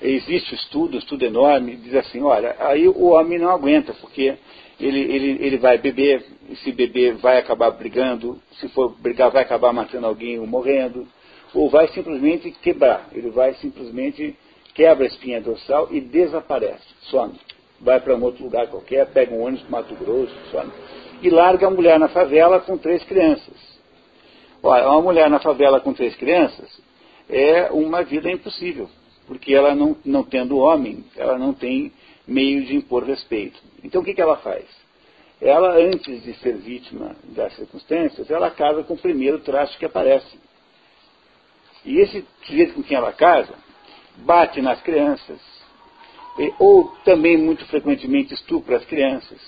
existe 0.00 0.52
o 0.52 0.56
estudo, 0.56 0.94
um 0.94 0.98
estudo 0.98 1.24
enorme, 1.24 1.76
diz 1.76 1.94
assim, 1.94 2.22
olha, 2.22 2.54
aí 2.60 2.86
o 2.88 3.06
homem 3.08 3.38
não 3.38 3.50
aguenta, 3.50 3.92
porque 3.94 4.36
ele, 4.78 5.00
ele, 5.00 5.38
ele 5.44 5.56
vai 5.58 5.78
beber, 5.78 6.24
e 6.48 6.56
se 6.56 6.70
beber 6.70 7.14
vai 7.14 7.38
acabar 7.38 7.70
brigando, 7.70 8.40
se 8.60 8.68
for 8.68 8.94
brigar 9.00 9.30
vai 9.30 9.42
acabar 9.42 9.72
matando 9.72 10.06
alguém 10.06 10.38
ou 10.38 10.46
morrendo, 10.46 11.06
ou 11.56 11.70
vai 11.70 11.88
simplesmente 11.88 12.50
quebrar, 12.50 13.08
ele 13.12 13.30
vai 13.30 13.54
simplesmente 13.54 14.36
quebra 14.74 15.04
a 15.04 15.06
espinha 15.08 15.40
dorsal 15.40 15.88
e 15.90 16.02
desaparece, 16.02 16.84
some. 17.04 17.32
Vai 17.80 17.98
para 17.98 18.14
um 18.14 18.22
outro 18.22 18.44
lugar 18.44 18.66
qualquer, 18.68 19.06
pega 19.06 19.34
um 19.34 19.40
ônibus 19.40 19.62
para 19.62 19.70
Mato 19.70 19.94
Grosso, 19.94 20.34
some. 20.50 20.70
E 21.22 21.30
larga 21.30 21.66
a 21.66 21.70
mulher 21.70 21.98
na 21.98 22.08
favela 22.08 22.60
com 22.60 22.76
três 22.76 23.02
crianças. 23.04 23.56
Olha, 24.62 24.86
uma 24.86 25.00
mulher 25.00 25.30
na 25.30 25.40
favela 25.40 25.80
com 25.80 25.94
três 25.94 26.14
crianças 26.16 26.78
é 27.26 27.70
uma 27.70 28.02
vida 28.02 28.30
impossível, 28.30 28.90
porque 29.26 29.54
ela 29.54 29.74
não, 29.74 29.96
não 30.04 30.22
tendo 30.22 30.58
homem, 30.58 31.06
ela 31.16 31.38
não 31.38 31.54
tem 31.54 31.90
meio 32.28 32.66
de 32.66 32.76
impor 32.76 33.02
respeito. 33.02 33.58
Então 33.82 34.02
o 34.02 34.04
que, 34.04 34.12
que 34.12 34.20
ela 34.20 34.36
faz? 34.36 34.64
Ela, 35.40 35.74
antes 35.78 36.22
de 36.22 36.34
ser 36.34 36.56
vítima 36.58 37.16
das 37.24 37.54
circunstâncias, 37.56 38.30
ela 38.30 38.50
casa 38.50 38.82
com 38.82 38.92
o 38.92 38.98
primeiro 38.98 39.38
traste 39.38 39.78
que 39.78 39.86
aparece. 39.86 40.44
E 41.86 42.00
esse 42.00 42.26
sujeito 42.42 42.74
com 42.74 42.82
quem 42.82 42.96
ela 42.96 43.12
casa 43.12 43.54
bate 44.16 44.60
nas 44.60 44.82
crianças, 44.82 45.40
ou 46.58 46.92
também 47.04 47.36
muito 47.36 47.64
frequentemente 47.66 48.34
estupra 48.34 48.76
as 48.76 48.84
crianças. 48.84 49.38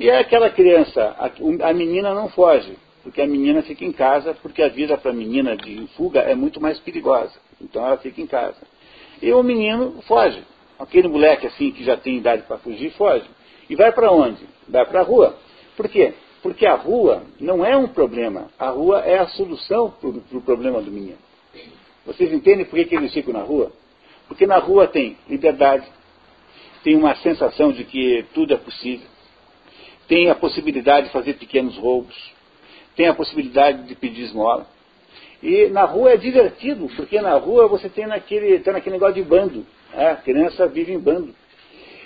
E 0.00 0.08
é 0.08 0.18
aquela 0.18 0.50
criança, 0.50 1.14
a, 1.18 1.68
a 1.68 1.72
menina 1.74 2.14
não 2.14 2.28
foge, 2.30 2.76
porque 3.02 3.20
a 3.20 3.26
menina 3.26 3.62
fica 3.62 3.84
em 3.84 3.92
casa, 3.92 4.34
porque 4.40 4.62
a 4.62 4.68
vida 4.68 4.96
para 4.96 5.10
a 5.10 5.14
menina 5.14 5.56
de 5.56 5.86
fuga 5.96 6.20
é 6.20 6.34
muito 6.34 6.60
mais 6.60 6.78
perigosa. 6.78 7.34
Então 7.60 7.84
ela 7.84 7.98
fica 7.98 8.20
em 8.20 8.26
casa. 8.26 8.60
E 9.20 9.32
o 9.32 9.42
menino 9.42 10.00
foge. 10.08 10.42
Aquele 10.78 11.06
moleque 11.06 11.46
assim 11.46 11.70
que 11.70 11.84
já 11.84 11.96
tem 11.96 12.16
idade 12.16 12.42
para 12.42 12.58
fugir, 12.58 12.90
foge. 12.92 13.28
E 13.68 13.76
vai 13.76 13.92
para 13.92 14.10
onde? 14.10 14.44
Vai 14.68 14.84
para 14.86 15.00
a 15.00 15.04
rua. 15.04 15.36
Por 15.76 15.88
quê? 15.88 16.14
Porque 16.42 16.66
a 16.66 16.74
rua 16.74 17.22
não 17.38 17.64
é 17.64 17.76
um 17.76 17.86
problema. 17.86 18.48
A 18.58 18.70
rua 18.70 19.00
é 19.00 19.18
a 19.18 19.28
solução 19.28 19.90
para 19.90 20.08
o 20.08 20.20
pro 20.22 20.40
problema 20.40 20.80
do 20.80 20.90
menino. 20.90 21.18
Vocês 22.04 22.32
entendem 22.32 22.64
por 22.64 22.76
que, 22.76 22.84
que 22.84 22.96
eles 22.96 23.12
ficam 23.12 23.32
na 23.32 23.42
rua? 23.42 23.72
Porque 24.26 24.46
na 24.46 24.58
rua 24.58 24.86
tem 24.86 25.16
liberdade, 25.28 25.86
tem 26.82 26.96
uma 26.96 27.14
sensação 27.16 27.72
de 27.72 27.84
que 27.84 28.24
tudo 28.34 28.54
é 28.54 28.56
possível, 28.56 29.06
tem 30.08 30.30
a 30.30 30.34
possibilidade 30.34 31.06
de 31.06 31.12
fazer 31.12 31.34
pequenos 31.34 31.76
roubos, 31.76 32.14
tem 32.96 33.08
a 33.08 33.14
possibilidade 33.14 33.84
de 33.84 33.94
pedir 33.94 34.22
esmola. 34.22 34.66
E 35.42 35.66
na 35.68 35.84
rua 35.84 36.12
é 36.12 36.16
divertido, 36.16 36.88
porque 36.94 37.20
na 37.20 37.34
rua 37.34 37.66
você 37.66 37.88
tem 37.88 38.06
naquele, 38.06 38.60
tem 38.60 38.72
naquele 38.72 38.94
negócio 38.94 39.14
de 39.14 39.22
bando. 39.22 39.66
né? 39.92 40.10
A 40.10 40.16
criança 40.16 40.66
vive 40.68 40.92
em 40.92 40.98
bando. 40.98 41.34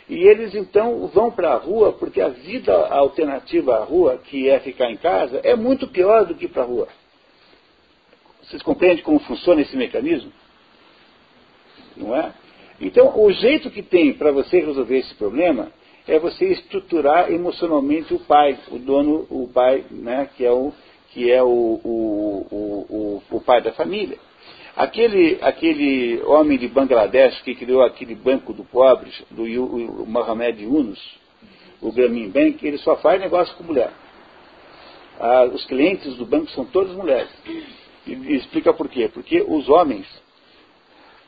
E 0.08 0.22
eles 0.26 0.54
então 0.54 1.06
vão 1.08 1.30
para 1.30 1.52
a 1.52 1.56
rua, 1.56 1.92
porque 1.92 2.20
a 2.20 2.28
vida 2.28 2.72
alternativa 2.74 3.76
à 3.76 3.84
rua, 3.84 4.18
que 4.18 4.48
é 4.48 4.60
ficar 4.60 4.90
em 4.90 4.96
casa, 4.96 5.40
é 5.42 5.56
muito 5.56 5.88
pior 5.88 6.24
do 6.24 6.34
que 6.34 6.46
para 6.46 6.62
a 6.62 6.66
rua. 6.66 6.88
Vocês 8.46 8.62
compreendem 8.62 9.02
como 9.02 9.18
funciona 9.20 9.60
esse 9.60 9.76
mecanismo? 9.76 10.32
Não 11.96 12.14
é? 12.14 12.32
Então, 12.80 13.12
o 13.18 13.32
jeito 13.32 13.70
que 13.70 13.82
tem 13.82 14.12
para 14.12 14.30
você 14.30 14.60
resolver 14.60 14.98
esse 14.98 15.14
problema 15.14 15.72
é 16.06 16.18
você 16.18 16.46
estruturar 16.46 17.32
emocionalmente 17.32 18.14
o 18.14 18.20
pai, 18.20 18.56
o 18.70 18.78
dono, 18.78 19.26
o 19.30 19.48
pai, 19.52 19.84
né, 19.90 20.28
que 20.36 20.44
é 20.44 20.52
o, 20.52 20.72
que 21.10 21.30
é 21.30 21.42
o, 21.42 21.48
o, 21.48 22.46
o, 22.50 23.22
o, 23.30 23.40
pai 23.40 23.60
da 23.62 23.72
família. 23.72 24.18
Aquele, 24.76 25.38
aquele 25.40 26.22
homem 26.24 26.58
de 26.58 26.68
Bangladesh 26.68 27.40
que 27.42 27.54
criou 27.54 27.82
aquele 27.82 28.14
banco 28.14 28.52
do 28.52 28.62
pobre, 28.62 29.10
do 29.30 29.42
o 29.42 30.06
Mohamed 30.06 30.62
Yunus, 30.62 31.18
o 31.80 31.90
Grameen 31.90 32.28
Bank, 32.28 32.64
ele 32.64 32.78
só 32.78 32.96
faz 32.96 33.20
negócio 33.20 33.56
com 33.56 33.64
mulher. 33.64 33.90
Ah, 35.18 35.44
os 35.52 35.64
clientes 35.64 36.14
do 36.16 36.26
banco 36.26 36.50
são 36.50 36.66
todas 36.66 36.94
mulheres. 36.94 37.30
E, 38.06 38.36
explica 38.36 38.72
por 38.72 38.88
quê? 38.88 39.10
Porque 39.12 39.44
os 39.46 39.68
homens 39.68 40.06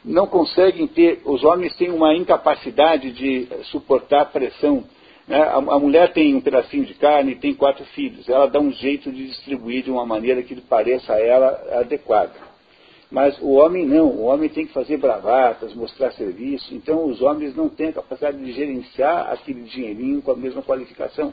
não 0.04 0.26
conseguem 0.26 0.86
ter, 0.86 1.20
os 1.24 1.42
homens 1.44 1.74
têm 1.76 1.90
uma 1.90 2.14
incapacidade 2.14 3.12
de 3.12 3.48
suportar 3.64 4.26
pressão. 4.26 4.84
né? 5.26 5.42
A, 5.42 5.56
a 5.56 5.78
mulher 5.78 6.12
tem 6.12 6.34
um 6.34 6.40
pedacinho 6.40 6.84
de 6.84 6.94
carne 6.94 7.32
e 7.32 7.36
tem 7.36 7.54
quatro 7.54 7.84
filhos. 7.86 8.28
Ela 8.28 8.46
dá 8.46 8.60
um 8.60 8.72
jeito 8.72 9.10
de 9.10 9.26
distribuir 9.26 9.82
de 9.82 9.90
uma 9.90 10.06
maneira 10.06 10.42
que 10.42 10.54
lhe 10.54 10.60
pareça 10.60 11.12
a 11.12 11.20
ela 11.20 11.80
adequada. 11.80 12.48
Mas 13.10 13.38
o 13.40 13.52
homem 13.52 13.86
não, 13.86 14.06
o 14.06 14.24
homem 14.24 14.50
tem 14.50 14.66
que 14.66 14.72
fazer 14.72 14.98
bravatas, 14.98 15.74
mostrar 15.74 16.12
serviço. 16.12 16.74
Então 16.74 17.06
os 17.06 17.22
homens 17.22 17.56
não 17.56 17.68
têm 17.68 17.88
a 17.88 17.94
capacidade 17.94 18.38
de 18.38 18.52
gerenciar 18.52 19.32
aquele 19.32 19.62
dinheirinho 19.62 20.20
com 20.20 20.30
a 20.30 20.36
mesma 20.36 20.62
qualificação. 20.62 21.32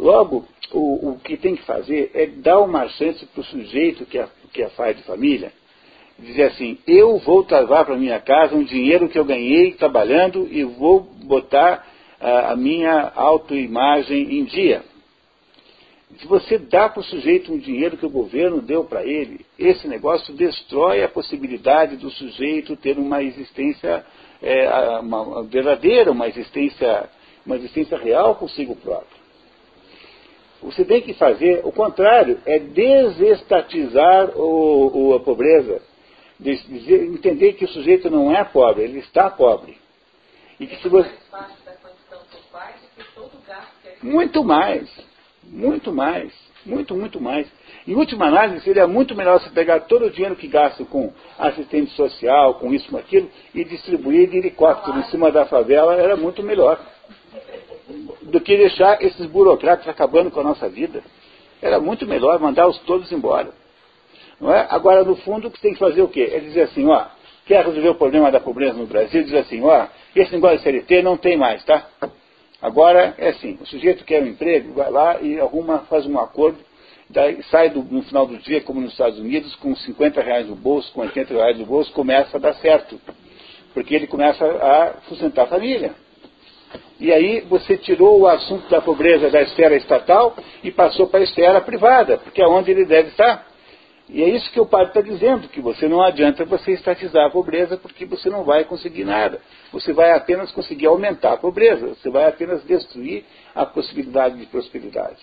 Logo, 0.00 0.46
o, 0.72 1.10
o 1.10 1.18
que 1.18 1.36
tem 1.36 1.54
que 1.54 1.62
fazer 1.64 2.10
é 2.14 2.26
dar 2.26 2.58
uma 2.60 2.88
chance 2.88 3.24
para 3.26 3.40
o 3.42 3.44
sujeito 3.44 4.06
que 4.06 4.18
é, 4.18 4.26
que 4.50 4.62
é 4.62 4.68
pai 4.68 4.94
de 4.94 5.02
família, 5.02 5.52
dizer 6.18 6.44
assim, 6.44 6.78
eu 6.86 7.18
vou 7.18 7.44
trazer 7.44 7.66
para 7.66 7.96
minha 7.96 8.18
casa 8.18 8.54
um 8.54 8.64
dinheiro 8.64 9.10
que 9.10 9.18
eu 9.18 9.24
ganhei 9.26 9.72
trabalhando 9.72 10.48
e 10.50 10.64
vou 10.64 11.00
botar 11.00 11.86
ah, 12.18 12.52
a 12.52 12.56
minha 12.56 13.12
autoimagem 13.14 14.38
em 14.38 14.44
dia. 14.44 14.82
Se 16.18 16.26
você 16.26 16.56
dá 16.56 16.88
para 16.88 17.00
o 17.00 17.04
sujeito 17.04 17.52
um 17.52 17.58
dinheiro 17.58 17.98
que 17.98 18.06
o 18.06 18.10
governo 18.10 18.62
deu 18.62 18.84
para 18.84 19.04
ele, 19.04 19.44
esse 19.58 19.86
negócio 19.86 20.34
destrói 20.34 21.04
a 21.04 21.08
possibilidade 21.08 21.96
do 21.96 22.10
sujeito 22.10 22.74
ter 22.76 22.98
uma 22.98 23.22
existência 23.22 24.04
é, 24.42 24.98
uma, 25.00 25.20
uma 25.20 25.42
verdadeira, 25.44 26.10
uma 26.10 26.26
existência, 26.26 27.08
uma 27.44 27.56
existência 27.56 27.98
real 27.98 28.34
consigo 28.36 28.74
próprio. 28.76 29.19
Você 30.62 30.84
tem 30.84 31.00
que 31.00 31.14
fazer 31.14 31.60
o 31.64 31.72
contrário, 31.72 32.38
é 32.44 32.58
desestatizar 32.58 34.36
o, 34.36 35.08
o, 35.08 35.14
a 35.14 35.20
pobreza. 35.20 35.80
Dizer, 36.38 37.04
entender 37.04 37.54
que 37.54 37.64
o 37.64 37.68
sujeito 37.68 38.10
não 38.10 38.34
é 38.34 38.42
pobre, 38.44 38.84
ele 38.84 38.98
está 38.98 39.30
pobre. 39.30 39.78
E 40.58 40.66
que 40.66 40.76
se 40.82 40.88
você. 40.88 41.10
ele 43.88 44.12
Muito 44.12 44.44
mais. 44.44 44.90
Muito 45.42 45.92
mais. 45.92 46.32
Muito, 46.64 46.94
muito 46.94 47.20
mais. 47.20 47.46
Em 47.86 47.94
última 47.94 48.26
análise, 48.26 48.62
seria 48.64 48.86
muito 48.86 49.14
melhor 49.14 49.40
você 49.40 49.48
pegar 49.50 49.80
todo 49.80 50.06
o 50.06 50.10
dinheiro 50.10 50.36
que 50.36 50.46
gasta 50.46 50.84
com 50.84 51.12
assistente 51.38 51.90
social, 51.92 52.54
com 52.54 52.72
isso, 52.74 52.90
com 52.90 52.98
aquilo, 52.98 53.30
e 53.54 53.64
distribuir 53.64 54.28
de 54.28 54.36
helicóptero 54.36 54.98
em 54.98 55.04
cima 55.04 55.32
da 55.32 55.46
favela, 55.46 55.94
era 55.94 56.16
muito 56.16 56.42
melhor. 56.42 56.78
Do 58.22 58.40
que 58.40 58.56
deixar 58.56 59.02
esses 59.02 59.26
burocratas 59.26 59.88
acabando 59.88 60.30
com 60.30 60.40
a 60.40 60.44
nossa 60.44 60.68
vida. 60.68 61.02
Era 61.60 61.80
muito 61.80 62.06
melhor 62.06 62.38
mandá-los 62.38 62.78
todos 62.80 63.10
embora. 63.12 63.50
Não 64.40 64.52
é? 64.52 64.66
Agora, 64.70 65.04
no 65.04 65.16
fundo, 65.16 65.48
o 65.48 65.50
que 65.50 65.60
tem 65.60 65.74
que 65.74 65.78
fazer 65.78 66.00
o 66.00 66.08
quê? 66.08 66.30
É 66.32 66.38
dizer 66.40 66.62
assim, 66.62 66.86
ó, 66.86 67.04
quer 67.44 67.64
resolver 67.64 67.88
o 67.90 67.94
problema 67.94 68.30
da 68.30 68.40
pobreza 68.40 68.74
no 68.74 68.86
Brasil, 68.86 69.22
diz 69.22 69.34
assim, 69.34 69.62
ó, 69.62 69.86
esse 70.16 70.32
negócio 70.32 70.58
de 70.58 70.64
CLT 70.64 71.02
não 71.02 71.16
tem 71.16 71.36
mais, 71.36 71.62
tá? 71.64 71.86
Agora 72.62 73.14
é 73.18 73.30
assim, 73.30 73.58
o 73.60 73.66
sujeito 73.66 74.04
quer 74.04 74.22
um 74.22 74.26
emprego, 74.26 74.74
vai 74.74 74.90
lá 74.90 75.20
e 75.20 75.40
arruma, 75.40 75.80
faz 75.90 76.06
um 76.06 76.18
acordo, 76.18 76.58
daí 77.08 77.42
sai 77.44 77.70
do, 77.70 77.82
no 77.82 78.02
final 78.02 78.26
do 78.26 78.38
dia, 78.38 78.60
como 78.60 78.80
nos 78.80 78.92
Estados 78.92 79.18
Unidos, 79.18 79.54
com 79.56 79.74
50 79.74 80.22
reais 80.22 80.46
no 80.46 80.54
bolso, 80.54 80.92
com 80.92 81.00
80 81.00 81.34
reais 81.34 81.58
no 81.58 81.66
bolso, 81.66 81.92
começa 81.92 82.36
a 82.36 82.40
dar 82.40 82.54
certo. 82.54 83.00
Porque 83.72 83.94
ele 83.94 84.06
começa 84.06 84.44
a 84.44 85.00
sustentar 85.08 85.44
a 85.44 85.48
família. 85.48 85.94
E 86.98 87.12
aí 87.12 87.40
você 87.42 87.76
tirou 87.76 88.20
o 88.20 88.26
assunto 88.26 88.68
da 88.68 88.80
pobreza 88.80 89.30
da 89.30 89.42
esfera 89.42 89.74
estatal 89.76 90.36
e 90.62 90.70
passou 90.70 91.08
para 91.08 91.20
a 91.20 91.24
esfera 91.24 91.60
privada, 91.60 92.18
porque 92.18 92.42
é 92.42 92.46
onde 92.46 92.70
ele 92.70 92.84
deve 92.84 93.08
estar. 93.08 93.48
E 94.12 94.22
é 94.22 94.28
isso 94.28 94.50
que 94.50 94.60
o 94.60 94.66
padre 94.66 94.88
está 94.88 95.00
dizendo, 95.00 95.48
que 95.48 95.60
você 95.60 95.86
não 95.88 96.02
adianta 96.02 96.44
você 96.44 96.72
estatizar 96.72 97.26
a 97.26 97.30
pobreza, 97.30 97.76
porque 97.76 98.04
você 98.04 98.28
não 98.28 98.44
vai 98.44 98.64
conseguir 98.64 99.04
nada. 99.04 99.40
Você 99.72 99.92
vai 99.92 100.10
apenas 100.12 100.50
conseguir 100.50 100.86
aumentar 100.86 101.34
a 101.34 101.36
pobreza, 101.36 101.94
você 101.94 102.10
vai 102.10 102.26
apenas 102.26 102.62
destruir 102.64 103.24
a 103.54 103.64
possibilidade 103.64 104.36
de 104.36 104.46
prosperidade. 104.46 105.18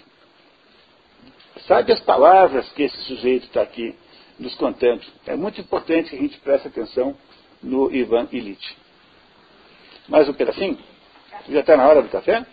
Sabe 1.68 1.92
as 1.92 2.00
palavras 2.00 2.70
que 2.70 2.84
esse 2.84 2.98
sujeito 3.04 3.44
está 3.44 3.62
aqui 3.62 3.94
nos 4.40 4.56
contando? 4.56 5.02
É 5.26 5.36
muito 5.36 5.60
importante 5.60 6.12
que 6.12 6.16
a 6.16 6.20
gente 6.20 6.38
preste 6.40 6.70
atenção 6.70 7.16
no 7.62 7.94
Ivan 7.94 8.28
Illich. 8.32 8.78
Mais 10.08 10.30
um 10.30 10.34
pedacinho? 10.34 10.78
Já 11.50 11.60
está 11.62 11.78
na 11.78 11.88
hora 11.88 12.02
do 12.02 12.10
café? 12.10 12.46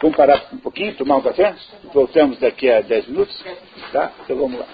Vamos 0.00 0.16
parar 0.16 0.48
um 0.52 0.58
pouquinho, 0.58 0.96
tomar 0.96 1.16
um 1.16 1.22
café? 1.22 1.54
Voltamos 1.92 2.38
daqui 2.38 2.70
a 2.70 2.80
10 2.82 3.08
minutos? 3.08 3.44
Tá? 3.92 4.12
Então 4.24 4.36
vamos 4.36 4.60
lá. 4.60 4.66